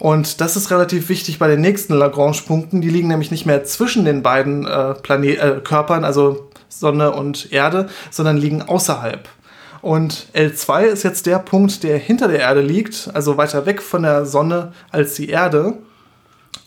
Und 0.00 0.40
das 0.40 0.56
ist 0.56 0.72
relativ 0.72 1.08
wichtig 1.08 1.38
bei 1.38 1.46
den 1.46 1.60
nächsten 1.60 1.94
Lagrange-Punkten. 1.94 2.80
Die 2.80 2.90
liegen 2.90 3.06
nämlich 3.06 3.30
nicht 3.30 3.46
mehr 3.46 3.62
zwischen 3.62 4.04
den 4.04 4.24
beiden 4.24 4.66
äh, 4.66 4.90
äh, 4.90 5.60
Körpern, 5.60 6.04
also 6.04 6.50
Sonne 6.68 7.12
und 7.12 7.52
Erde, 7.52 7.88
sondern 8.10 8.36
liegen 8.36 8.62
außerhalb. 8.62 9.28
Und 9.82 10.26
L2 10.34 10.82
ist 10.82 11.04
jetzt 11.04 11.26
der 11.26 11.38
Punkt, 11.38 11.84
der 11.84 11.96
hinter 11.96 12.26
der 12.26 12.40
Erde 12.40 12.60
liegt, 12.60 13.08
also 13.14 13.36
weiter 13.36 13.66
weg 13.66 13.82
von 13.82 14.02
der 14.02 14.26
Sonne 14.26 14.72
als 14.90 15.14
die 15.14 15.28
Erde. 15.28 15.74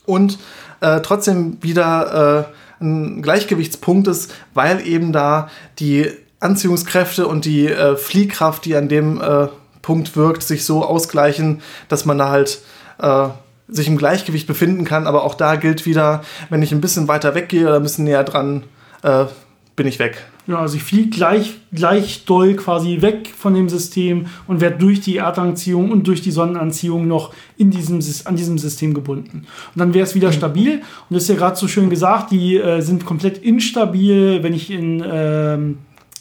Und 0.06 0.40
äh, 0.80 1.02
trotzdem 1.02 1.58
wieder 1.62 2.48
äh, 2.50 2.54
ein 2.84 3.22
Gleichgewichtspunkt 3.22 4.08
ist, 4.08 4.34
weil 4.54 4.86
eben 4.86 5.12
da 5.14 5.50
die 5.80 6.12
Anziehungskräfte 6.40 7.28
und 7.28 7.46
die 7.46 7.68
äh, 7.68 7.96
Fliehkraft, 7.96 8.66
die 8.66 8.76
an 8.76 8.90
dem 8.90 9.22
äh, 9.22 9.48
Punkt 9.82 10.16
wirkt, 10.16 10.44
sich 10.44 10.66
so 10.66 10.84
ausgleichen, 10.84 11.62
dass 11.88 12.06
man 12.06 12.18
da 12.18 12.30
halt 12.30 12.62
äh, 13.00 13.30
sich 13.68 13.88
im 13.88 13.98
Gleichgewicht 13.98 14.48
befinden 14.48 14.86
kann. 14.86 15.08
Aber 15.08 15.24
auch 15.24 15.36
da 15.36 15.56
gilt 15.56 15.86
wieder, 15.86 16.24
wenn 16.50 16.62
ich 16.62 16.72
ein 16.72 16.82
bisschen 16.82 17.08
weiter 17.08 17.34
weggehe 17.36 17.68
oder 17.68 17.78
ein 17.78 17.84
bisschen 17.84 18.06
näher 18.06 18.24
dran, 18.24 18.64
äh, 19.04 19.26
bin 19.76 19.88
ich 19.88 20.00
weg. 20.00 20.24
Ja, 20.46 20.60
also 20.60 20.76
ich 20.76 20.84
fliege 20.84 21.10
gleich, 21.10 21.54
gleich 21.72 22.26
doll 22.26 22.56
quasi 22.56 23.02
weg 23.02 23.30
von 23.30 23.54
dem 23.54 23.70
System 23.70 24.26
und 24.46 24.60
werde 24.60 24.78
durch 24.78 25.00
die 25.00 25.18
Erdanziehung 25.18 25.90
und 25.90 26.06
durch 26.06 26.22
die 26.22 26.32
Sonnenanziehung 26.32 27.08
noch 27.08 27.34
in 27.58 27.72
diesem, 27.72 28.00
an 28.26 28.36
diesem 28.36 28.58
System 28.58 28.94
gebunden. 28.94 29.46
Und 29.74 29.80
dann 29.80 29.94
wäre 29.94 30.04
es 30.04 30.16
wieder 30.16 30.34
stabil. 30.34 30.80
Und 31.10 31.14
das 31.16 31.24
ist 31.24 31.30
ja 31.30 31.36
gerade 31.36 31.56
so 31.56 31.70
schön 31.70 31.90
gesagt, 31.90 32.32
die 32.32 32.58
äh, 32.58 32.82
sind 32.82 33.06
komplett 33.06 33.38
instabil, 33.38 34.44
wenn 34.44 34.54
ich 34.54 34.70
in 34.70 35.02
ähm, 35.06 35.78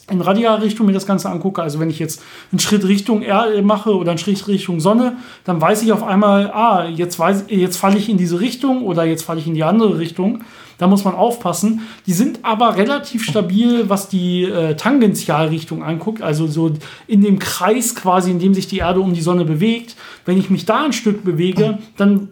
in 0.09 0.19
Radialrichtung 0.19 0.85
mir 0.85 0.91
das 0.91 1.05
Ganze 1.05 1.29
angucke, 1.29 1.61
also 1.61 1.79
wenn 1.79 1.89
ich 1.89 1.97
jetzt 1.97 2.21
einen 2.51 2.59
Schritt 2.59 2.85
Richtung 2.85 3.21
Erde 3.21 3.61
mache 3.61 3.95
oder 3.95 4.11
einen 4.11 4.17
Schritt 4.17 4.47
Richtung 4.47 4.79
Sonne, 4.81 5.17
dann 5.45 5.61
weiß 5.61 5.81
ich 5.83 5.93
auf 5.93 6.03
einmal, 6.03 6.51
ah, 6.51 6.87
jetzt, 6.87 7.17
weiß, 7.17 7.45
jetzt 7.47 7.77
falle 7.77 7.97
ich 7.97 8.09
in 8.09 8.17
diese 8.17 8.39
Richtung 8.39 8.83
oder 8.83 9.05
jetzt 9.05 9.23
falle 9.23 9.39
ich 9.39 9.47
in 9.47 9.53
die 9.53 9.63
andere 9.63 9.97
Richtung. 9.99 10.43
Da 10.77 10.87
muss 10.87 11.05
man 11.05 11.15
aufpassen. 11.15 11.81
Die 12.07 12.13
sind 12.13 12.39
aber 12.43 12.75
relativ 12.75 13.23
stabil, 13.23 13.89
was 13.89 14.09
die 14.09 14.43
äh, 14.43 14.75
Tangentialrichtung 14.75 15.83
anguckt, 15.83 16.21
also 16.21 16.47
so 16.47 16.71
in 17.07 17.21
dem 17.21 17.39
Kreis 17.39 17.95
quasi, 17.95 18.31
in 18.31 18.39
dem 18.39 18.53
sich 18.53 18.67
die 18.67 18.79
Erde 18.79 18.99
um 18.99 19.13
die 19.13 19.21
Sonne 19.21 19.45
bewegt. 19.45 19.95
Wenn 20.25 20.37
ich 20.37 20.49
mich 20.49 20.65
da 20.65 20.83
ein 20.83 20.91
Stück 20.91 21.23
bewege, 21.23 21.77
dann 21.95 22.27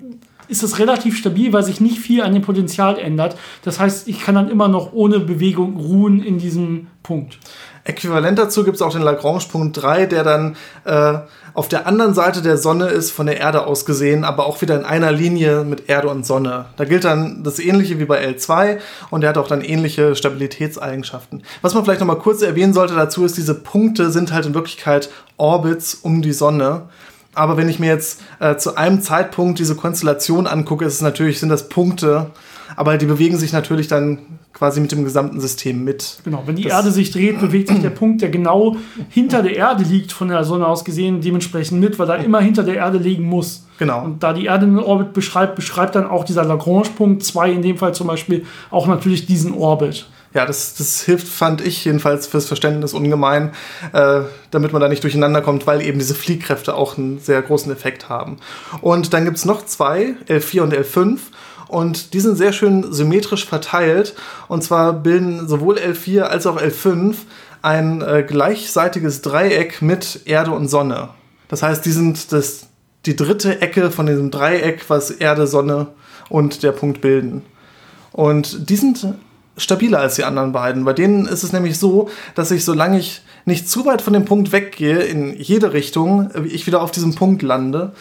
ist 0.51 0.63
es 0.63 0.79
relativ 0.79 1.17
stabil, 1.17 1.53
weil 1.53 1.63
sich 1.63 1.79
nicht 1.79 1.99
viel 1.99 2.21
an 2.21 2.33
dem 2.33 2.41
Potenzial 2.41 2.99
ändert. 2.99 3.37
Das 3.63 3.79
heißt, 3.79 4.09
ich 4.09 4.19
kann 4.19 4.35
dann 4.35 4.49
immer 4.49 4.67
noch 4.67 4.91
ohne 4.91 5.21
Bewegung 5.21 5.77
ruhen 5.77 6.21
in 6.21 6.37
diesem 6.37 6.87
Punkt. 7.03 7.39
Äquivalent 7.83 8.37
dazu 8.37 8.63
gibt 8.63 8.75
es 8.75 8.81
auch 8.81 8.91
den 8.91 9.01
Lagrange-Punkt 9.01 9.81
3, 9.81 10.05
der 10.05 10.23
dann 10.23 10.55
äh, 10.85 11.19
auf 11.53 11.67
der 11.67 11.87
anderen 11.87 12.13
Seite 12.13 12.41
der 12.41 12.57
Sonne 12.57 12.87
ist, 12.87 13.11
von 13.11 13.25
der 13.25 13.39
Erde 13.39 13.65
aus 13.65 13.85
gesehen, 13.85 14.23
aber 14.23 14.45
auch 14.45 14.61
wieder 14.61 14.77
in 14.77 14.85
einer 14.85 15.11
Linie 15.11 15.63
mit 15.63 15.89
Erde 15.89 16.09
und 16.09 16.25
Sonne. 16.25 16.65
Da 16.75 16.85
gilt 16.85 17.05
dann 17.05 17.43
das 17.43 17.59
Ähnliche 17.59 17.97
wie 17.97 18.05
bei 18.05 18.23
L2 18.23 18.77
und 19.09 19.21
der 19.21 19.31
hat 19.31 19.37
auch 19.37 19.47
dann 19.47 19.61
ähnliche 19.61 20.15
Stabilitätseigenschaften. 20.15 21.43
Was 21.61 21.73
man 21.73 21.83
vielleicht 21.83 22.01
noch 22.01 22.07
mal 22.07 22.15
kurz 22.15 22.41
erwähnen 22.41 22.73
sollte 22.73 22.93
dazu 22.93 23.25
ist, 23.25 23.37
diese 23.37 23.55
Punkte 23.55 24.11
sind 24.11 24.31
halt 24.31 24.45
in 24.45 24.53
Wirklichkeit 24.53 25.09
Orbits 25.37 25.95
um 25.95 26.21
die 26.21 26.33
Sonne. 26.33 26.83
Aber 27.33 27.57
wenn 27.57 27.69
ich 27.69 27.79
mir 27.79 27.87
jetzt 27.87 28.21
äh, 28.39 28.57
zu 28.57 28.75
einem 28.75 29.01
Zeitpunkt 29.01 29.59
diese 29.59 29.75
Konstellation 29.75 30.47
angucke, 30.47 30.85
ist 30.85 30.95
es 30.95 31.01
natürlich, 31.01 31.39
sind 31.39 31.49
das 31.49 31.69
Punkte, 31.69 32.31
aber 32.75 32.97
die 32.97 33.05
bewegen 33.05 33.37
sich 33.37 33.53
natürlich 33.53 33.87
dann 33.87 34.19
quasi 34.53 34.79
mit 34.81 34.91
dem 34.91 35.03
gesamten 35.03 35.39
System 35.39 35.83
mit. 35.83 36.19
Genau, 36.23 36.43
wenn 36.45 36.55
die 36.55 36.63
das 36.63 36.73
Erde 36.73 36.91
sich 36.91 37.11
dreht, 37.11 37.39
bewegt 37.39 37.69
sich 37.69 37.79
der 37.79 37.89
Punkt, 37.89 38.21
der 38.21 38.29
genau 38.29 38.75
hinter 39.09 39.41
der 39.41 39.55
Erde 39.55 39.83
liegt, 39.83 40.11
von 40.11 40.27
der 40.27 40.43
Sonne 40.43 40.67
aus 40.67 40.83
gesehen, 40.83 41.21
dementsprechend 41.21 41.79
mit, 41.79 41.97
weil 41.97 42.09
er 42.09 42.23
immer 42.23 42.41
hinter 42.41 42.63
der 42.63 42.75
Erde 42.75 42.97
liegen 42.97 43.23
muss. 43.23 43.65
Genau. 43.79 44.03
Und 44.03 44.21
da 44.21 44.33
die 44.33 44.45
Erde 44.45 44.65
einen 44.65 44.79
Orbit 44.79 45.13
beschreibt, 45.13 45.55
beschreibt 45.55 45.95
dann 45.95 46.05
auch 46.05 46.25
dieser 46.25 46.43
Lagrange-Punkt 46.43 47.23
2 47.23 47.51
in 47.51 47.61
dem 47.61 47.77
Fall 47.77 47.95
zum 47.95 48.07
Beispiel 48.07 48.45
auch 48.69 48.87
natürlich 48.87 49.25
diesen 49.25 49.53
Orbit 49.53 50.05
ja, 50.33 50.45
das, 50.45 50.75
das 50.75 51.01
hilft, 51.01 51.27
fand 51.27 51.61
ich 51.61 51.83
jedenfalls 51.83 52.27
fürs 52.27 52.45
Verständnis 52.45 52.93
ungemein, 52.93 53.51
äh, 53.91 54.21
damit 54.49 54.71
man 54.71 54.81
da 54.81 54.87
nicht 54.87 55.03
durcheinander 55.03 55.41
kommt, 55.41 55.67
weil 55.67 55.81
eben 55.81 55.99
diese 55.99 56.15
Fliehkräfte 56.15 56.75
auch 56.75 56.97
einen 56.97 57.19
sehr 57.19 57.41
großen 57.41 57.71
Effekt 57.71 58.07
haben. 58.07 58.37
Und 58.81 59.13
dann 59.13 59.25
gibt 59.25 59.37
es 59.37 59.45
noch 59.45 59.65
zwei, 59.65 60.15
L4 60.27 60.61
und 60.61 60.73
L5. 60.73 61.19
Und 61.67 62.13
die 62.13 62.19
sind 62.19 62.35
sehr 62.35 62.51
schön 62.51 62.91
symmetrisch 62.91 63.45
verteilt. 63.45 64.13
Und 64.47 64.63
zwar 64.63 64.93
bilden 64.93 65.47
sowohl 65.47 65.77
L4 65.77 66.21
als 66.21 66.45
auch 66.45 66.61
L5 66.61 67.15
ein 67.61 68.01
äh, 68.01 68.23
gleichseitiges 68.23 69.21
Dreieck 69.21 69.81
mit 69.81 70.21
Erde 70.25 70.51
und 70.51 70.67
Sonne. 70.67 71.09
Das 71.47 71.63
heißt, 71.63 71.85
die 71.85 71.91
sind 71.91 72.31
das, 72.31 72.67
die 73.05 73.15
dritte 73.15 73.61
Ecke 73.61 73.91
von 73.91 74.05
diesem 74.05 74.31
Dreieck, 74.31 74.85
was 74.89 75.11
Erde, 75.11 75.47
Sonne 75.47 75.87
und 76.29 76.63
der 76.63 76.71
Punkt 76.71 77.01
bilden. 77.01 77.43
Und 78.11 78.69
die 78.69 78.75
sind 78.75 79.05
stabiler 79.61 79.99
als 79.99 80.15
die 80.15 80.23
anderen 80.23 80.51
beiden. 80.51 80.83
Bei 80.85 80.93
denen 80.93 81.25
ist 81.25 81.43
es 81.43 81.53
nämlich 81.53 81.77
so, 81.77 82.09
dass 82.35 82.51
ich, 82.51 82.65
solange 82.65 82.99
ich 82.99 83.21
nicht 83.45 83.69
zu 83.69 83.85
weit 83.85 84.01
von 84.01 84.13
dem 84.13 84.25
Punkt 84.25 84.51
weggehe, 84.51 84.99
in 84.99 85.35
jede 85.39 85.73
Richtung, 85.73 86.29
ich 86.45 86.67
wieder 86.67 86.81
auf 86.81 86.91
diesem 86.91 87.15
Punkt 87.15 87.41
lande. 87.41 87.93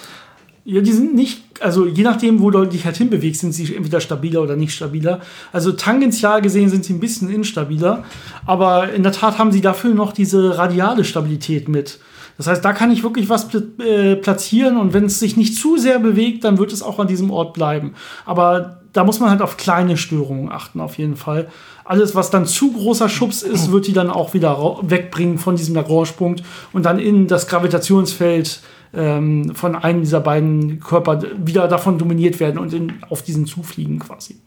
Ja, 0.65 0.83
die 0.83 0.93
sind 0.93 1.15
nicht, 1.15 1.43
also 1.61 1.87
je 1.87 2.03
nachdem, 2.03 2.41
wo 2.41 2.51
du 2.51 2.65
dich 2.67 2.85
halt 2.85 2.97
hinbewegst, 2.97 3.41
sind 3.41 3.53
sie 3.53 3.75
entweder 3.75 4.01
stabiler 4.01 4.43
oder 4.43 4.57
nicht 4.57 4.75
stabiler. 4.75 5.21
Also 5.53 5.73
tangential 5.73 6.43
gesehen 6.43 6.69
sind 6.69 6.85
sie 6.85 6.93
ein 6.93 7.01
bisschen 7.01 7.31
instabiler, 7.31 8.05
aber 8.45 8.93
in 8.93 9.03
der 9.03 9.13
Tat 9.13 9.39
haben 9.39 9.53
sie 9.53 9.63
dafür 9.63 9.95
noch 9.95 10.13
diese 10.13 10.59
radiale 10.59 11.05
Stabilität 11.05 11.69
mit. 11.69 11.99
Das 12.41 12.47
heißt, 12.47 12.65
da 12.65 12.73
kann 12.73 12.91
ich 12.91 13.03
wirklich 13.03 13.29
was 13.29 13.49
äh, 13.55 14.17
platzieren 14.17 14.79
und 14.79 14.95
wenn 14.95 15.05
es 15.05 15.21
sich 15.21 15.37
nicht 15.37 15.57
zu 15.57 15.77
sehr 15.77 15.99
bewegt, 15.99 16.43
dann 16.45 16.57
wird 16.57 16.73
es 16.73 16.83
auch 16.83 16.99
an 16.99 17.07
diesem 17.07 17.31
Ort 17.31 17.53
bleiben. 17.53 17.93
Aber 18.25 18.81
da 18.95 19.05
muss 19.05 19.21
man 19.21 19.29
halt 19.29 19.43
auf 19.43 19.59
kleine 19.59 19.99
Störungen 19.99 20.51
achten, 20.51 20.81
auf 20.81 20.97
jeden 20.97 21.17
Fall. 21.17 21.49
Alles, 21.85 22.15
was 22.15 22.31
dann 22.31 22.47
zu 22.47 22.73
großer 22.73 23.11
Schubs 23.11 23.43
ist, 23.43 23.71
wird 23.73 23.89
die 23.89 23.93
dann 23.93 24.09
auch 24.09 24.33
wieder 24.33 24.79
wegbringen 24.81 25.37
von 25.37 25.57
diesem 25.57 25.75
Lagrange-Punkt 25.75 26.43
und 26.73 26.87
dann 26.87 26.99
in 26.99 27.27
das 27.27 27.47
Gravitationsfeld 27.47 28.63
ähm, 28.95 29.55
von 29.55 29.77
einem 29.77 30.01
dieser 30.01 30.21
beiden 30.21 30.81
Körper 30.81 31.21
wieder 31.45 31.69
davon 31.69 31.99
dominiert 31.99 32.41
werden 32.41 32.57
und 32.57 32.73
in, 32.73 33.03
auf 33.11 33.21
diesen 33.21 33.45
zufliegen 33.45 33.99
quasi. 33.99 34.39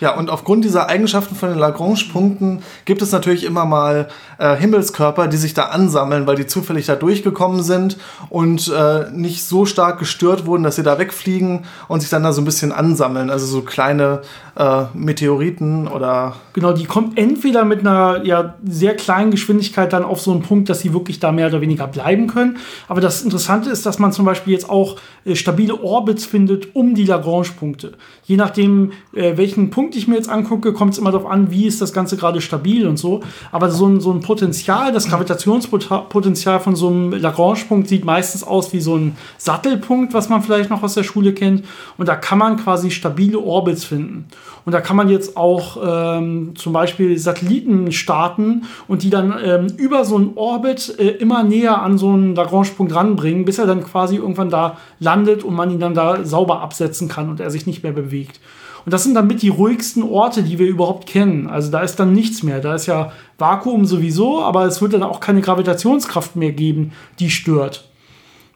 Ja, 0.00 0.16
und 0.16 0.28
aufgrund 0.28 0.64
dieser 0.64 0.88
Eigenschaften 0.88 1.36
von 1.36 1.50
den 1.50 1.58
Lagrange-Punkten 1.58 2.62
gibt 2.84 3.00
es 3.00 3.12
natürlich 3.12 3.44
immer 3.44 3.64
mal 3.64 4.08
äh, 4.38 4.56
Himmelskörper, 4.56 5.28
die 5.28 5.36
sich 5.36 5.54
da 5.54 5.66
ansammeln, 5.66 6.26
weil 6.26 6.36
die 6.36 6.46
zufällig 6.46 6.86
da 6.86 6.96
durchgekommen 6.96 7.62
sind 7.62 7.96
und 8.28 8.72
äh, 8.76 9.10
nicht 9.12 9.44
so 9.44 9.66
stark 9.66 10.00
gestört 10.00 10.46
wurden, 10.46 10.64
dass 10.64 10.76
sie 10.76 10.82
da 10.82 10.98
wegfliegen 10.98 11.64
und 11.86 12.00
sich 12.00 12.10
dann 12.10 12.24
da 12.24 12.32
so 12.32 12.42
ein 12.42 12.44
bisschen 12.44 12.72
ansammeln. 12.72 13.30
Also 13.30 13.46
so 13.46 13.62
kleine 13.62 14.22
äh, 14.56 14.84
Meteoriten 14.94 15.86
oder. 15.88 16.36
Genau, 16.52 16.72
die 16.72 16.84
kommen 16.84 17.16
entweder 17.16 17.64
mit 17.64 17.80
einer 17.80 18.24
ja, 18.24 18.54
sehr 18.64 18.96
kleinen 18.96 19.30
Geschwindigkeit 19.30 19.92
dann 19.92 20.04
auf 20.04 20.20
so 20.20 20.32
einen 20.32 20.42
Punkt, 20.42 20.68
dass 20.68 20.80
sie 20.80 20.92
wirklich 20.92 21.20
da 21.20 21.32
mehr 21.32 21.46
oder 21.48 21.60
weniger 21.60 21.86
bleiben 21.86 22.26
können. 22.26 22.58
Aber 22.88 23.00
das 23.00 23.22
Interessante 23.22 23.70
ist, 23.70 23.86
dass 23.86 23.98
man 23.98 24.12
zum 24.12 24.24
Beispiel 24.24 24.52
jetzt 24.52 24.68
auch 24.68 24.96
äh, 25.24 25.34
stabile 25.34 25.82
Orbits 25.82 26.24
findet 26.24 26.74
um 26.74 26.94
die 26.94 27.04
Lagrange-Punkte. 27.04 27.92
Je 28.24 28.36
nachdem, 28.36 28.92
äh, 29.14 29.36
welchen 29.36 29.70
Punkt 29.70 29.83
Punkt, 29.84 29.96
die 29.96 29.98
ich 29.98 30.08
mir 30.08 30.14
jetzt 30.14 30.30
angucke, 30.30 30.72
kommt 30.72 30.94
es 30.94 30.98
immer 30.98 31.12
darauf 31.12 31.30
an, 31.30 31.50
wie 31.50 31.66
ist 31.66 31.82
das 31.82 31.92
Ganze 31.92 32.16
gerade 32.16 32.40
stabil 32.40 32.86
und 32.86 32.98
so. 32.98 33.20
Aber 33.52 33.70
so 33.70 33.86
ein, 33.86 34.00
so 34.00 34.12
ein 34.12 34.20
Potenzial, 34.20 34.92
das 34.92 35.08
Gravitationspotenzial 35.10 36.58
von 36.58 36.74
so 36.74 36.88
einem 36.88 37.12
Lagrange-Punkt 37.12 37.86
sieht 37.86 38.06
meistens 38.06 38.44
aus 38.44 38.72
wie 38.72 38.80
so 38.80 38.96
ein 38.96 39.14
Sattelpunkt, 39.36 40.14
was 40.14 40.30
man 40.30 40.40
vielleicht 40.40 40.70
noch 40.70 40.82
aus 40.82 40.94
der 40.94 41.02
Schule 41.02 41.34
kennt. 41.34 41.66
Und 41.98 42.08
da 42.08 42.16
kann 42.16 42.38
man 42.38 42.56
quasi 42.56 42.90
stabile 42.90 43.38
Orbits 43.38 43.84
finden. 43.84 44.24
Und 44.64 44.72
da 44.72 44.80
kann 44.80 44.96
man 44.96 45.10
jetzt 45.10 45.36
auch 45.36 45.76
ähm, 45.84 46.54
zum 46.56 46.72
Beispiel 46.72 47.18
Satelliten 47.18 47.92
starten 47.92 48.62
und 48.88 49.02
die 49.02 49.10
dann 49.10 49.34
ähm, 49.44 49.66
über 49.76 50.06
so 50.06 50.16
einen 50.16 50.32
Orbit 50.36 50.98
äh, 50.98 51.08
immer 51.08 51.42
näher 51.42 51.82
an 51.82 51.98
so 51.98 52.08
einen 52.08 52.34
Lagrange-Punkt 52.34 52.94
ranbringen, 52.94 53.44
bis 53.44 53.58
er 53.58 53.66
dann 53.66 53.84
quasi 53.84 54.16
irgendwann 54.16 54.48
da 54.48 54.78
landet 54.98 55.44
und 55.44 55.52
man 55.54 55.70
ihn 55.70 55.80
dann 55.80 55.92
da 55.92 56.24
sauber 56.24 56.62
absetzen 56.62 57.08
kann 57.08 57.28
und 57.28 57.40
er 57.40 57.50
sich 57.50 57.66
nicht 57.66 57.82
mehr 57.82 57.92
bewegt. 57.92 58.40
Und 58.84 58.92
das 58.92 59.04
sind 59.04 59.14
dann 59.14 59.26
mit 59.26 59.42
die 59.42 59.48
ruhigsten 59.48 60.02
Orte, 60.02 60.42
die 60.42 60.58
wir 60.58 60.66
überhaupt 60.66 61.06
kennen. 61.06 61.46
Also 61.46 61.70
da 61.70 61.80
ist 61.80 61.96
dann 61.96 62.12
nichts 62.12 62.42
mehr. 62.42 62.60
Da 62.60 62.74
ist 62.74 62.86
ja 62.86 63.12
Vakuum 63.38 63.86
sowieso, 63.86 64.42
aber 64.42 64.66
es 64.66 64.82
wird 64.82 64.92
dann 64.92 65.02
auch 65.02 65.20
keine 65.20 65.40
Gravitationskraft 65.40 66.36
mehr 66.36 66.52
geben, 66.52 66.92
die 67.18 67.30
stört. 67.30 67.88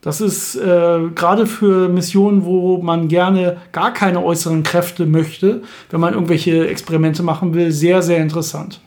Das 0.00 0.20
ist 0.20 0.54
äh, 0.54 1.00
gerade 1.14 1.46
für 1.46 1.88
Missionen, 1.88 2.44
wo 2.44 2.80
man 2.80 3.08
gerne 3.08 3.56
gar 3.72 3.92
keine 3.92 4.22
äußeren 4.22 4.62
Kräfte 4.62 5.06
möchte, 5.06 5.62
wenn 5.90 6.00
man 6.00 6.14
irgendwelche 6.14 6.68
Experimente 6.68 7.22
machen 7.22 7.52
will, 7.52 7.72
sehr, 7.72 8.02
sehr 8.02 8.18
interessant. 8.18 8.80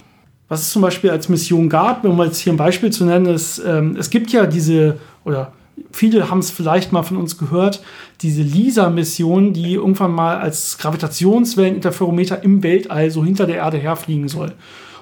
Was 0.47 0.61
es 0.61 0.69
zum 0.69 0.81
Beispiel 0.81 1.09
als 1.09 1.27
Mission 1.27 1.69
gab, 1.69 2.05
um 2.05 2.21
jetzt 2.21 2.39
hier 2.39 2.53
ein 2.53 2.57
Beispiel 2.57 2.91
zu 2.91 3.05
nennen, 3.05 3.25
ist, 3.25 3.61
ähm, 3.65 3.95
es 3.99 4.09
gibt 4.09 4.31
ja 4.31 4.45
diese, 4.45 4.97
oder 5.25 5.53
viele 5.91 6.29
haben 6.29 6.39
es 6.39 6.51
vielleicht 6.51 6.91
mal 6.91 7.03
von 7.03 7.17
uns 7.17 7.37
gehört, 7.37 7.81
diese 8.21 8.41
LISA-Mission, 8.41 9.53
die 9.53 9.73
irgendwann 9.73 10.11
mal 10.11 10.37
als 10.37 10.77
Gravitationswelleninterferometer 10.77 12.43
im 12.43 12.63
Weltall 12.63 13.11
so 13.11 13.23
hinter 13.23 13.45
der 13.45 13.57
Erde 13.57 13.77
herfliegen 13.77 14.27
soll. 14.27 14.53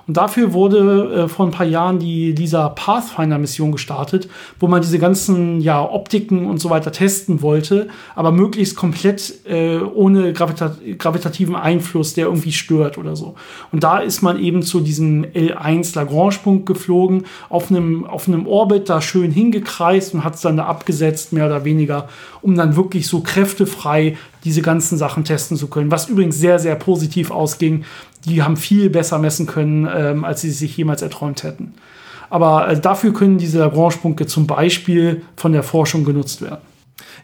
Und 0.09 0.17
dafür 0.17 0.53
wurde 0.53 1.25
äh, 1.25 1.27
vor 1.27 1.45
ein 1.45 1.51
paar 1.51 1.67
Jahren 1.67 1.99
die, 1.99 2.33
dieser 2.33 2.71
Pathfinder-Mission 2.71 3.71
gestartet, 3.71 4.27
wo 4.59 4.67
man 4.67 4.81
diese 4.81 4.97
ganzen 4.97 5.61
ja, 5.61 5.87
Optiken 5.87 6.47
und 6.47 6.57
so 6.57 6.71
weiter 6.71 6.91
testen 6.91 7.43
wollte, 7.43 7.89
aber 8.15 8.31
möglichst 8.31 8.75
komplett 8.75 9.45
äh, 9.45 9.77
ohne 9.77 10.33
gravita 10.33 10.75
gravitativen 10.97 11.55
Einfluss, 11.55 12.15
der 12.15 12.25
irgendwie 12.25 12.53
stört 12.53 12.97
oder 12.97 13.15
so. 13.15 13.35
Und 13.71 13.83
da 13.83 13.99
ist 13.99 14.23
man 14.23 14.39
eben 14.39 14.63
zu 14.63 14.79
diesem 14.79 15.25
L1 15.25 15.95
Lagrange-Punkt 15.95 16.65
geflogen, 16.65 17.25
auf 17.49 17.69
einem, 17.69 18.07
auf 18.07 18.27
einem 18.27 18.47
Orbit 18.47 18.89
da 18.89 19.03
schön 19.03 19.29
hingekreist 19.29 20.15
und 20.15 20.23
hat 20.23 20.33
es 20.33 20.41
dann 20.41 20.57
da 20.57 20.65
abgesetzt, 20.65 21.33
mehr 21.33 21.45
oder 21.45 21.65
weniger, 21.65 22.09
um 22.41 22.55
dann 22.55 22.75
wirklich 22.75 23.05
so 23.05 23.21
kräftefrei 23.21 24.17
diese 24.43 24.61
ganzen 24.61 24.97
Sachen 24.97 25.23
testen 25.23 25.57
zu 25.57 25.67
können. 25.67 25.91
Was 25.91 26.07
übrigens 26.07 26.37
sehr, 26.37 26.59
sehr 26.59 26.75
positiv 26.75 27.29
ausging, 27.31 27.83
die 28.25 28.43
haben 28.43 28.57
viel 28.57 28.89
besser 28.89 29.17
messen 29.19 29.45
können, 29.45 29.87
ähm, 29.93 30.25
als 30.25 30.41
sie 30.41 30.51
sich 30.51 30.75
jemals 30.77 31.01
erträumt 31.01 31.43
hätten. 31.43 31.73
Aber 32.29 32.69
äh, 32.69 32.79
dafür 32.79 33.13
können 33.13 33.37
diese 33.37 33.59
Lagrange-Punkte 33.59 34.27
zum 34.27 34.47
Beispiel 34.47 35.23
von 35.35 35.51
der 35.51 35.63
Forschung 35.63 36.03
genutzt 36.03 36.41
werden. 36.41 36.68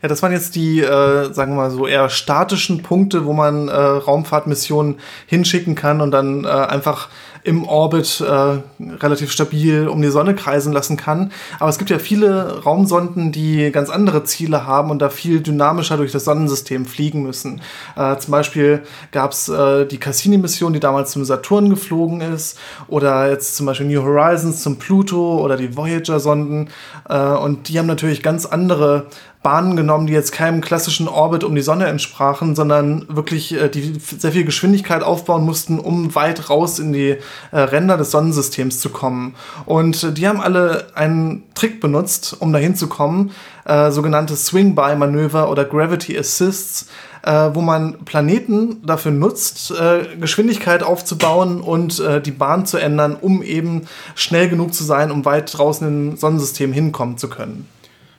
Ja, 0.01 0.09
das 0.09 0.21
waren 0.21 0.31
jetzt 0.31 0.55
die, 0.55 0.81
äh, 0.81 1.33
sagen 1.33 1.53
wir 1.53 1.63
mal 1.63 1.71
so, 1.71 1.87
eher 1.87 2.09
statischen 2.09 2.83
Punkte, 2.83 3.25
wo 3.25 3.33
man 3.33 3.67
äh, 3.67 3.73
Raumfahrtmissionen 3.73 4.95
hinschicken 5.25 5.75
kann 5.75 6.01
und 6.01 6.11
dann 6.11 6.45
äh, 6.45 6.47
einfach 6.47 7.09
im 7.45 7.63
Orbit 7.63 8.21
äh, 8.21 8.57
relativ 8.95 9.31
stabil 9.31 9.87
um 9.87 10.01
die 10.01 10.09
Sonne 10.09 10.33
kreisen 10.33 10.73
lassen 10.73 10.97
kann. 10.97 11.31
Aber 11.59 11.69
es 11.69 11.77
gibt 11.77 11.91
ja 11.91 11.99
viele 11.99 12.63
Raumsonden, 12.63 13.31
die 13.31 13.71
ganz 13.71 13.91
andere 13.91 14.23
Ziele 14.23 14.65
haben 14.65 14.89
und 14.89 14.99
da 14.99 15.09
viel 15.09 15.41
dynamischer 15.41 15.95
durch 15.97 16.11
das 16.11 16.25
Sonnensystem 16.25 16.87
fliegen 16.87 17.21
müssen. 17.21 17.61
Äh, 17.95 18.17
zum 18.17 18.31
Beispiel 18.31 18.81
gab 19.11 19.31
es 19.31 19.47
äh, 19.47 19.85
die 19.85 19.99
Cassini-Mission, 19.99 20.73
die 20.73 20.79
damals 20.79 21.11
zum 21.11 21.23
Saturn 21.23 21.69
geflogen 21.69 22.21
ist, 22.21 22.57
oder 22.87 23.29
jetzt 23.29 23.55
zum 23.55 23.67
Beispiel 23.67 23.87
New 23.87 24.01
Horizons 24.01 24.63
zum 24.63 24.77
Pluto 24.77 25.39
oder 25.39 25.55
die 25.55 25.77
Voyager-Sonden. 25.77 26.69
Und 27.07 27.69
die 27.69 27.77
haben 27.77 27.85
natürlich 27.85 28.23
ganz 28.23 28.45
andere 28.45 29.05
Bahnen 29.45 29.75
genommen, 29.75 30.07
die 30.07 30.13
jetzt 30.13 30.31
keinem 30.31 30.59
klassischen 30.59 31.07
Orbit 31.07 31.43
um 31.43 31.53
die 31.53 31.61
Sonne 31.61 31.85
entsprachen, 31.85 32.55
sondern 32.55 33.05
wirklich 33.09 33.53
äh, 33.53 33.69
die 33.69 33.93
sehr 33.99 34.31
viel 34.31 34.43
Geschwindigkeit 34.43 35.03
aufbauen 35.03 35.45
mussten, 35.45 35.77
um 35.77 36.15
weit 36.15 36.49
raus 36.49 36.79
in 36.79 36.93
die 36.93 37.17
äh, 37.51 37.59
Ränder 37.59 37.95
des 37.95 38.09
Sonnensystems 38.09 38.79
zu 38.79 38.89
kommen. 38.89 39.35
Und 39.67 40.03
äh, 40.03 40.11
die 40.11 40.27
haben 40.27 40.41
alle 40.41 40.87
einen 40.95 41.43
Trick 41.53 41.79
benutzt, 41.79 42.35
um 42.39 42.53
dahin 42.53 42.75
zu 42.75 42.87
kommen, 42.87 43.33
äh, 43.65 43.91
sogenannte 43.91 44.35
Swing-By-Manöver 44.35 45.51
oder 45.51 45.63
Gravity 45.63 46.17
Assists, 46.17 46.87
äh, 47.21 47.51
wo 47.53 47.61
man 47.61 48.03
Planeten 48.03 48.81
dafür 48.83 49.11
nutzt, 49.11 49.69
äh, 49.69 50.17
Geschwindigkeit 50.19 50.81
aufzubauen 50.81 51.61
und 51.61 52.01
die 52.25 52.31
Bahn 52.31 52.65
zu 52.65 52.77
ändern, 52.77 53.15
um 53.15 53.43
eben 53.43 53.83
schnell 54.15 54.49
genug 54.49 54.73
zu 54.73 54.83
sein, 54.83 55.11
um 55.11 55.23
weit 55.23 55.55
draußen 55.55 55.87
im 55.87 56.17
Sonnensystem 56.17 56.73
hinkommen 56.73 57.19
zu 57.19 57.29
können. 57.29 57.67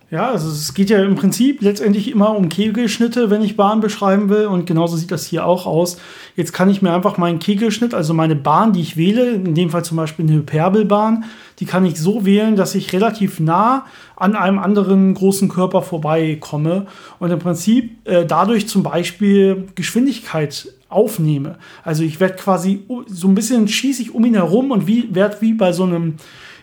Ja, 0.09 0.31
also 0.31 0.49
es 0.49 0.73
geht 0.73 0.89
ja 0.89 1.03
im 1.03 1.17
Prinzip 1.17 1.63
letztendlich 1.63 2.09
immer 2.13 2.37
um 2.37 2.49
Kegelschnitte, 2.49 3.29
wenn 3.29 3.43
ich 3.43 3.57
Bahn 3.57 3.81
beschreiben 3.81 4.29
will. 4.29 4.47
Und 4.47 4.65
genauso 4.65 4.97
sieht 4.97 5.11
das 5.11 5.27
hier 5.27 5.45
auch 5.45 5.67
aus. 5.67 5.97
Jetzt 6.37 6.53
kann 6.53 6.71
ich 6.71 6.81
mir 6.81 6.93
einfach 6.93 7.19
meinen 7.19 7.41
Kegelschnitt, 7.41 7.93
also 7.93 8.15
meine 8.15 8.37
Bahn, 8.37 8.73
die 8.73 8.83
ich 8.83 8.97
wähle, 8.97 9.33
in 9.33 9.57
dem 9.57 9.71
Fall 9.71 9.85
zum 9.85 9.97
Beispiel 9.97 10.25
eine 10.25 10.37
Hyperbelbahn, 10.37 11.25
die 11.59 11.67
kann 11.67 11.85
ich 11.85 11.99
so 11.99 12.25
wählen, 12.25 12.55
dass 12.55 12.77
ich 12.77 12.93
relativ 12.93 13.41
nah 13.41 13.87
an 14.15 14.37
einem 14.37 14.61
anderen 14.61 15.13
großen 15.15 15.49
Körper 15.49 15.83
vorbeikomme 15.83 16.87
und 17.19 17.33
im 17.33 17.41
Prinzip 17.41 18.07
äh, 18.07 18.25
dadurch 18.25 18.69
zum 18.69 18.85
Beispiel 18.85 19.67
Geschwindigkeit 19.75 20.69
aufnehme. 20.89 21.57
Also 21.83 22.05
ich 22.05 22.21
werde 22.21 22.37
quasi 22.37 22.85
so 23.09 23.27
ein 23.27 23.35
bisschen 23.35 23.67
schieße 23.67 24.03
ich 24.03 24.15
um 24.15 24.25
ihn 24.25 24.35
herum 24.35 24.71
und 24.71 24.87
wie 24.87 25.13
werde 25.13 25.39
wie 25.41 25.53
bei 25.53 25.73
so 25.73 25.83
einem 25.83 26.15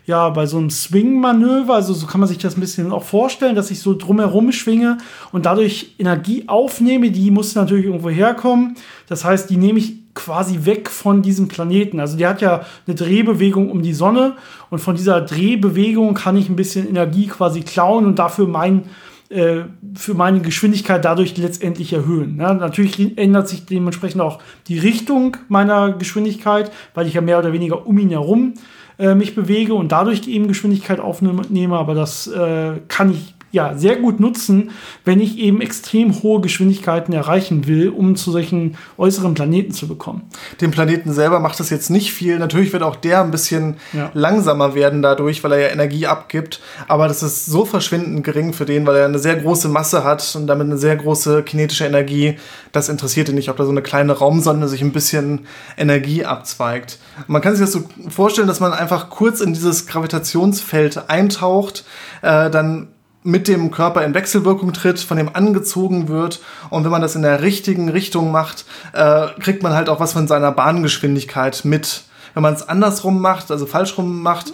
ja, 0.05 0.29
bei 0.29 0.45
so 0.45 0.57
einem 0.57 0.69
Swing-Manöver, 0.69 1.75
also 1.75 1.93
so 1.93 2.05
kann 2.07 2.19
man 2.19 2.27
sich 2.27 2.37
das 2.37 2.57
ein 2.57 2.61
bisschen 2.61 2.91
auch 2.91 3.03
vorstellen, 3.03 3.55
dass 3.55 3.71
ich 3.71 3.79
so 3.79 3.95
drumherum 3.95 4.51
schwinge 4.51 4.97
und 5.31 5.45
dadurch 5.45 5.95
Energie 5.97 6.43
aufnehme, 6.47 7.09
die 7.09 7.31
muss 7.31 7.55
natürlich 7.55 7.85
irgendwo 7.85 8.09
herkommen. 8.09 8.75
Das 9.07 9.23
heißt, 9.23 9.49
die 9.49 9.57
nehme 9.57 9.79
ich 9.79 9.93
quasi 10.13 10.65
weg 10.65 10.89
von 10.89 11.21
diesem 11.21 11.47
Planeten. 11.47 11.99
Also 11.99 12.17
die 12.17 12.27
hat 12.27 12.41
ja 12.41 12.65
eine 12.85 12.95
Drehbewegung 12.95 13.71
um 13.71 13.81
die 13.81 13.93
Sonne 13.93 14.33
und 14.69 14.79
von 14.79 14.95
dieser 14.95 15.21
Drehbewegung 15.21 16.13
kann 16.13 16.37
ich 16.37 16.49
ein 16.49 16.55
bisschen 16.55 16.87
Energie 16.87 17.27
quasi 17.27 17.61
klauen 17.61 18.05
und 18.05 18.19
dafür 18.19 18.47
mein 18.47 18.83
äh, 19.29 19.63
für 19.95 20.13
meine 20.13 20.41
Geschwindigkeit 20.41 21.03
dadurch 21.03 21.37
letztendlich 21.37 21.93
erhöhen. 21.93 22.37
Ja, 22.39 22.53
natürlich 22.53 23.17
ändert 23.17 23.47
sich 23.47 23.65
dementsprechend 23.65 24.21
auch 24.21 24.39
die 24.67 24.77
Richtung 24.77 25.37
meiner 25.47 25.93
Geschwindigkeit, 25.93 26.71
weil 26.93 27.07
ich 27.07 27.15
ja 27.15 27.21
mehr 27.21 27.39
oder 27.39 27.53
weniger 27.53 27.87
um 27.87 27.97
ihn 27.97 28.09
herum 28.09 28.53
äh, 28.53 28.59
mich 29.15 29.35
bewege 29.35 29.73
und 29.73 29.91
dadurch 29.91 30.27
eben 30.27 30.47
Geschwindigkeit 30.47 30.99
aufnehme, 30.99 31.77
aber 31.77 31.95
das 31.95 32.27
äh, 32.27 32.73
kann 32.87 33.11
ich 33.11 33.33
ja, 33.53 33.77
sehr 33.77 33.97
gut 33.97 34.19
nutzen, 34.19 34.71
wenn 35.05 35.19
ich 35.19 35.37
eben 35.37 35.61
extrem 35.61 36.23
hohe 36.23 36.41
Geschwindigkeiten 36.41 37.13
erreichen 37.13 37.67
will, 37.67 37.89
um 37.89 38.15
zu 38.15 38.31
solchen 38.31 38.77
äußeren 38.97 39.35
Planeten 39.35 39.71
zu 39.71 39.87
bekommen. 39.87 40.23
Dem 40.59 40.71
Planeten 40.71 41.13
selber 41.13 41.39
macht 41.39 41.59
das 41.59 41.69
jetzt 41.69 41.91
nicht 41.91 42.13
viel. 42.13 42.39
Natürlich 42.39 42.73
wird 42.73 42.81
auch 42.81 42.95
der 42.95 43.21
ein 43.21 43.29
bisschen 43.29 43.75
ja. 43.93 44.09
langsamer 44.15 44.73
werden 44.73 45.03
dadurch, 45.03 45.43
weil 45.43 45.51
er 45.51 45.59
ja 45.59 45.67
Energie 45.67 46.07
abgibt. 46.07 46.61
Aber 46.87 47.07
das 47.07 47.21
ist 47.21 47.45
so 47.45 47.63
verschwindend 47.63 48.23
gering 48.23 48.53
für 48.53 48.65
den, 48.65 48.87
weil 48.87 48.95
er 48.95 49.05
eine 49.05 49.19
sehr 49.19 49.35
große 49.35 49.69
Masse 49.69 50.03
hat 50.03 50.35
und 50.35 50.47
damit 50.47 50.65
eine 50.65 50.79
sehr 50.79 50.95
große 50.95 51.43
kinetische 51.43 51.85
Energie. 51.85 52.39
Das 52.71 52.89
interessiert 52.89 53.29
ihn 53.29 53.35
nicht, 53.35 53.49
ob 53.49 53.57
da 53.57 53.65
so 53.65 53.71
eine 53.71 53.83
kleine 53.83 54.13
Raumsonde 54.13 54.67
sich 54.67 54.81
ein 54.81 54.93
bisschen 54.93 55.41
Energie 55.77 56.25
abzweigt. 56.25 56.97
Man 57.27 57.43
kann 57.43 57.55
sich 57.55 57.63
das 57.63 57.71
so 57.71 57.83
vorstellen, 58.09 58.47
dass 58.47 58.59
man 58.59 58.73
einfach 58.73 59.11
kurz 59.11 59.41
in 59.41 59.53
dieses 59.53 59.85
Gravitationsfeld 59.85 61.07
eintaucht, 61.07 61.85
äh, 62.23 62.49
dann 62.49 62.87
mit 63.23 63.47
dem 63.47 63.71
Körper 63.71 64.03
in 64.03 64.13
Wechselwirkung 64.13 64.73
tritt, 64.73 64.99
von 64.99 65.17
dem 65.17 65.33
angezogen 65.33 66.07
wird. 66.07 66.41
Und 66.69 66.83
wenn 66.83 66.91
man 66.91 67.01
das 67.01 67.15
in 67.15 67.21
der 67.21 67.41
richtigen 67.41 67.89
Richtung 67.89 68.31
macht, 68.31 68.65
äh, 68.93 69.27
kriegt 69.39 69.63
man 69.63 69.73
halt 69.73 69.89
auch 69.89 69.99
was 69.99 70.13
von 70.13 70.27
seiner 70.27 70.51
Bahngeschwindigkeit 70.51 71.63
mit. 71.63 72.03
Wenn 72.33 72.43
man 72.43 72.53
es 72.53 72.67
andersrum 72.67 73.21
macht, 73.21 73.51
also 73.51 73.65
falsch 73.65 73.97
rum 73.97 74.21
macht, 74.21 74.53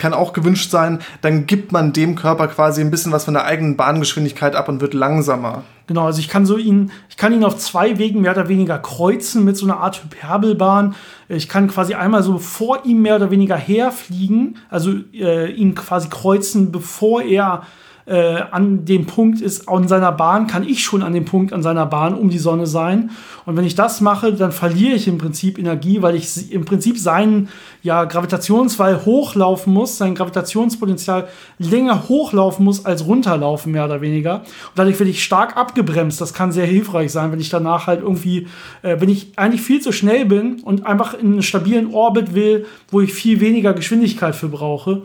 kann 0.00 0.14
auch 0.14 0.32
gewünscht 0.32 0.70
sein, 0.70 0.98
dann 1.20 1.46
gibt 1.46 1.70
man 1.70 1.92
dem 1.92 2.16
Körper 2.16 2.48
quasi 2.48 2.80
ein 2.80 2.90
bisschen 2.90 3.12
was 3.12 3.26
von 3.26 3.34
der 3.34 3.44
eigenen 3.44 3.76
Bahngeschwindigkeit 3.76 4.56
ab 4.56 4.68
und 4.68 4.80
wird 4.80 4.94
langsamer. 4.94 5.62
Genau, 5.86 6.06
also 6.06 6.20
ich 6.20 6.28
kann 6.28 6.46
so 6.46 6.56
ihn, 6.56 6.90
ich 7.08 7.16
kann 7.16 7.32
ihn 7.32 7.44
auf 7.44 7.58
zwei 7.58 7.98
Wegen 7.98 8.22
mehr 8.22 8.32
oder 8.32 8.48
weniger 8.48 8.78
kreuzen 8.78 9.44
mit 9.44 9.56
so 9.56 9.66
einer 9.66 9.78
Art 9.78 10.02
Hyperbelbahn. 10.02 10.94
Ich 11.28 11.48
kann 11.48 11.68
quasi 11.68 11.94
einmal 11.94 12.22
so 12.22 12.38
vor 12.38 12.84
ihm 12.84 13.02
mehr 13.02 13.16
oder 13.16 13.30
weniger 13.30 13.56
herfliegen, 13.56 14.56
also 14.70 14.92
äh, 15.12 15.50
ihn 15.52 15.74
quasi 15.74 16.08
kreuzen, 16.08 16.72
bevor 16.72 17.22
er 17.22 17.62
äh, 18.06 18.42
an 18.50 18.84
dem 18.84 19.06
Punkt 19.06 19.40
ist, 19.40 19.68
an 19.68 19.88
seiner 19.88 20.12
Bahn, 20.12 20.46
kann 20.46 20.66
ich 20.66 20.82
schon 20.82 21.02
an 21.02 21.12
dem 21.12 21.24
Punkt 21.24 21.52
an 21.52 21.62
seiner 21.62 21.86
Bahn 21.86 22.14
um 22.14 22.30
die 22.30 22.38
Sonne 22.38 22.66
sein. 22.66 23.10
Und 23.46 23.56
wenn 23.56 23.64
ich 23.64 23.74
das 23.74 24.00
mache, 24.00 24.32
dann 24.32 24.52
verliere 24.52 24.94
ich 24.94 25.08
im 25.08 25.18
Prinzip 25.18 25.58
Energie, 25.58 26.02
weil 26.02 26.14
ich 26.14 26.52
im 26.52 26.64
Prinzip 26.64 26.98
seinen 26.98 27.48
ja, 27.82 28.04
Gravitationswall 28.04 29.04
hochlaufen 29.04 29.72
muss, 29.72 29.98
sein 29.98 30.14
Gravitationspotenzial 30.14 31.28
länger 31.58 32.08
hochlaufen 32.08 32.64
muss 32.64 32.84
als 32.84 33.06
runterlaufen, 33.06 33.72
mehr 33.72 33.84
oder 33.84 34.00
weniger. 34.00 34.36
Und 34.40 34.46
dadurch 34.76 34.98
werde 34.98 35.10
ich 35.10 35.22
stark 35.22 35.56
abgebremst. 35.56 36.20
Das 36.20 36.34
kann 36.34 36.52
sehr 36.52 36.66
hilfreich 36.66 37.12
sein, 37.12 37.32
wenn 37.32 37.40
ich 37.40 37.50
danach 37.50 37.86
halt 37.86 38.02
irgendwie, 38.02 38.46
äh, 38.82 39.00
wenn 39.00 39.08
ich 39.08 39.32
eigentlich 39.36 39.62
viel 39.62 39.80
zu 39.80 39.92
schnell 39.92 40.26
bin 40.26 40.60
und 40.62 40.86
einfach 40.86 41.14
in 41.14 41.32
einen 41.32 41.42
stabilen 41.42 41.92
Orbit 41.92 42.34
will, 42.34 42.66
wo 42.90 43.00
ich 43.00 43.12
viel 43.12 43.40
weniger 43.40 43.72
Geschwindigkeit 43.72 44.34
für 44.34 44.48
brauche. 44.48 45.02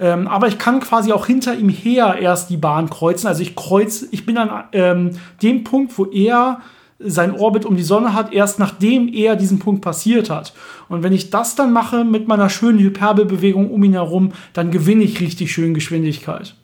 Ähm, 0.00 0.26
aber 0.28 0.48
ich 0.48 0.58
kann 0.58 0.80
quasi 0.80 1.12
auch 1.12 1.26
hinter 1.26 1.54
ihm 1.56 1.68
her 1.68 2.16
erst 2.20 2.50
die 2.50 2.56
Bahn 2.56 2.90
kreuzen. 2.90 3.26
Also 3.26 3.42
ich 3.42 3.54
kreuze, 3.54 4.08
ich 4.10 4.26
bin 4.26 4.38
an 4.38 4.64
ähm, 4.72 5.10
dem 5.42 5.64
Punkt, 5.64 5.96
wo 5.98 6.06
er 6.06 6.60
sein 6.98 7.36
Orbit 7.36 7.64
um 7.64 7.76
die 7.76 7.82
Sonne 7.82 8.14
hat, 8.14 8.32
erst 8.32 8.58
nachdem 8.58 9.12
er 9.12 9.36
diesen 9.36 9.58
Punkt 9.58 9.82
passiert 9.82 10.30
hat. 10.30 10.54
Und 10.88 11.02
wenn 11.02 11.12
ich 11.12 11.30
das 11.30 11.54
dann 11.54 11.72
mache 11.72 12.04
mit 12.04 12.28
meiner 12.28 12.48
schönen 12.48 12.78
Hyperbelbewegung 12.78 13.70
um 13.70 13.82
ihn 13.84 13.92
herum, 13.92 14.32
dann 14.52 14.70
gewinne 14.70 15.04
ich 15.04 15.20
richtig 15.20 15.52
schön 15.52 15.74
Geschwindigkeit. 15.74 16.54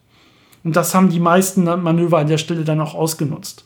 Und 0.62 0.76
das 0.76 0.94
haben 0.94 1.08
die 1.08 1.20
meisten 1.20 1.64
Manöver 1.64 2.18
an 2.18 2.28
der 2.28 2.38
Stelle 2.38 2.64
dann 2.64 2.80
auch 2.80 2.94
ausgenutzt. 2.94 3.64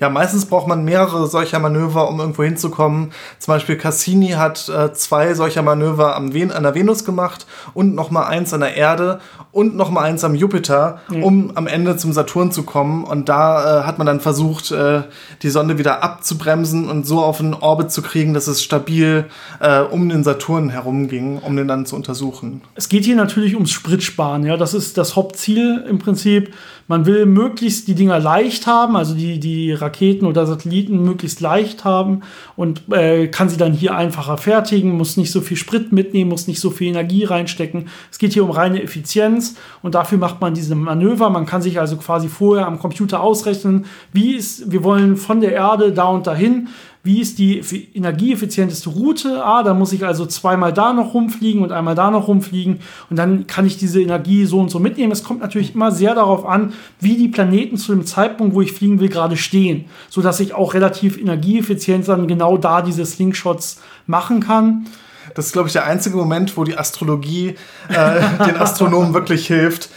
Ja, 0.00 0.08
meistens 0.08 0.46
braucht 0.46 0.66
man 0.66 0.84
mehrere 0.84 1.26
solcher 1.26 1.58
Manöver, 1.58 2.08
um 2.08 2.18
irgendwo 2.20 2.42
hinzukommen. 2.42 3.12
Zum 3.38 3.52
Beispiel 3.52 3.76
Cassini 3.76 4.30
hat 4.30 4.68
äh, 4.70 4.94
zwei 4.94 5.34
solcher 5.34 5.60
Manöver 5.62 6.16
am 6.16 6.32
Ven 6.32 6.50
an 6.52 6.62
der 6.62 6.74
Venus 6.74 7.04
gemacht 7.04 7.46
und 7.74 7.94
noch 7.94 8.10
mal 8.10 8.26
eins 8.26 8.54
an 8.54 8.60
der 8.60 8.76
Erde 8.76 9.20
und 9.52 9.76
noch 9.76 9.90
mal 9.90 10.02
eins 10.02 10.24
am 10.24 10.34
Jupiter, 10.34 11.00
mhm. 11.10 11.22
um 11.22 11.52
am 11.54 11.66
Ende 11.66 11.98
zum 11.98 12.14
Saturn 12.14 12.50
zu 12.50 12.62
kommen. 12.62 13.04
Und 13.04 13.28
da 13.28 13.80
äh, 13.80 13.84
hat 13.84 13.98
man 13.98 14.06
dann 14.06 14.20
versucht, 14.20 14.70
äh, 14.70 15.02
die 15.42 15.50
Sonde 15.50 15.76
wieder 15.76 16.02
abzubremsen 16.02 16.88
und 16.88 17.06
so 17.06 17.20
auf 17.22 17.40
einen 17.40 17.52
Orbit 17.52 17.92
zu 17.92 18.00
kriegen, 18.00 18.32
dass 18.32 18.46
es 18.46 18.62
stabil 18.62 19.26
äh, 19.60 19.80
um 19.80 20.08
den 20.08 20.24
Saturn 20.24 20.70
herumging, 20.70 21.38
um 21.38 21.56
den 21.56 21.68
dann 21.68 21.84
zu 21.84 21.94
untersuchen. 21.94 22.62
Es 22.74 22.88
geht 22.88 23.04
hier 23.04 23.16
natürlich 23.16 23.54
ums 23.54 23.70
Spritsparen. 23.70 24.46
Ja, 24.46 24.56
das 24.56 24.72
ist 24.72 24.96
das 24.96 25.14
Hauptziel 25.14 25.84
im 25.86 25.98
Prinzip. 25.98 26.54
Man 26.90 27.06
will 27.06 27.24
möglichst 27.24 27.86
die 27.86 27.94
Dinger 27.94 28.18
leicht 28.18 28.66
haben, 28.66 28.96
also 28.96 29.14
die, 29.14 29.38
die 29.38 29.72
Raketen 29.72 30.26
oder 30.26 30.44
Satelliten 30.44 31.04
möglichst 31.04 31.40
leicht 31.40 31.84
haben 31.84 32.22
und 32.56 32.82
äh, 32.90 33.28
kann 33.28 33.48
sie 33.48 33.56
dann 33.56 33.72
hier 33.72 33.94
einfacher 33.94 34.36
fertigen, 34.36 34.96
muss 34.96 35.16
nicht 35.16 35.30
so 35.30 35.40
viel 35.40 35.56
Sprit 35.56 35.92
mitnehmen, 35.92 36.30
muss 36.30 36.48
nicht 36.48 36.58
so 36.58 36.70
viel 36.70 36.88
Energie 36.88 37.22
reinstecken. 37.22 37.86
Es 38.10 38.18
geht 38.18 38.32
hier 38.32 38.42
um 38.42 38.50
reine 38.50 38.82
Effizienz 38.82 39.54
und 39.82 39.94
dafür 39.94 40.18
macht 40.18 40.40
man 40.40 40.52
diese 40.52 40.74
Manöver. 40.74 41.30
Man 41.30 41.46
kann 41.46 41.62
sich 41.62 41.78
also 41.78 41.96
quasi 41.96 42.26
vorher 42.26 42.66
am 42.66 42.80
Computer 42.80 43.20
ausrechnen, 43.20 43.84
wie 44.12 44.34
ist, 44.34 44.72
wir 44.72 44.82
wollen 44.82 45.16
von 45.16 45.40
der 45.40 45.52
Erde 45.52 45.92
da 45.92 46.08
und 46.08 46.26
dahin 46.26 46.70
wie 47.02 47.20
ist 47.20 47.38
die 47.38 47.62
energieeffizienteste 47.94 48.90
Route? 48.90 49.42
Ah, 49.42 49.62
da 49.62 49.72
muss 49.72 49.92
ich 49.92 50.04
also 50.04 50.26
zweimal 50.26 50.72
da 50.72 50.92
noch 50.92 51.14
rumfliegen 51.14 51.62
und 51.62 51.72
einmal 51.72 51.94
da 51.94 52.10
noch 52.10 52.28
rumfliegen 52.28 52.80
und 53.08 53.16
dann 53.16 53.46
kann 53.46 53.64
ich 53.66 53.78
diese 53.78 54.02
Energie 54.02 54.44
so 54.44 54.60
und 54.60 54.70
so 54.70 54.78
mitnehmen. 54.78 55.10
Es 55.10 55.24
kommt 55.24 55.40
natürlich 55.40 55.74
immer 55.74 55.92
sehr 55.92 56.14
darauf 56.14 56.44
an, 56.44 56.74
wie 57.00 57.16
die 57.16 57.28
Planeten 57.28 57.78
zu 57.78 57.92
dem 57.92 58.04
Zeitpunkt, 58.04 58.54
wo 58.54 58.60
ich 58.60 58.72
fliegen 58.72 59.00
will, 59.00 59.08
gerade 59.08 59.38
stehen, 59.38 59.86
sodass 60.10 60.40
ich 60.40 60.52
auch 60.52 60.74
relativ 60.74 61.16
energieeffizient 61.16 62.06
dann 62.06 62.28
genau 62.28 62.58
da 62.58 62.82
diese 62.82 63.06
Slingshots 63.06 63.80
machen 64.06 64.40
kann. 64.40 64.86
Das 65.34 65.46
ist, 65.46 65.52
glaube 65.52 65.68
ich, 65.68 65.72
der 65.72 65.86
einzige 65.86 66.16
Moment, 66.16 66.56
wo 66.56 66.64
die 66.64 66.76
Astrologie 66.76 67.54
äh, 67.88 68.20
den 68.46 68.56
Astronomen 68.56 69.14
wirklich 69.14 69.46
hilft. 69.46 69.88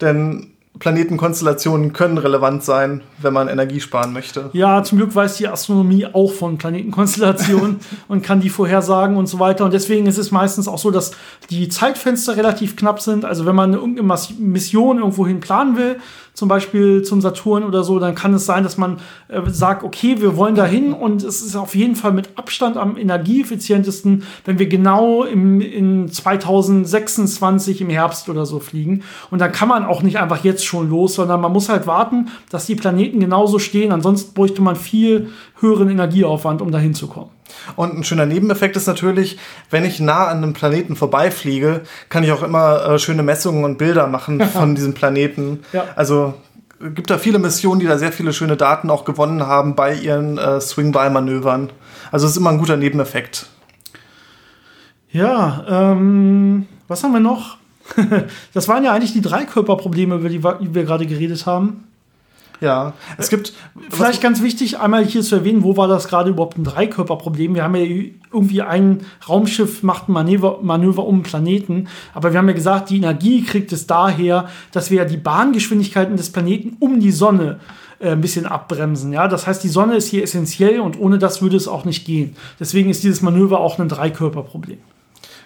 Denn 0.00 0.51
Planetenkonstellationen 0.78 1.92
können 1.92 2.16
relevant 2.18 2.64
sein, 2.64 3.02
wenn 3.18 3.32
man 3.32 3.48
Energie 3.48 3.80
sparen 3.80 4.12
möchte. 4.12 4.50
Ja, 4.52 4.82
zum 4.82 4.98
Glück 4.98 5.14
weiß 5.14 5.36
die 5.36 5.46
Astronomie 5.46 6.06
auch 6.06 6.32
von 6.32 6.56
Planetenkonstellationen 6.56 7.80
und 8.08 8.22
kann 8.22 8.40
die 8.40 8.48
vorhersagen 8.48 9.16
und 9.16 9.26
so 9.26 9.38
weiter. 9.38 9.64
Und 9.64 9.74
deswegen 9.74 10.06
ist 10.06 10.18
es 10.18 10.30
meistens 10.30 10.68
auch 10.68 10.78
so, 10.78 10.90
dass 10.90 11.12
die 11.50 11.68
Zeitfenster 11.68 12.36
relativ 12.36 12.74
knapp 12.74 13.00
sind. 13.00 13.24
Also 13.24 13.44
wenn 13.44 13.54
man 13.54 13.74
irgendeine 13.74 14.18
Mission 14.38 14.98
irgendwohin 14.98 15.40
planen 15.40 15.76
will, 15.76 15.98
zum 16.34 16.48
Beispiel 16.48 17.02
zum 17.02 17.20
Saturn 17.20 17.62
oder 17.62 17.84
so, 17.84 17.98
dann 17.98 18.14
kann 18.14 18.32
es 18.32 18.46
sein, 18.46 18.62
dass 18.62 18.78
man 18.78 18.98
äh, 19.28 19.42
sagt, 19.48 19.84
okay, 19.84 20.20
wir 20.20 20.36
wollen 20.36 20.54
dahin 20.54 20.92
und 20.92 21.22
es 21.22 21.42
ist 21.42 21.56
auf 21.56 21.74
jeden 21.74 21.94
Fall 21.94 22.12
mit 22.12 22.30
Abstand 22.36 22.76
am 22.76 22.96
energieeffizientesten, 22.96 24.24
wenn 24.44 24.58
wir 24.58 24.66
genau 24.66 25.24
im, 25.24 25.60
in 25.60 26.08
2026 26.08 27.82
im 27.82 27.90
Herbst 27.90 28.28
oder 28.28 28.46
so 28.46 28.60
fliegen. 28.60 29.02
Und 29.30 29.40
dann 29.40 29.52
kann 29.52 29.68
man 29.68 29.84
auch 29.84 30.02
nicht 30.02 30.18
einfach 30.18 30.42
jetzt 30.42 30.64
schon 30.64 30.88
los, 30.88 31.14
sondern 31.14 31.40
man 31.40 31.52
muss 31.52 31.68
halt 31.68 31.86
warten, 31.86 32.28
dass 32.50 32.66
die 32.66 32.76
Planeten 32.76 33.20
genauso 33.20 33.58
stehen. 33.58 33.92
Ansonsten 33.92 34.32
bräuchte 34.32 34.62
man 34.62 34.76
viel 34.76 35.28
höheren 35.60 35.90
Energieaufwand, 35.90 36.62
um 36.62 36.72
dahin 36.72 36.94
zu 36.94 37.08
kommen. 37.08 37.30
Und 37.76 37.96
ein 37.96 38.04
schöner 38.04 38.26
Nebeneffekt 38.26 38.76
ist 38.76 38.86
natürlich, 38.86 39.38
wenn 39.70 39.84
ich 39.84 40.00
nah 40.00 40.26
an 40.26 40.38
einem 40.38 40.52
Planeten 40.52 40.96
vorbeifliege, 40.96 41.82
kann 42.08 42.24
ich 42.24 42.32
auch 42.32 42.42
immer 42.42 42.84
äh, 42.84 42.98
schöne 42.98 43.22
Messungen 43.22 43.64
und 43.64 43.78
Bilder 43.78 44.06
machen 44.06 44.40
von 44.52 44.74
diesem 44.74 44.94
Planeten. 44.94 45.60
Ja. 45.72 45.86
Also 45.96 46.34
gibt 46.94 47.10
da 47.10 47.18
viele 47.18 47.38
Missionen, 47.38 47.80
die 47.80 47.86
da 47.86 47.98
sehr 47.98 48.12
viele 48.12 48.32
schöne 48.32 48.56
Daten 48.56 48.90
auch 48.90 49.04
gewonnen 49.04 49.46
haben 49.46 49.74
bei 49.74 49.94
ihren 49.94 50.38
äh, 50.38 50.60
Swing-By-Manövern. 50.60 51.70
Also 52.10 52.26
es 52.26 52.32
ist 52.32 52.38
immer 52.38 52.50
ein 52.50 52.58
guter 52.58 52.76
Nebeneffekt. 52.76 53.46
Ja, 55.10 55.64
ähm, 55.68 56.66
was 56.88 57.04
haben 57.04 57.12
wir 57.12 57.20
noch? 57.20 57.58
das 58.54 58.68
waren 58.68 58.84
ja 58.84 58.92
eigentlich 58.92 59.12
die 59.12 59.20
Dreikörperprobleme, 59.20 60.16
über 60.16 60.28
die 60.28 60.42
wir 60.74 60.84
gerade 60.84 61.06
geredet 61.06 61.46
haben. 61.46 61.84
Ja, 62.60 62.92
es 63.18 63.28
gibt. 63.28 63.52
Vielleicht 63.90 64.22
ganz 64.22 64.42
wichtig, 64.42 64.78
einmal 64.78 65.04
hier 65.04 65.22
zu 65.22 65.34
erwähnen, 65.34 65.62
wo 65.62 65.76
war 65.76 65.88
das 65.88 66.08
gerade 66.08 66.30
überhaupt 66.30 66.56
ein 66.58 66.64
Dreikörperproblem? 66.64 67.54
Wir 67.54 67.64
haben 67.64 67.74
ja 67.74 67.84
irgendwie 67.84 68.62
ein 68.62 69.00
Raumschiff 69.28 69.82
macht 69.82 70.08
ein 70.08 70.12
Manöver, 70.12 70.58
Manöver 70.62 71.04
um 71.04 71.16
einen 71.16 71.22
Planeten, 71.22 71.88
aber 72.14 72.32
wir 72.32 72.38
haben 72.38 72.48
ja 72.48 72.54
gesagt, 72.54 72.90
die 72.90 72.96
Energie 72.96 73.42
kriegt 73.42 73.72
es 73.72 73.86
daher, 73.86 74.48
dass 74.70 74.90
wir 74.90 74.98
ja 74.98 75.04
die 75.04 75.16
Bahngeschwindigkeiten 75.16 76.16
des 76.16 76.30
Planeten 76.30 76.76
um 76.78 77.00
die 77.00 77.10
Sonne 77.10 77.58
äh, 77.98 78.10
ein 78.10 78.20
bisschen 78.20 78.46
abbremsen. 78.46 79.12
Ja? 79.12 79.28
Das 79.28 79.46
heißt, 79.46 79.62
die 79.62 79.68
Sonne 79.68 79.96
ist 79.96 80.08
hier 80.08 80.22
essentiell 80.22 80.80
und 80.80 80.98
ohne 80.98 81.18
das 81.18 81.40
würde 81.40 81.56
es 81.56 81.68
auch 81.68 81.84
nicht 81.84 82.04
gehen. 82.04 82.36
Deswegen 82.58 82.90
ist 82.90 83.04
dieses 83.04 83.22
Manöver 83.22 83.60
auch 83.60 83.78
ein 83.78 83.88
Dreikörperproblem. 83.88 84.78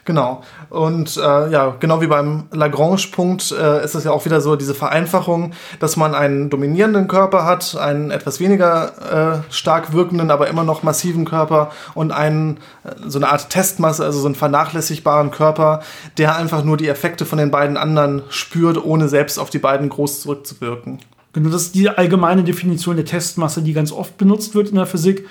Genau. 0.06 0.42
Und 0.70 1.16
äh, 1.16 1.50
ja, 1.50 1.74
genau 1.80 2.00
wie 2.00 2.06
beim 2.06 2.44
Lagrange-Punkt 2.52 3.50
äh, 3.50 3.84
ist 3.84 3.96
es 3.96 4.04
ja 4.04 4.12
auch 4.12 4.24
wieder 4.24 4.40
so 4.40 4.54
diese 4.54 4.72
Vereinfachung, 4.72 5.52
dass 5.80 5.96
man 5.96 6.14
einen 6.14 6.48
dominierenden 6.48 7.08
Körper 7.08 7.44
hat, 7.44 7.76
einen 7.76 8.12
etwas 8.12 8.38
weniger 8.38 9.42
äh, 9.48 9.52
stark 9.52 9.92
wirkenden, 9.92 10.30
aber 10.30 10.46
immer 10.46 10.62
noch 10.62 10.84
massiven 10.84 11.24
Körper 11.24 11.72
und 11.94 12.12
einen 12.12 12.58
äh, 12.84 12.92
so 13.08 13.18
eine 13.18 13.28
Art 13.28 13.50
Testmasse, 13.50 14.04
also 14.04 14.20
so 14.20 14.26
einen 14.26 14.36
vernachlässigbaren 14.36 15.32
Körper, 15.32 15.80
der 16.18 16.36
einfach 16.36 16.62
nur 16.62 16.76
die 16.76 16.88
Effekte 16.88 17.26
von 17.26 17.38
den 17.38 17.50
beiden 17.50 17.76
anderen 17.76 18.22
spürt, 18.28 18.82
ohne 18.82 19.08
selbst 19.08 19.40
auf 19.40 19.50
die 19.50 19.58
beiden 19.58 19.88
groß 19.88 20.20
zurückzuwirken. 20.20 21.00
Genau, 21.32 21.50
das 21.50 21.62
ist 21.62 21.74
die 21.74 21.90
allgemeine 21.90 22.44
Definition 22.44 22.94
der 22.94 23.04
Testmasse, 23.04 23.60
die 23.60 23.72
ganz 23.72 23.90
oft 23.90 24.16
benutzt 24.18 24.54
wird 24.54 24.68
in 24.68 24.76
der 24.76 24.86
Physik 24.86 25.26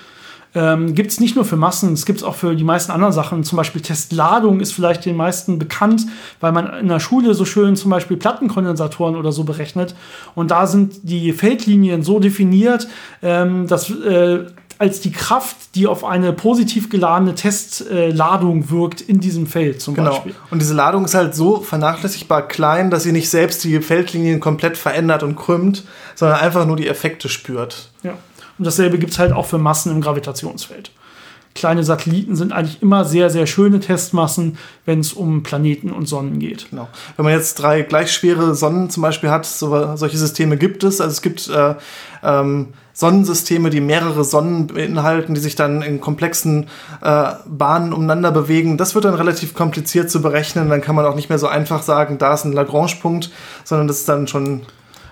ähm, 0.56 0.94
gibt 0.94 1.10
es 1.10 1.20
nicht 1.20 1.36
nur 1.36 1.44
für 1.44 1.56
Massen, 1.56 1.92
es 1.92 2.06
gibt 2.06 2.20
es 2.20 2.24
auch 2.24 2.34
für 2.34 2.56
die 2.56 2.64
meisten 2.64 2.90
anderen 2.90 3.12
Sachen. 3.12 3.44
Zum 3.44 3.56
Beispiel 3.56 3.82
Testladung 3.82 4.60
ist 4.60 4.72
vielleicht 4.72 5.04
den 5.04 5.14
meisten 5.14 5.58
bekannt, 5.58 6.06
weil 6.40 6.50
man 6.50 6.72
in 6.78 6.88
der 6.88 6.98
Schule 6.98 7.34
so 7.34 7.44
schön 7.44 7.76
zum 7.76 7.90
Beispiel 7.90 8.16
Plattenkondensatoren 8.16 9.16
oder 9.16 9.32
so 9.32 9.44
berechnet. 9.44 9.94
Und 10.34 10.50
da 10.50 10.66
sind 10.66 10.94
die 11.02 11.34
Feldlinien 11.34 12.02
so 12.02 12.20
definiert, 12.20 12.88
ähm, 13.22 13.66
dass 13.66 13.90
äh, 13.90 14.46
als 14.78 15.00
die 15.00 15.12
Kraft, 15.12 15.74
die 15.74 15.86
auf 15.86 16.04
eine 16.04 16.32
positiv 16.32 16.88
geladene 16.88 17.34
Testladung 17.34 18.62
äh, 18.62 18.70
wirkt 18.70 19.02
in 19.02 19.20
diesem 19.20 19.46
Feld 19.46 19.82
zum 19.82 19.94
genau. 19.94 20.10
Beispiel. 20.10 20.34
Und 20.50 20.60
diese 20.60 20.74
Ladung 20.74 21.04
ist 21.04 21.14
halt 21.14 21.34
so 21.34 21.60
vernachlässigbar 21.60 22.48
klein, 22.48 22.90
dass 22.90 23.02
sie 23.02 23.12
nicht 23.12 23.28
selbst 23.28 23.62
die 23.64 23.80
Feldlinien 23.80 24.40
komplett 24.40 24.78
verändert 24.78 25.22
und 25.22 25.36
krümmt, 25.36 25.84
sondern 26.14 26.40
einfach 26.40 26.66
nur 26.66 26.76
die 26.76 26.88
Effekte 26.88 27.28
spürt. 27.28 27.90
Ja. 28.02 28.14
Und 28.58 28.64
dasselbe 28.64 28.98
gibt 28.98 29.12
es 29.12 29.18
halt 29.18 29.32
auch 29.32 29.46
für 29.46 29.58
Massen 29.58 29.92
im 29.92 30.00
Gravitationsfeld. 30.00 30.90
Kleine 31.54 31.84
Satelliten 31.84 32.36
sind 32.36 32.52
eigentlich 32.52 32.82
immer 32.82 33.06
sehr, 33.06 33.30
sehr 33.30 33.46
schöne 33.46 33.80
Testmassen, 33.80 34.58
wenn 34.84 35.00
es 35.00 35.14
um 35.14 35.42
Planeten 35.42 35.90
und 35.90 36.06
Sonnen 36.06 36.38
geht. 36.38 36.68
Genau. 36.68 36.88
Wenn 37.16 37.24
man 37.24 37.32
jetzt 37.32 37.54
drei 37.54 37.80
gleich 37.80 38.12
schwere 38.12 38.54
Sonnen 38.54 38.90
zum 38.90 39.02
Beispiel 39.02 39.30
hat, 39.30 39.46
so, 39.46 39.96
solche 39.96 40.18
Systeme 40.18 40.58
gibt 40.58 40.84
es. 40.84 41.00
Also 41.00 41.12
es 41.12 41.22
gibt 41.22 41.48
äh, 41.48 41.74
ähm, 42.22 42.74
Sonnensysteme, 42.92 43.70
die 43.70 43.80
mehrere 43.80 44.22
Sonnen 44.22 44.66
beinhalten, 44.66 45.34
die 45.34 45.40
sich 45.40 45.54
dann 45.54 45.80
in 45.80 46.00
komplexen 46.00 46.68
äh, 47.02 47.32
Bahnen 47.46 47.94
umeinander 47.94 48.32
bewegen. 48.32 48.76
Das 48.76 48.94
wird 48.94 49.06
dann 49.06 49.14
relativ 49.14 49.54
kompliziert 49.54 50.10
zu 50.10 50.20
berechnen. 50.20 50.68
Dann 50.68 50.82
kann 50.82 50.94
man 50.94 51.06
auch 51.06 51.14
nicht 51.14 51.30
mehr 51.30 51.38
so 51.38 51.46
einfach 51.46 51.82
sagen, 51.82 52.18
da 52.18 52.34
ist 52.34 52.44
ein 52.44 52.52
Lagrange-Punkt, 52.52 53.30
sondern 53.64 53.88
das 53.88 54.00
ist 54.00 54.08
dann 54.10 54.28
schon 54.28 54.62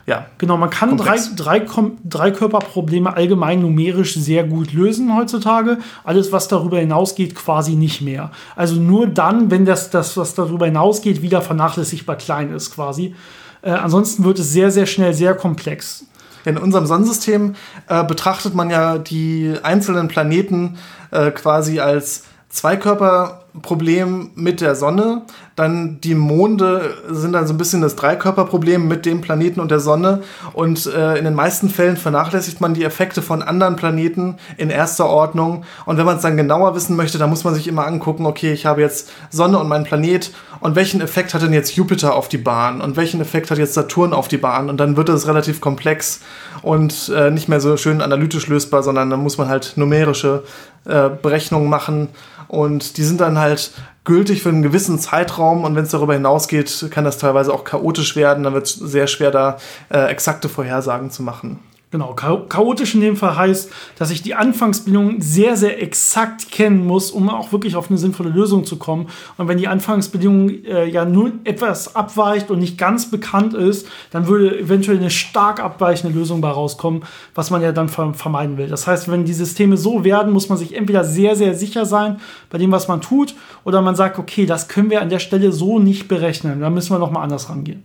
ja. 0.06 0.26
Genau, 0.38 0.56
man 0.58 0.70
kann 0.70 0.96
drei, 0.98 1.18
drei, 1.36 1.64
drei 2.04 2.30
Körperprobleme 2.30 3.14
allgemein 3.16 3.62
numerisch 3.62 4.14
sehr 4.14 4.44
gut 4.44 4.72
lösen 4.72 5.16
heutzutage. 5.16 5.78
Alles, 6.04 6.30
was 6.30 6.48
darüber 6.48 6.78
hinausgeht, 6.78 7.34
quasi 7.34 7.74
nicht 7.74 8.02
mehr. 8.02 8.30
Also 8.54 8.76
nur 8.76 9.06
dann, 9.06 9.50
wenn 9.50 9.64
das, 9.64 9.90
das 9.90 10.16
was 10.16 10.34
darüber 10.34 10.66
hinausgeht, 10.66 11.22
wieder 11.22 11.40
vernachlässigbar 11.40 12.16
klein 12.16 12.52
ist 12.52 12.74
quasi. 12.74 13.14
Äh, 13.62 13.70
ansonsten 13.70 14.24
wird 14.24 14.38
es 14.38 14.52
sehr, 14.52 14.70
sehr 14.70 14.86
schnell 14.86 15.14
sehr 15.14 15.34
komplex. 15.34 16.04
In 16.44 16.58
unserem 16.58 16.84
Sonnensystem 16.84 17.54
äh, 17.88 18.04
betrachtet 18.04 18.54
man 18.54 18.68
ja 18.68 18.98
die 18.98 19.54
einzelnen 19.62 20.08
Planeten 20.08 20.76
äh, 21.10 21.30
quasi 21.30 21.80
als 21.80 22.24
Zweikörperproblem 22.50 24.32
mit 24.34 24.60
der 24.60 24.76
Sonne. 24.76 25.22
Dann 25.56 26.00
die 26.00 26.14
Monde 26.14 26.94
sind 27.08 27.32
dann 27.32 27.46
so 27.46 27.54
ein 27.54 27.58
bisschen 27.58 27.80
das 27.80 27.94
Dreikörperproblem 27.94 28.88
mit 28.88 29.06
dem 29.06 29.20
Planeten 29.20 29.60
und 29.60 29.70
der 29.70 29.80
Sonne. 29.80 30.22
Und 30.52 30.86
äh, 30.86 31.16
in 31.16 31.24
den 31.24 31.34
meisten 31.34 31.68
Fällen 31.68 31.96
vernachlässigt 31.96 32.60
man 32.60 32.74
die 32.74 32.84
Effekte 32.84 33.22
von 33.22 33.42
anderen 33.42 33.76
Planeten 33.76 34.36
in 34.56 34.70
erster 34.70 35.06
Ordnung. 35.06 35.64
Und 35.86 35.96
wenn 35.96 36.06
man 36.06 36.16
es 36.16 36.22
dann 36.22 36.36
genauer 36.36 36.74
wissen 36.74 36.96
möchte, 36.96 37.18
dann 37.18 37.30
muss 37.30 37.44
man 37.44 37.54
sich 37.54 37.68
immer 37.68 37.86
angucken, 37.86 38.26
okay, 38.26 38.52
ich 38.52 38.66
habe 38.66 38.80
jetzt 38.80 39.10
Sonne 39.30 39.58
und 39.58 39.68
meinen 39.68 39.84
Planet. 39.84 40.32
Und 40.60 40.74
welchen 40.74 41.00
Effekt 41.00 41.34
hat 41.34 41.42
denn 41.42 41.52
jetzt 41.52 41.76
Jupiter 41.76 42.14
auf 42.14 42.28
die 42.28 42.38
Bahn? 42.38 42.80
Und 42.80 42.96
welchen 42.96 43.20
Effekt 43.20 43.50
hat 43.50 43.58
jetzt 43.58 43.74
Saturn 43.74 44.12
auf 44.12 44.28
die 44.28 44.38
Bahn? 44.38 44.68
Und 44.68 44.78
dann 44.78 44.96
wird 44.96 45.08
es 45.08 45.28
relativ 45.28 45.60
komplex 45.60 46.20
und 46.62 47.12
äh, 47.14 47.30
nicht 47.30 47.48
mehr 47.48 47.60
so 47.60 47.76
schön 47.76 48.00
analytisch 48.00 48.48
lösbar, 48.48 48.82
sondern 48.82 49.10
dann 49.10 49.20
muss 49.20 49.38
man 49.38 49.48
halt 49.48 49.74
numerische 49.76 50.42
äh, 50.86 51.10
Berechnungen 51.10 51.68
machen 51.68 52.08
und 52.48 52.96
die 52.96 53.04
sind 53.04 53.20
dann 53.20 53.38
halt 53.38 53.72
gültig 54.04 54.42
für 54.42 54.50
einen 54.50 54.62
gewissen 54.62 54.98
Zeitraum 54.98 55.64
und 55.64 55.74
wenn 55.76 55.84
es 55.84 55.90
darüber 55.90 56.14
hinausgeht, 56.14 56.88
kann 56.90 57.04
das 57.04 57.18
teilweise 57.18 57.52
auch 57.52 57.64
chaotisch 57.64 58.16
werden. 58.16 58.44
Dann 58.44 58.54
wird 58.54 58.66
es 58.66 58.74
sehr 58.74 59.06
schwer, 59.06 59.30
da 59.30 59.56
äh, 59.90 60.10
exakte 60.10 60.48
Vorhersagen 60.48 61.10
zu 61.10 61.22
machen. 61.22 61.60
Genau, 61.94 62.12
chaotisch 62.12 62.96
in 62.96 63.02
dem 63.02 63.14
Fall 63.14 63.36
heißt, 63.36 63.70
dass 63.96 64.10
ich 64.10 64.20
die 64.20 64.34
Anfangsbedingungen 64.34 65.20
sehr, 65.20 65.56
sehr 65.56 65.80
exakt 65.80 66.50
kennen 66.50 66.84
muss, 66.84 67.12
um 67.12 67.30
auch 67.30 67.52
wirklich 67.52 67.76
auf 67.76 67.88
eine 67.88 67.98
sinnvolle 67.98 68.30
Lösung 68.30 68.64
zu 68.64 68.78
kommen. 68.78 69.06
Und 69.36 69.46
wenn 69.46 69.58
die 69.58 69.68
Anfangsbedingung 69.68 70.48
äh, 70.64 70.86
ja 70.86 71.04
nur 71.04 71.30
etwas 71.44 71.94
abweicht 71.94 72.50
und 72.50 72.58
nicht 72.58 72.78
ganz 72.78 73.12
bekannt 73.12 73.54
ist, 73.54 73.86
dann 74.10 74.26
würde 74.26 74.58
eventuell 74.58 74.98
eine 74.98 75.10
stark 75.10 75.62
abweichende 75.62 76.18
Lösung 76.18 76.40
bei 76.40 76.50
rauskommen, 76.50 77.04
was 77.36 77.52
man 77.52 77.62
ja 77.62 77.70
dann 77.70 77.88
vermeiden 77.88 78.56
will. 78.56 78.66
Das 78.66 78.88
heißt, 78.88 79.08
wenn 79.08 79.24
die 79.24 79.32
Systeme 79.32 79.76
so 79.76 80.02
werden, 80.02 80.32
muss 80.32 80.48
man 80.48 80.58
sich 80.58 80.74
entweder 80.74 81.04
sehr, 81.04 81.36
sehr 81.36 81.54
sicher 81.54 81.86
sein 81.86 82.20
bei 82.50 82.58
dem, 82.58 82.72
was 82.72 82.88
man 82.88 83.02
tut, 83.02 83.36
oder 83.62 83.82
man 83.82 83.94
sagt, 83.94 84.18
okay, 84.18 84.46
das 84.46 84.66
können 84.66 84.90
wir 84.90 85.00
an 85.00 85.10
der 85.10 85.20
Stelle 85.20 85.52
so 85.52 85.78
nicht 85.78 86.08
berechnen. 86.08 86.58
Da 86.58 86.70
müssen 86.70 86.92
wir 86.92 86.98
nochmal 86.98 87.22
anders 87.22 87.50
rangehen. 87.50 87.84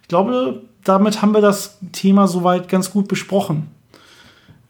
Ich 0.00 0.08
glaube, 0.08 0.62
damit 0.88 1.22
haben 1.22 1.32
wir 1.32 1.40
das 1.40 1.78
Thema 1.92 2.26
soweit 2.26 2.68
ganz 2.68 2.90
gut 2.90 3.08
besprochen. 3.08 3.68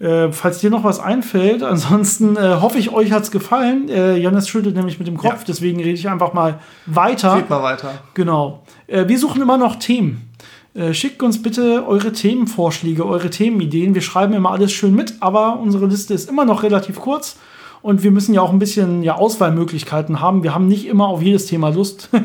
Äh, 0.01 0.31
falls 0.31 0.61
dir 0.61 0.71
noch 0.71 0.85
was 0.85 1.01
einfällt, 1.01 1.63
ansonsten 1.65 2.37
äh, 2.37 2.57
hoffe 2.61 2.79
ich, 2.79 2.93
euch 2.93 3.13
hat 3.13 3.23
es 3.25 3.31
gefallen. 3.31 3.89
Äh, 3.89 4.17
Janis 4.17 4.49
schüttelt 4.49 4.77
nämlich 4.77 4.99
mit 4.99 5.09
dem 5.09 5.17
Kopf, 5.17 5.41
ja. 5.41 5.45
deswegen 5.47 5.79
rede 5.79 5.91
ich 5.91 6.09
einfach 6.09 6.33
mal 6.33 6.61
weiter. 6.87 7.37
Geht 7.37 7.51
mal 7.51 7.63
weiter. 7.63 7.91
Genau. 8.15 8.63
Äh, 8.87 9.09
wir 9.09 9.19
suchen 9.19 9.43
immer 9.43 9.59
noch 9.59 9.77
Themen. 9.77 10.31
Äh, 10.75 10.95
schickt 10.95 11.23
uns 11.23 11.43
bitte 11.43 11.85
eure 11.87 12.13
Themenvorschläge, 12.13 13.05
eure 13.05 13.31
Themenideen. 13.31 13.95
Wir 13.95 14.03
schreiben 14.03 14.35
immer 14.35 14.51
alles 14.51 14.73
schön 14.73 14.95
mit, 14.95 15.15
aber 15.21 15.59
unsere 15.59 15.87
Liste 15.87 16.15
ist 16.15 16.29
immer 16.29 16.45
noch 16.45 16.63
relativ 16.63 17.01
kurz 17.01 17.37
und 17.83 18.03
wir 18.03 18.11
müssen 18.11 18.35
ja 18.35 18.43
auch 18.43 18.53
ein 18.53 18.59
bisschen 18.59 19.03
ja, 19.03 19.15
Auswahlmöglichkeiten 19.15 20.21
haben. 20.21 20.43
Wir 20.43 20.55
haben 20.55 20.69
nicht 20.69 20.87
immer 20.87 21.09
auf 21.09 21.23
jedes 21.23 21.47
Thema 21.47 21.71
Lust. 21.71 22.11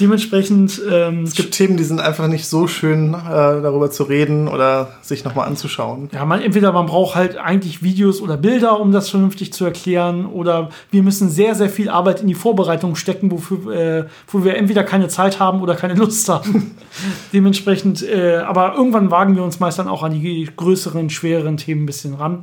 Dementsprechend. 0.00 0.80
Ähm, 0.90 1.22
es 1.22 1.34
gibt 1.34 1.52
Themen, 1.54 1.76
die 1.76 1.84
sind 1.84 2.00
einfach 2.00 2.26
nicht 2.26 2.48
so 2.48 2.66
schön, 2.66 3.14
äh, 3.14 3.16
darüber 3.28 3.92
zu 3.92 4.02
reden 4.02 4.48
oder 4.48 4.94
sich 5.02 5.24
nochmal 5.24 5.46
anzuschauen. 5.46 6.08
Ja, 6.12 6.24
man, 6.24 6.40
entweder 6.40 6.72
man 6.72 6.86
braucht 6.86 7.14
halt 7.14 7.36
eigentlich 7.36 7.82
Videos 7.84 8.20
oder 8.20 8.36
Bilder, 8.36 8.80
um 8.80 8.90
das 8.90 9.08
vernünftig 9.08 9.52
zu 9.52 9.64
erklären, 9.64 10.26
oder 10.26 10.70
wir 10.90 11.04
müssen 11.04 11.30
sehr, 11.30 11.54
sehr 11.54 11.68
viel 11.68 11.88
Arbeit 11.88 12.20
in 12.20 12.26
die 12.26 12.34
Vorbereitung 12.34 12.96
stecken, 12.96 13.30
wofür, 13.30 13.72
äh, 13.72 14.04
wo 14.26 14.42
wir 14.42 14.56
entweder 14.56 14.82
keine 14.82 15.06
Zeit 15.06 15.38
haben 15.38 15.60
oder 15.60 15.76
keine 15.76 15.94
Lust 15.94 16.28
haben. 16.28 16.74
Dementsprechend, 17.32 18.02
äh, 18.02 18.38
aber 18.38 18.74
irgendwann 18.74 19.12
wagen 19.12 19.36
wir 19.36 19.44
uns 19.44 19.60
meist 19.60 19.78
dann 19.78 19.86
auch 19.86 20.02
an 20.02 20.12
die 20.12 20.50
größeren, 20.56 21.08
schwereren 21.08 21.56
Themen 21.56 21.84
ein 21.84 21.86
bisschen 21.86 22.14
ran. 22.14 22.42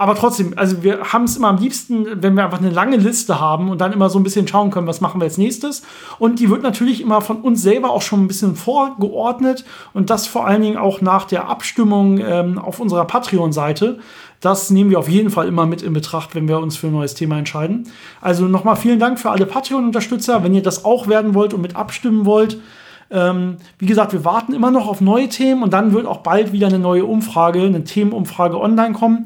Aber 0.00 0.14
trotzdem, 0.14 0.52
also 0.54 0.84
wir 0.84 1.12
haben 1.12 1.24
es 1.24 1.36
immer 1.36 1.48
am 1.48 1.56
liebsten, 1.56 2.22
wenn 2.22 2.36
wir 2.36 2.44
einfach 2.44 2.60
eine 2.60 2.70
lange 2.70 2.96
Liste 2.96 3.40
haben 3.40 3.68
und 3.68 3.80
dann 3.80 3.92
immer 3.92 4.08
so 4.10 4.20
ein 4.20 4.22
bisschen 4.22 4.46
schauen 4.46 4.70
können, 4.70 4.86
was 4.86 5.00
machen 5.00 5.20
wir 5.20 5.24
als 5.24 5.38
nächstes. 5.38 5.82
Und 6.20 6.38
die 6.38 6.50
wird 6.50 6.62
natürlich 6.62 7.00
immer 7.00 7.20
von 7.20 7.40
uns 7.40 7.62
selber 7.62 7.90
auch 7.90 8.00
schon 8.00 8.22
ein 8.22 8.28
bisschen 8.28 8.54
vorgeordnet 8.54 9.64
und 9.94 10.08
das 10.08 10.28
vor 10.28 10.46
allen 10.46 10.62
Dingen 10.62 10.76
auch 10.76 11.00
nach 11.00 11.24
der 11.24 11.48
Abstimmung 11.48 12.18
ähm, 12.18 12.58
auf 12.60 12.78
unserer 12.78 13.06
Patreon-Seite. 13.06 13.98
Das 14.40 14.70
nehmen 14.70 14.90
wir 14.90 15.00
auf 15.00 15.08
jeden 15.08 15.30
Fall 15.30 15.48
immer 15.48 15.66
mit 15.66 15.82
in 15.82 15.94
Betracht, 15.94 16.36
wenn 16.36 16.46
wir 16.46 16.60
uns 16.60 16.76
für 16.76 16.86
ein 16.86 16.92
neues 16.92 17.14
Thema 17.14 17.36
entscheiden. 17.36 17.90
Also 18.20 18.44
nochmal 18.44 18.76
vielen 18.76 19.00
Dank 19.00 19.18
für 19.18 19.32
alle 19.32 19.46
Patreon-Unterstützer. 19.46 20.44
Wenn 20.44 20.54
ihr 20.54 20.62
das 20.62 20.84
auch 20.84 21.08
werden 21.08 21.34
wollt 21.34 21.54
und 21.54 21.60
mit 21.60 21.74
abstimmen 21.74 22.24
wollt, 22.24 22.60
ähm, 23.10 23.56
wie 23.80 23.86
gesagt, 23.86 24.12
wir 24.12 24.24
warten 24.24 24.52
immer 24.52 24.70
noch 24.70 24.86
auf 24.86 25.00
neue 25.00 25.28
Themen 25.28 25.64
und 25.64 25.72
dann 25.72 25.92
wird 25.92 26.06
auch 26.06 26.18
bald 26.18 26.52
wieder 26.52 26.68
eine 26.68 26.78
neue 26.78 27.04
Umfrage, 27.04 27.62
eine 27.62 27.82
Themenumfrage 27.82 28.60
online 28.60 28.92
kommen 28.92 29.24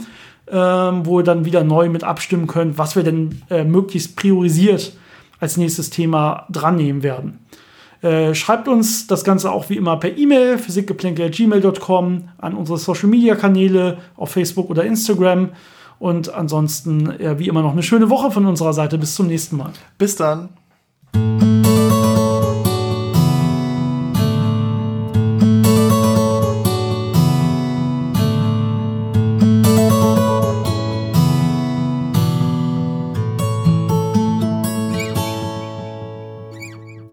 ähm, 0.52 1.06
wo 1.06 1.20
ihr 1.20 1.24
dann 1.24 1.44
wieder 1.44 1.64
neu 1.64 1.88
mit 1.88 2.04
abstimmen 2.04 2.46
könnt, 2.46 2.78
was 2.78 2.94
wir 2.94 3.02
denn 3.02 3.42
äh, 3.50 3.64
möglichst 3.64 4.16
priorisiert 4.16 4.92
als 5.40 5.56
nächstes 5.56 5.90
Thema 5.90 6.46
dran 6.50 6.76
nehmen 6.76 7.02
werden. 7.02 7.40
Äh, 8.02 8.34
schreibt 8.34 8.68
uns 8.68 9.06
das 9.06 9.24
Ganze 9.24 9.50
auch 9.50 9.70
wie 9.70 9.76
immer 9.76 9.96
per 9.96 10.16
E-Mail, 10.16 10.58
physikgeplänkel.gmail.com, 10.58 12.28
an 12.38 12.54
unsere 12.54 12.78
Social 12.78 13.08
Media 13.08 13.34
Kanäle 13.34 13.98
auf 14.16 14.30
Facebook 14.30 14.68
oder 14.70 14.84
Instagram. 14.84 15.50
Und 15.98 16.34
ansonsten, 16.34 17.10
äh, 17.20 17.38
wie 17.38 17.48
immer, 17.48 17.62
noch 17.62 17.72
eine 17.72 17.82
schöne 17.84 18.10
Woche 18.10 18.32
von 18.32 18.44
unserer 18.44 18.72
Seite. 18.72 18.98
Bis 18.98 19.14
zum 19.14 19.28
nächsten 19.28 19.56
Mal. 19.56 19.70
Bis 19.98 20.16
dann. 20.16 20.48